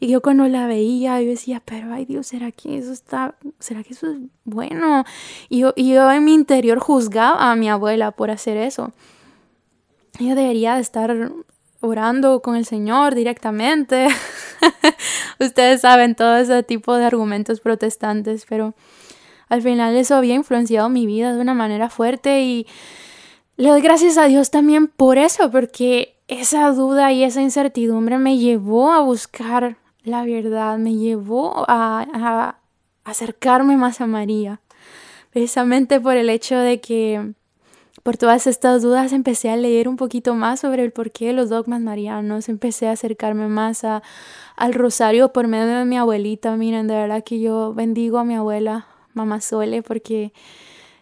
Y 0.00 0.08
yo 0.08 0.22
cuando 0.22 0.48
la 0.48 0.66
veía, 0.66 1.22
yo 1.22 1.28
decía, 1.28 1.62
pero 1.64 1.94
ay 1.94 2.04
Dios, 2.04 2.26
¿será 2.26 2.50
que 2.50 2.78
eso 2.78 2.90
está, 2.92 3.36
será 3.60 3.84
que 3.84 3.92
eso 3.92 4.10
es 4.10 4.18
bueno? 4.44 5.04
Y 5.48 5.60
yo, 5.60 5.72
y 5.76 5.92
yo 5.94 6.10
en 6.10 6.24
mi 6.24 6.34
interior 6.34 6.80
juzgaba 6.80 7.52
a 7.52 7.54
mi 7.54 7.68
abuela 7.68 8.10
por 8.10 8.32
hacer 8.32 8.56
eso. 8.56 8.92
Ella 10.18 10.34
debería 10.34 10.74
de 10.74 10.80
estar 10.80 11.32
orando 11.82 12.40
con 12.40 12.56
el 12.56 12.64
Señor 12.64 13.14
directamente. 13.14 14.08
Ustedes 15.40 15.82
saben 15.82 16.14
todo 16.14 16.36
ese 16.36 16.62
tipo 16.62 16.94
de 16.96 17.04
argumentos 17.04 17.60
protestantes, 17.60 18.46
pero 18.48 18.74
al 19.48 19.60
final 19.60 19.94
eso 19.96 20.14
había 20.14 20.34
influenciado 20.34 20.88
mi 20.88 21.04
vida 21.04 21.34
de 21.34 21.40
una 21.40 21.52
manera 21.52 21.90
fuerte 21.90 22.42
y 22.42 22.66
le 23.56 23.68
doy 23.68 23.82
gracias 23.82 24.16
a 24.16 24.24
Dios 24.24 24.50
también 24.50 24.86
por 24.86 25.18
eso, 25.18 25.50
porque 25.50 26.16
esa 26.28 26.72
duda 26.72 27.12
y 27.12 27.24
esa 27.24 27.42
incertidumbre 27.42 28.16
me 28.18 28.38
llevó 28.38 28.92
a 28.92 29.00
buscar 29.00 29.76
la 30.04 30.24
verdad, 30.24 30.78
me 30.78 30.94
llevó 30.94 31.64
a, 31.68 32.06
a 32.14 32.56
acercarme 33.04 33.76
más 33.76 34.00
a 34.00 34.06
María, 34.06 34.60
precisamente 35.30 36.00
por 36.00 36.16
el 36.16 36.30
hecho 36.30 36.58
de 36.58 36.80
que 36.80 37.34
por 38.02 38.16
todas 38.16 38.46
estas 38.46 38.82
dudas 38.82 39.12
empecé 39.12 39.50
a 39.50 39.56
leer 39.56 39.88
un 39.88 39.96
poquito 39.96 40.34
más 40.34 40.60
sobre 40.60 40.82
el 40.82 40.92
porqué 40.92 41.28
de 41.28 41.32
los 41.32 41.50
dogmas 41.50 41.80
marianos, 41.80 42.48
empecé 42.48 42.88
a 42.88 42.92
acercarme 42.92 43.46
más 43.46 43.84
a, 43.84 44.02
al 44.56 44.74
rosario 44.74 45.32
por 45.32 45.46
medio 45.46 45.78
de 45.78 45.84
mi 45.84 45.96
abuelita. 45.96 46.56
Miren, 46.56 46.88
de 46.88 46.94
verdad 46.94 47.22
que 47.22 47.38
yo 47.38 47.74
bendigo 47.74 48.18
a 48.18 48.24
mi 48.24 48.34
abuela, 48.34 48.86
mamá 49.14 49.40
Sole, 49.40 49.82
porque 49.82 50.32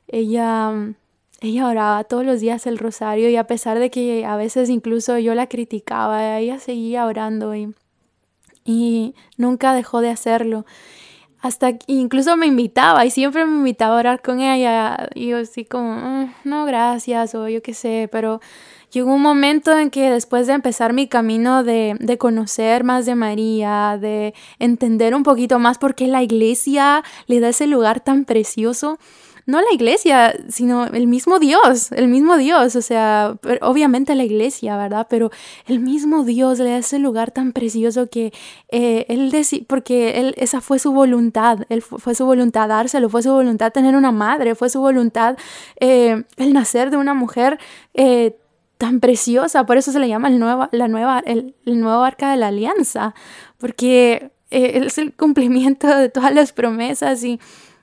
ella, 0.09 0.73
ella 1.41 1.67
oraba 1.69 2.05
todos 2.05 2.25
los 2.25 2.41
días 2.41 2.67
el 2.67 2.77
rosario 2.79 3.31
y 3.31 3.37
a 3.37 3.47
pesar 3.47 3.79
de 3.79 3.91
que 3.91 4.27
a 4.27 4.37
veces 4.37 4.69
incluso 4.69 5.19
yo 5.19 5.35
la 5.35 5.47
criticaba, 5.49 6.39
ella 6.39 6.59
seguía 6.59 7.07
orando 7.07 7.55
y, 7.55 7.75
y 8.65 9.15
nunca 9.39 9.73
dejó 9.73 10.03
de 10.03 10.11
hacerlo 10.11 10.67
hasta 11.43 11.72
incluso 11.86 12.36
me 12.36 12.47
invitaba 12.47 13.05
y 13.07 13.11
siempre 13.11 13.47
me 13.47 13.57
invitaba 13.57 13.97
a 13.97 13.99
orar 13.99 14.22
con 14.22 14.41
ella 14.41 15.09
y 15.14 15.28
yo 15.28 15.38
así 15.38 15.64
como, 15.64 15.95
mm, 15.95 16.34
no, 16.45 16.66
gracias 16.66 17.34
o 17.34 17.49
yo 17.49 17.62
qué 17.62 17.72
sé, 17.72 18.09
pero 18.12 18.41
llegó 18.93 19.14
un 19.14 19.22
momento 19.22 19.76
en 19.76 19.91
que 19.91 20.11
después 20.11 20.47
de 20.47 20.53
empezar 20.53 20.93
mi 20.93 21.07
camino 21.09 21.64
de, 21.64 21.97
de 21.99 22.18
conocer 22.18 22.84
más 22.84 23.07
de 23.07 23.14
María, 23.14 23.99
de 24.01 24.34
entender 24.59 25.14
un 25.14 25.22
poquito 25.22 25.59
más 25.59 25.78
por 25.78 25.95
qué 25.95 26.09
la 26.09 26.22
iglesia 26.22 27.03
le 27.26 27.41
da 27.41 27.49
ese 27.49 27.66
lugar 27.66 28.01
tan 28.01 28.24
precioso, 28.24 28.99
no 29.51 29.61
la 29.61 29.73
iglesia, 29.73 30.35
sino 30.49 30.87
el 30.87 31.07
mismo 31.07 31.39
Dios, 31.39 31.93
el 31.93 32.09
mismo 32.09 32.37
Dios, 32.37 32.77
o 32.77 32.83
sea, 32.83 33.37
obviamente 33.61 34.15
la 34.15 34.25
iglesia, 34.25 34.77
¿verdad? 34.77 35.07
Pero 35.11 35.31
el 35.67 35.81
mismo 35.81 36.25
Dios 36.25 36.59
le 36.59 36.71
da 36.71 36.79
ese 36.79 36.99
lugar 36.99 37.33
tan 37.33 37.53
precioso 37.53 38.07
que 38.09 38.33
eh, 38.69 39.07
él 39.09 39.31
decía, 39.31 39.61
porque 39.67 40.21
él, 40.21 40.35
esa 40.37 40.61
fue 40.61 40.79
su 40.79 40.93
voluntad, 40.93 41.61
él 41.69 41.83
fue 41.83 42.15
su 42.15 42.25
voluntad 42.25 42.69
dárselo, 42.69 43.09
fue 43.09 43.23
su 43.23 43.33
voluntad 43.33 43.73
tener 43.73 43.97
una 43.97 44.13
madre, 44.13 44.55
fue 44.55 44.71
su 44.71 44.81
voluntad 44.81 45.37
eh, 45.81 46.23
el 46.37 46.53
nacer 46.53 46.91
de 46.91 46.97
una 46.97 47.15
mujer 47.15 47.59
eh, 47.95 48.37
tan 48.79 49.01
preciosa, 49.01 49.67
por 49.67 49.77
eso 49.77 49.93
se 49.93 49.99
le 49.99 50.09
llama 50.09 50.29
el 50.29 50.39
nuevo, 50.39 50.69
la 50.71 50.89
nueva, 50.89 51.23
el, 51.27 51.55
nuevo 51.67 52.03
arca 52.03 52.31
de 52.31 52.37
la 52.37 52.49
alianza, 52.49 53.15
porque 53.59 54.31
es 54.51 54.99
el 54.99 55.13
cumplimiento 55.13 55.87
de 55.87 56.09
todas 56.09 56.35
las 56.35 56.53
promesas 56.53 57.23
y 57.23 57.39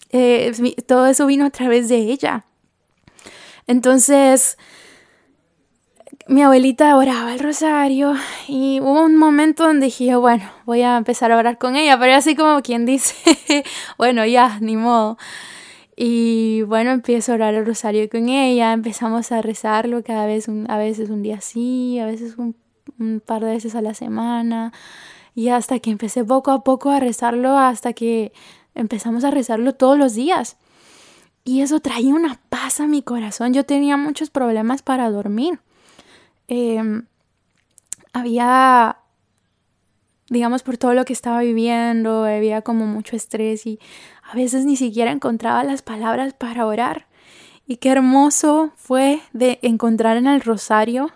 eh, 0.09 0.51
todo 0.85 1.07
eso 1.07 1.25
vino 1.25 1.45
a 1.45 1.49
través 1.49 1.89
de 1.89 1.97
ella. 1.97 2.45
Entonces, 3.67 4.57
mi 6.27 6.41
abuelita 6.41 6.95
oraba 6.97 7.33
el 7.33 7.39
rosario 7.39 8.13
y 8.47 8.79
hubo 8.81 9.03
un 9.03 9.17
momento 9.17 9.63
donde 9.63 9.85
dije, 9.85 10.15
bueno, 10.15 10.43
voy 10.65 10.81
a 10.81 10.97
empezar 10.97 11.31
a 11.31 11.37
orar 11.37 11.57
con 11.57 11.75
ella, 11.75 11.97
pero 11.99 12.13
así 12.13 12.35
como 12.35 12.61
quien 12.61 12.85
dice, 12.85 13.15
bueno, 13.97 14.25
ya, 14.25 14.59
ni 14.59 14.75
modo. 14.77 15.17
Y 15.95 16.61
bueno, 16.63 16.91
empiezo 16.91 17.31
a 17.31 17.35
orar 17.35 17.53
el 17.55 17.65
rosario 17.65 18.07
con 18.09 18.29
ella, 18.29 18.73
empezamos 18.73 19.31
a 19.31 19.41
rezarlo 19.41 20.03
cada 20.03 20.25
vez, 20.25 20.47
a 20.67 20.77
veces 20.77 21.09
un 21.09 21.23
día 21.23 21.41
sí, 21.41 21.97
a 21.99 22.05
veces 22.05 22.37
un, 22.37 22.55
un 22.99 23.21
par 23.25 23.43
de 23.43 23.51
veces 23.51 23.73
a 23.75 23.81
la 23.81 23.93
semana. 23.93 24.73
Y 25.33 25.49
hasta 25.49 25.79
que 25.79 25.91
empecé 25.91 26.23
poco 26.23 26.51
a 26.51 26.63
poco 26.63 26.89
a 26.89 26.99
rezarlo, 26.99 27.57
hasta 27.57 27.93
que 27.93 28.31
empezamos 28.78 29.23
a 29.23 29.32
rezarlo 29.32 29.75
todos 29.75 29.97
los 29.97 30.13
días. 30.13 30.57
Y 31.43 31.61
eso 31.61 31.80
traía 31.80 32.13
una 32.13 32.39
paz 32.49 32.80
a 32.80 32.88
mi 32.88 33.01
corazón. 33.01 33.53
Yo 33.53 33.65
tenía 33.65 33.97
muchos 33.97 34.30
problemas 34.30 34.82
para 34.82 35.09
dormir. 35.09 35.59
Em, 36.47 37.05
había, 38.13 38.97
digamos, 40.30 40.63
por 40.63 40.78
todo 40.78 40.93
lo 40.93 41.05
que 41.05 41.13
estaba 41.13 41.41
viviendo, 41.41 42.23
había 42.25 42.61
como 42.61 42.86
mucho 42.86 43.15
estrés 43.15 43.65
y 43.65 43.80
a 44.23 44.36
veces 44.36 44.65
ni 44.65 44.75
siquiera 44.75 45.11
encontraba 45.11 45.63
las 45.63 45.82
palabras 45.82 46.34
para 46.34 46.65
orar. 46.65 47.07
Y 47.65 47.78
qué 47.78 47.89
hermoso 47.89 48.71
fue 48.75 49.21
de 49.34 49.59
encontrar 49.61 50.17
en 50.17 50.28
el 50.28 50.41
rosario 50.41 51.11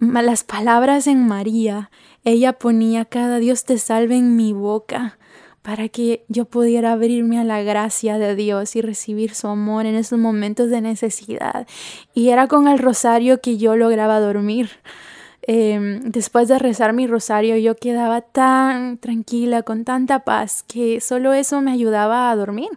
las 0.00 0.44
palabras 0.44 1.06
en 1.06 1.26
María, 1.26 1.90
ella 2.24 2.52
ponía 2.52 3.04
cada 3.04 3.38
Dios 3.38 3.64
te 3.64 3.78
salve 3.78 4.16
en 4.16 4.36
mi 4.36 4.52
boca 4.52 5.18
para 5.62 5.88
que 5.88 6.24
yo 6.28 6.44
pudiera 6.44 6.92
abrirme 6.92 7.38
a 7.38 7.44
la 7.44 7.62
gracia 7.62 8.18
de 8.18 8.34
Dios 8.34 8.76
y 8.76 8.80
recibir 8.80 9.34
su 9.34 9.48
amor 9.48 9.86
en 9.86 9.94
esos 9.94 10.18
momentos 10.18 10.70
de 10.70 10.80
necesidad. 10.80 11.66
Y 12.14 12.30
era 12.30 12.46
con 12.46 12.68
el 12.68 12.78
rosario 12.78 13.40
que 13.40 13.58
yo 13.58 13.76
lograba 13.76 14.20
dormir. 14.20 14.70
Em, 15.42 16.00
después 16.02 16.48
de 16.48 16.58
rezar 16.58 16.92
mi 16.92 17.06
rosario 17.06 17.56
yo 17.56 17.74
quedaba 17.74 18.20
tan 18.20 18.98
tranquila, 18.98 19.62
con 19.62 19.84
tanta 19.84 20.20
paz, 20.20 20.62
que 20.62 21.00
solo 21.00 21.32
eso 21.32 21.60
me 21.62 21.72
ayudaba 21.72 22.30
a 22.30 22.36
dormir. 22.36 22.68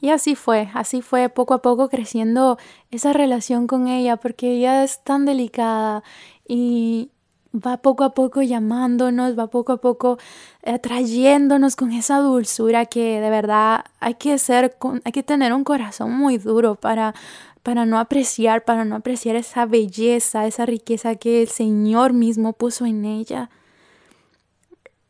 Y 0.00 0.10
así 0.10 0.34
fue, 0.34 0.70
así 0.74 1.02
fue 1.02 1.28
poco 1.28 1.54
a 1.54 1.62
poco 1.62 1.88
creciendo 1.88 2.56
esa 2.90 3.12
relación 3.12 3.66
con 3.66 3.88
ella, 3.88 4.16
porque 4.16 4.52
ella 4.52 4.84
es 4.84 5.02
tan 5.02 5.24
delicada 5.24 6.02
y 6.46 7.10
va 7.54 7.78
poco 7.78 8.04
a 8.04 8.14
poco 8.14 8.42
llamándonos, 8.42 9.38
va 9.38 9.48
poco 9.48 9.72
a 9.72 9.76
poco 9.78 10.18
atrayéndonos 10.64 11.76
con 11.76 11.92
esa 11.92 12.18
dulzura 12.18 12.86
que 12.86 13.20
de 13.20 13.30
verdad 13.30 13.84
hay 14.00 14.14
que 14.14 14.38
ser, 14.38 14.76
hay 15.04 15.12
que 15.12 15.22
tener 15.22 15.52
un 15.52 15.64
corazón 15.64 16.12
muy 16.12 16.38
duro 16.38 16.74
para, 16.74 17.14
para 17.62 17.86
no 17.86 17.98
apreciar, 17.98 18.64
para 18.64 18.84
no 18.84 18.96
apreciar 18.96 19.36
esa 19.36 19.66
belleza, 19.66 20.46
esa 20.46 20.66
riqueza 20.66 21.16
que 21.16 21.42
el 21.42 21.48
Señor 21.48 22.12
mismo 22.12 22.52
puso 22.52 22.86
en 22.86 23.04
ella. 23.04 23.50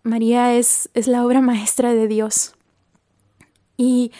María 0.02 0.54
es, 0.54 0.90
es 0.94 1.08
la 1.08 1.24
obra 1.24 1.40
maestra 1.40 1.92
de 1.92 2.08
Dios. 2.08 2.54
Y 3.76 4.12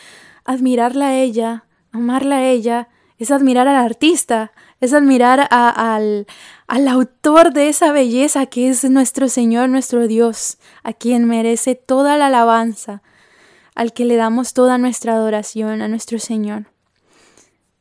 admirarla 0.45 1.09
a 1.09 1.17
ella, 1.17 1.65
amarla 1.93 2.37
a 2.37 2.47
ella, 2.47 2.89
es 3.19 3.31
admirar 3.31 3.69
al 3.69 3.77
artista, 3.77 4.53
es 4.81 4.93
admirar 4.93 5.49
al, 5.51 6.27
al 6.67 6.89
autor 6.89 7.53
de 7.53 7.69
esa 7.69 7.93
belleza 7.93 8.47
que 8.47 8.69
es 8.69 8.89
nuestro 8.89 9.29
Señor, 9.29 9.69
nuestro 9.69 10.07
Dios, 10.07 10.59
a 10.85 10.93
quien 10.93 11.25
merece 11.25 11.75
toda 11.75 12.17
la 12.17 12.27
alabanza, 12.27 13.03
al 13.75 13.93
que 13.93 14.05
le 14.05 14.17
damos 14.17 14.55
toda 14.55 14.79
nuestra 14.79 15.15
adoración, 15.15 15.83
a 15.83 15.89
nuestro 15.89 16.19
Señor. 16.19 16.67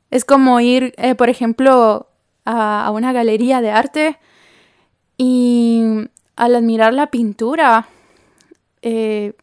Es 0.09 0.25
como 0.25 0.59
ir, 0.59 0.93
eh, 0.97 1.15
por 1.15 1.29
ejemplo, 1.29 2.07
a, 2.45 2.89
una 2.91 3.11
galería 3.13 3.61
de 3.61 3.71
arte 3.71 4.17
y 5.17 5.83
al 6.35 6.55
admirar 6.55 6.93
la 6.93 7.07
pintura, 7.07 7.87
eh, 8.81 9.33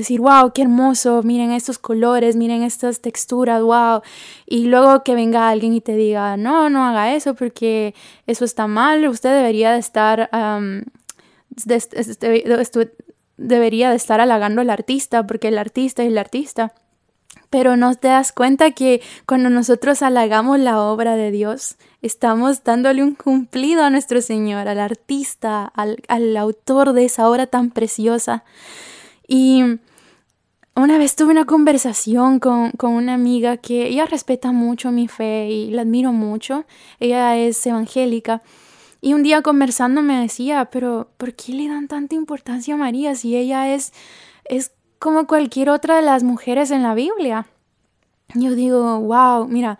decir, 0.00 0.20
wow, 0.20 0.52
qué 0.52 0.62
hermoso, 0.62 1.22
miren 1.22 1.52
estos 1.52 1.78
colores, 1.78 2.36
miren 2.36 2.62
estas 2.62 3.00
texturas, 3.00 3.62
wow. 3.62 4.02
Y 4.46 4.66
luego 4.66 5.02
que 5.02 5.14
venga 5.14 5.48
alguien 5.48 5.72
y 5.72 5.80
te 5.80 5.96
diga, 5.96 6.36
no, 6.36 6.70
no 6.70 6.84
haga 6.84 7.14
eso 7.14 7.34
porque 7.34 7.94
eso 8.26 8.44
está 8.44 8.66
mal, 8.66 9.06
usted 9.08 9.34
debería 9.34 9.72
de 9.72 9.78
estar, 9.78 10.30
debería 13.36 13.90
de 13.90 13.96
estar 13.96 14.20
halagando 14.20 14.60
al 14.60 14.70
artista 14.70 15.26
porque 15.26 15.48
el 15.48 15.58
artista 15.58 16.02
es 16.02 16.08
el 16.08 16.18
artista. 16.18 16.72
Pero 17.48 17.76
no 17.76 17.94
te 17.94 18.08
das 18.08 18.32
cuenta 18.32 18.72
que 18.72 19.00
cuando 19.24 19.50
nosotros 19.50 20.02
halagamos 20.02 20.58
la 20.58 20.80
obra 20.80 21.14
de 21.14 21.30
Dios, 21.30 21.76
estamos 22.02 22.64
dándole 22.64 23.04
un 23.04 23.14
cumplido 23.14 23.84
a 23.84 23.90
nuestro 23.90 24.20
Señor, 24.20 24.66
al 24.66 24.80
artista, 24.80 25.64
al 25.74 26.36
autor 26.36 26.92
de 26.92 27.04
esa 27.04 27.28
obra 27.28 27.46
tan 27.46 27.70
preciosa. 27.70 28.42
Y 29.26 29.62
una 30.74 30.98
vez 30.98 31.16
tuve 31.16 31.30
una 31.30 31.46
conversación 31.46 32.38
con, 32.38 32.72
una 32.80 33.14
amiga 33.14 33.56
que 33.56 33.88
ella 33.88 34.04
respeta 34.04 34.52
mucho 34.52 34.92
mi 34.92 35.08
fe 35.08 35.48
y 35.48 35.70
la 35.70 35.82
admiro 35.82 36.12
mucho. 36.12 36.66
Ella 37.00 37.36
es 37.36 37.66
evangélica. 37.66 38.42
Y 39.00 39.14
un 39.14 39.22
día 39.22 39.42
conversando 39.42 40.02
me 40.02 40.20
decía, 40.20 40.66
pero 40.66 41.08
¿por 41.16 41.34
qué 41.34 41.52
le 41.52 41.68
dan 41.68 41.88
tanta 41.88 42.14
importancia 42.14 42.74
a 42.74 42.76
María 42.76 43.14
si 43.14 43.36
ella 43.36 43.72
es, 43.74 43.92
es 44.44 44.72
como 44.98 45.26
cualquier 45.26 45.70
otra 45.70 45.96
de 45.96 46.02
las 46.02 46.22
mujeres 46.22 46.70
en 46.70 46.82
la 46.82 46.94
Biblia? 46.94 47.46
Yo 48.34 48.54
digo, 48.54 49.00
wow, 49.00 49.46
mira, 49.48 49.78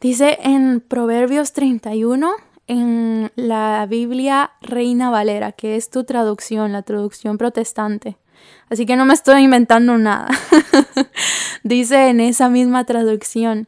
dice 0.00 0.38
en 0.42 0.80
Proverbios 0.80 1.52
31, 1.52 2.30
en 2.68 3.30
la 3.34 3.86
Biblia 3.86 4.52
Reina 4.60 5.10
Valera, 5.10 5.52
que 5.52 5.76
es 5.76 5.90
tu 5.90 6.04
traducción, 6.04 6.72
la 6.72 6.82
traducción 6.82 7.36
protestante. 7.36 8.16
Así 8.70 8.86
que 8.86 8.96
no 8.96 9.04
me 9.04 9.14
estoy 9.14 9.42
inventando 9.42 9.96
nada. 9.98 10.28
Dice 11.62 12.08
en 12.08 12.20
esa 12.20 12.48
misma 12.48 12.84
traducción 12.84 13.66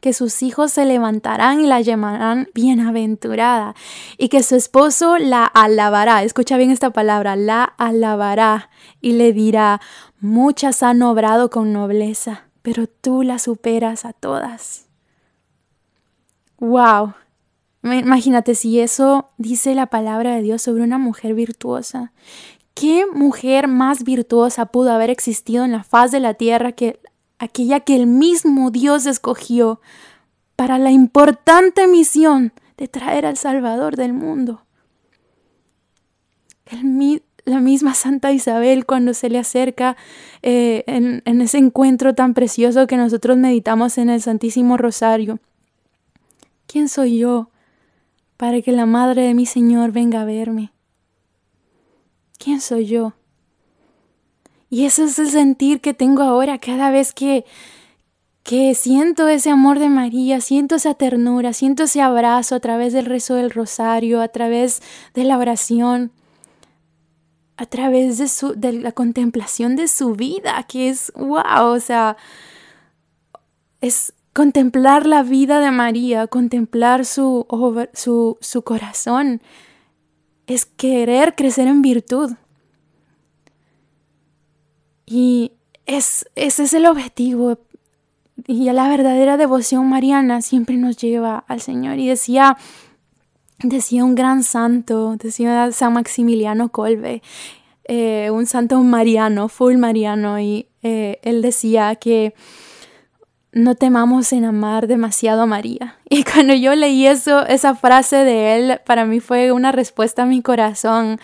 que 0.00 0.12
sus 0.12 0.42
hijos 0.42 0.72
se 0.72 0.84
levantarán 0.84 1.60
y 1.60 1.66
la 1.66 1.80
llamarán 1.80 2.48
bienaventurada 2.54 3.74
y 4.18 4.28
que 4.28 4.42
su 4.42 4.54
esposo 4.54 5.18
la 5.18 5.44
alabará. 5.44 6.22
Escucha 6.22 6.56
bien 6.56 6.70
esta 6.70 6.90
palabra, 6.90 7.34
la 7.34 7.64
alabará 7.64 8.70
y 9.00 9.12
le 9.12 9.32
dirá, 9.32 9.80
muchas 10.20 10.82
han 10.82 11.02
obrado 11.02 11.50
con 11.50 11.72
nobleza, 11.72 12.44
pero 12.62 12.86
tú 12.86 13.22
la 13.22 13.38
superas 13.38 14.04
a 14.04 14.12
todas. 14.12 14.86
¡Wow! 16.58 17.14
Imagínate 17.82 18.54
si 18.54 18.80
eso 18.80 19.30
dice 19.38 19.74
la 19.74 19.86
palabra 19.86 20.34
de 20.34 20.42
Dios 20.42 20.62
sobre 20.62 20.82
una 20.82 20.98
mujer 20.98 21.34
virtuosa 21.34 22.12
¿Qué 22.76 23.06
mujer 23.10 23.68
más 23.68 24.04
virtuosa 24.04 24.66
pudo 24.66 24.92
haber 24.92 25.08
existido 25.08 25.64
en 25.64 25.72
la 25.72 25.82
faz 25.82 26.10
de 26.10 26.20
la 26.20 26.34
tierra 26.34 26.72
que 26.72 27.00
aquella 27.38 27.80
que 27.80 27.96
el 27.96 28.06
mismo 28.06 28.70
Dios 28.70 29.06
escogió 29.06 29.80
para 30.56 30.76
la 30.76 30.90
importante 30.90 31.86
misión 31.86 32.52
de 32.76 32.86
traer 32.86 33.24
al 33.24 33.38
Salvador 33.38 33.96
del 33.96 34.12
mundo? 34.12 34.60
la 37.46 37.60
misma 37.60 37.94
Santa 37.94 38.32
Isabel 38.32 38.84
cuando 38.84 39.14
se 39.14 39.30
le 39.30 39.38
acerca 39.38 39.96
eh, 40.42 40.84
en, 40.86 41.22
en 41.24 41.40
ese 41.40 41.56
encuentro 41.56 42.14
tan 42.14 42.34
precioso 42.34 42.86
que 42.86 42.98
nosotros 42.98 43.38
meditamos 43.38 43.96
en 43.96 44.10
el 44.10 44.20
Santísimo 44.20 44.76
Rosario. 44.76 45.38
¿Quién 46.66 46.90
soy 46.90 47.18
yo 47.18 47.48
para 48.36 48.60
que 48.60 48.72
la 48.72 48.84
Madre 48.84 49.22
de 49.22 49.32
mi 49.32 49.46
Señor 49.46 49.92
venga 49.92 50.20
a 50.20 50.24
verme? 50.26 50.72
¿Quién 52.38 52.60
soy 52.60 52.86
yo? 52.86 53.14
Y 54.68 54.84
ese 54.84 55.04
es 55.04 55.18
el 55.18 55.30
sentir 55.30 55.80
que 55.80 55.94
tengo 55.94 56.22
ahora 56.22 56.58
cada 56.58 56.90
vez 56.90 57.12
que, 57.12 57.44
que 58.42 58.74
siento 58.74 59.28
ese 59.28 59.50
amor 59.50 59.78
de 59.78 59.88
María, 59.88 60.40
siento 60.40 60.74
esa 60.74 60.94
ternura, 60.94 61.52
siento 61.52 61.84
ese 61.84 62.02
abrazo 62.02 62.56
a 62.56 62.60
través 62.60 62.92
del 62.92 63.06
rezo 63.06 63.34
del 63.34 63.50
rosario, 63.50 64.20
a 64.20 64.28
través 64.28 64.82
de 65.14 65.24
la 65.24 65.38
oración, 65.38 66.12
a 67.56 67.66
través 67.66 68.18
de, 68.18 68.28
su, 68.28 68.54
de 68.54 68.72
la 68.72 68.92
contemplación 68.92 69.76
de 69.76 69.88
su 69.88 70.14
vida, 70.14 70.64
que 70.68 70.88
es 70.88 71.12
wow, 71.14 71.68
o 71.72 71.80
sea, 71.80 72.16
es 73.80 74.12
contemplar 74.32 75.06
la 75.06 75.22
vida 75.22 75.60
de 75.60 75.70
María, 75.70 76.26
contemplar 76.26 77.04
su, 77.06 77.46
su, 77.94 78.36
su 78.40 78.62
corazón, 78.62 79.40
es 80.46 80.66
querer 80.66 81.34
crecer 81.34 81.68
en 81.68 81.82
virtud. 81.82 82.32
Y 85.06 85.52
es, 85.86 86.26
ese 86.34 86.64
es 86.64 86.74
el 86.74 86.86
objetivo. 86.86 87.58
Y 88.46 88.70
la 88.70 88.88
verdadera 88.88 89.36
devoción 89.36 89.88
mariana 89.88 90.42
siempre 90.42 90.76
nos 90.76 90.96
lleva 90.96 91.44
al 91.48 91.60
Señor. 91.60 91.98
Y 91.98 92.08
decía, 92.08 92.56
decía 93.62 94.04
un 94.04 94.14
gran 94.14 94.42
santo, 94.42 95.16
decía 95.16 95.70
San 95.72 95.94
Maximiliano 95.94 96.70
Colbe, 96.70 97.22
eh, 97.84 98.30
un 98.32 98.46
santo 98.46 98.80
mariano, 98.80 99.48
full 99.48 99.76
mariano, 99.76 100.40
y 100.40 100.68
eh, 100.82 101.20
él 101.22 101.40
decía 101.42 101.94
que 101.96 102.34
no 103.56 103.74
temamos 103.74 104.34
en 104.34 104.44
amar 104.44 104.86
demasiado 104.86 105.42
a 105.42 105.46
María. 105.46 105.96
Y 106.08 106.24
cuando 106.24 106.54
yo 106.54 106.74
leí 106.74 107.06
eso, 107.06 107.46
esa 107.46 107.74
frase 107.74 108.16
de 108.16 108.56
él, 108.56 108.80
para 108.84 109.06
mí 109.06 109.18
fue 109.18 109.50
una 109.50 109.72
respuesta 109.72 110.22
a 110.22 110.26
mi 110.26 110.40
corazón, 110.42 111.18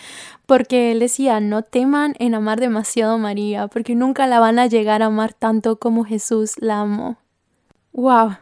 porque 0.47 0.93
él 0.93 0.99
decía, 0.99 1.41
no 1.41 1.63
teman 1.63 2.15
en 2.19 2.35
amar 2.35 2.59
demasiado 2.59 3.15
a 3.15 3.19
María, 3.19 3.69
porque 3.69 3.95
nunca 3.95 4.27
la 4.27 4.41
van 4.41 4.59
a 4.59 4.67
llegar 4.67 5.03
a 5.03 5.07
amar 5.07 5.35
tanto 5.35 5.77
como 5.77 6.05
Jesús 6.05 6.55
la 6.59 6.81
amó. 6.81 7.17
¡Wow! 7.93 8.37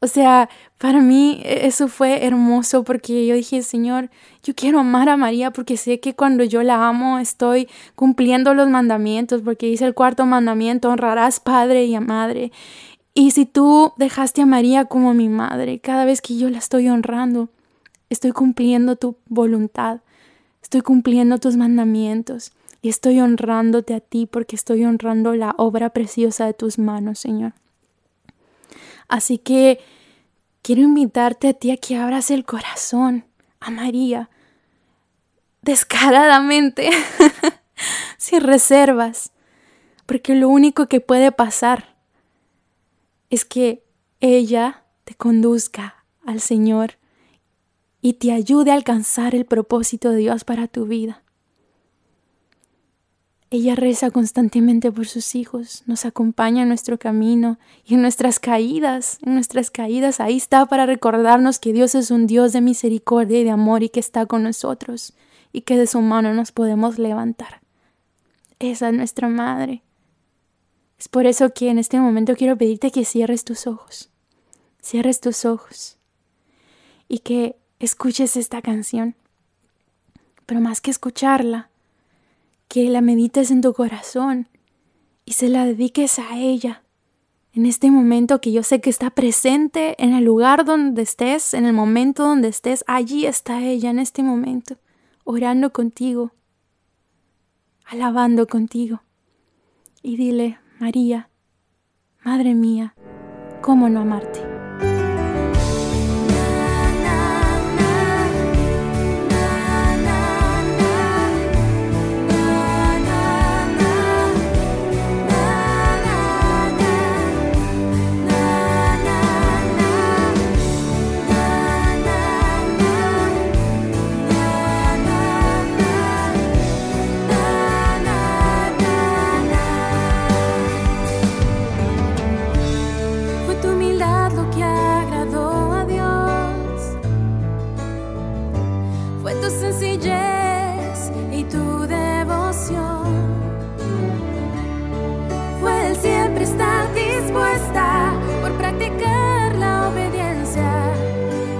O 0.00 0.08
sea, 0.08 0.50
para 0.78 1.00
mí 1.00 1.40
e-, 1.44 1.66
eso 1.66 1.88
fue 1.88 2.26
hermoso 2.26 2.84
porque 2.84 3.26
yo 3.26 3.34
dije, 3.34 3.62
Señor, 3.62 4.10
yo 4.42 4.54
quiero 4.54 4.80
amar 4.80 5.08
a 5.08 5.16
María 5.16 5.50
porque 5.52 5.76
sé 5.76 6.00
que 6.00 6.14
cuando 6.14 6.44
yo 6.44 6.62
la 6.62 6.86
amo 6.86 7.18
estoy 7.18 7.68
cumpliendo 7.94 8.54
los 8.54 8.68
mandamientos, 8.68 9.42
porque 9.42 9.66
dice 9.66 9.84
el 9.86 9.94
cuarto 9.94 10.26
mandamiento, 10.26 10.90
honrarás 10.90 11.40
padre 11.40 11.84
y 11.86 11.98
madre. 12.00 12.52
Y 13.18 13.30
si 13.30 13.46
tú 13.46 13.94
dejaste 13.96 14.42
a 14.42 14.46
María 14.46 14.84
como 14.84 15.14
mi 15.14 15.30
madre, 15.30 15.78
cada 15.78 16.04
vez 16.04 16.20
que 16.20 16.36
yo 16.36 16.50
la 16.50 16.58
estoy 16.58 16.90
honrando, 16.90 17.48
estoy 18.10 18.32
cumpliendo 18.32 18.96
tu 18.96 19.16
voluntad, 19.26 20.00
estoy 20.62 20.82
cumpliendo 20.82 21.38
tus 21.38 21.56
mandamientos 21.56 22.52
y 22.82 22.90
estoy 22.90 23.20
honrándote 23.20 23.94
a 23.94 24.00
ti 24.00 24.26
porque 24.26 24.54
estoy 24.54 24.84
honrando 24.84 25.34
la 25.34 25.54
obra 25.56 25.88
preciosa 25.88 26.44
de 26.44 26.52
tus 26.52 26.78
manos, 26.78 27.18
Señor. 27.18 27.54
Así 29.08 29.38
que 29.38 29.80
quiero 30.60 30.82
invitarte 30.82 31.48
a 31.48 31.54
ti 31.54 31.70
a 31.70 31.78
que 31.78 31.96
abras 31.96 32.30
el 32.30 32.44
corazón, 32.44 33.24
a 33.60 33.70
María 33.70 34.28
descaradamente, 35.62 36.90
sin 38.18 38.42
reservas, 38.42 39.32
porque 40.04 40.34
lo 40.34 40.50
único 40.50 40.86
que 40.86 41.00
puede 41.00 41.32
pasar 41.32 41.95
es 43.30 43.44
que 43.44 43.84
ella 44.20 44.84
te 45.04 45.14
conduzca 45.14 46.04
al 46.24 46.40
Señor 46.40 46.94
y 48.00 48.14
te 48.14 48.32
ayude 48.32 48.70
a 48.70 48.74
alcanzar 48.74 49.34
el 49.34 49.44
propósito 49.44 50.10
de 50.10 50.18
Dios 50.18 50.44
para 50.44 50.68
tu 50.68 50.86
vida. 50.86 51.22
Ella 53.50 53.76
reza 53.76 54.10
constantemente 54.10 54.90
por 54.90 55.06
sus 55.06 55.36
hijos, 55.36 55.84
nos 55.86 56.04
acompaña 56.04 56.62
en 56.62 56.68
nuestro 56.68 56.98
camino 56.98 57.58
y 57.84 57.94
en 57.94 58.02
nuestras 58.02 58.40
caídas, 58.40 59.18
en 59.22 59.34
nuestras 59.34 59.70
caídas 59.70 60.18
ahí 60.18 60.36
está 60.36 60.66
para 60.66 60.84
recordarnos 60.84 61.60
que 61.60 61.72
Dios 61.72 61.94
es 61.94 62.10
un 62.10 62.26
Dios 62.26 62.52
de 62.52 62.60
misericordia 62.60 63.40
y 63.40 63.44
de 63.44 63.50
amor 63.50 63.84
y 63.84 63.88
que 63.88 64.00
está 64.00 64.26
con 64.26 64.42
nosotros 64.42 65.14
y 65.52 65.60
que 65.60 65.78
de 65.78 65.86
su 65.86 66.00
mano 66.00 66.34
nos 66.34 66.50
podemos 66.50 66.98
levantar. 66.98 67.60
Esa 68.58 68.88
es 68.88 68.94
nuestra 68.94 69.28
madre. 69.28 69.82
Es 70.98 71.08
por 71.08 71.26
eso 71.26 71.52
que 71.52 71.68
en 71.68 71.78
este 71.78 72.00
momento 72.00 72.34
quiero 72.36 72.56
pedirte 72.56 72.90
que 72.90 73.04
cierres 73.04 73.44
tus 73.44 73.66
ojos, 73.66 74.10
cierres 74.82 75.20
tus 75.20 75.44
ojos 75.44 75.98
y 77.08 77.18
que 77.18 77.56
escuches 77.78 78.36
esta 78.36 78.62
canción. 78.62 79.14
Pero 80.46 80.60
más 80.60 80.80
que 80.80 80.90
escucharla, 80.90 81.70
que 82.68 82.88
la 82.88 83.00
medites 83.00 83.50
en 83.50 83.60
tu 83.60 83.72
corazón 83.74 84.48
y 85.24 85.32
se 85.32 85.48
la 85.48 85.66
dediques 85.66 86.18
a 86.18 86.38
ella. 86.38 86.82
En 87.52 87.66
este 87.66 87.90
momento 87.90 88.40
que 88.40 88.52
yo 88.52 88.62
sé 88.62 88.80
que 88.80 88.90
está 88.90 89.10
presente 89.10 90.02
en 90.02 90.14
el 90.14 90.24
lugar 90.24 90.64
donde 90.64 91.02
estés, 91.02 91.54
en 91.54 91.64
el 91.64 91.72
momento 91.72 92.24
donde 92.24 92.48
estés, 92.48 92.84
allí 92.86 93.26
está 93.26 93.62
ella 93.62 93.90
en 93.90 93.98
este 93.98 94.22
momento, 94.22 94.76
orando 95.24 95.72
contigo, 95.72 96.32
alabando 97.86 98.46
contigo. 98.46 99.02
Y 100.02 100.16
dile, 100.16 100.58
María, 100.78 101.30
Madre 102.22 102.54
mía, 102.54 102.94
¿cómo 103.62 103.88
no 103.88 104.00
amarte? 104.00 104.55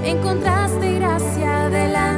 encontraste 0.06 0.98
gracia 0.98 1.68
delante. 1.68 2.15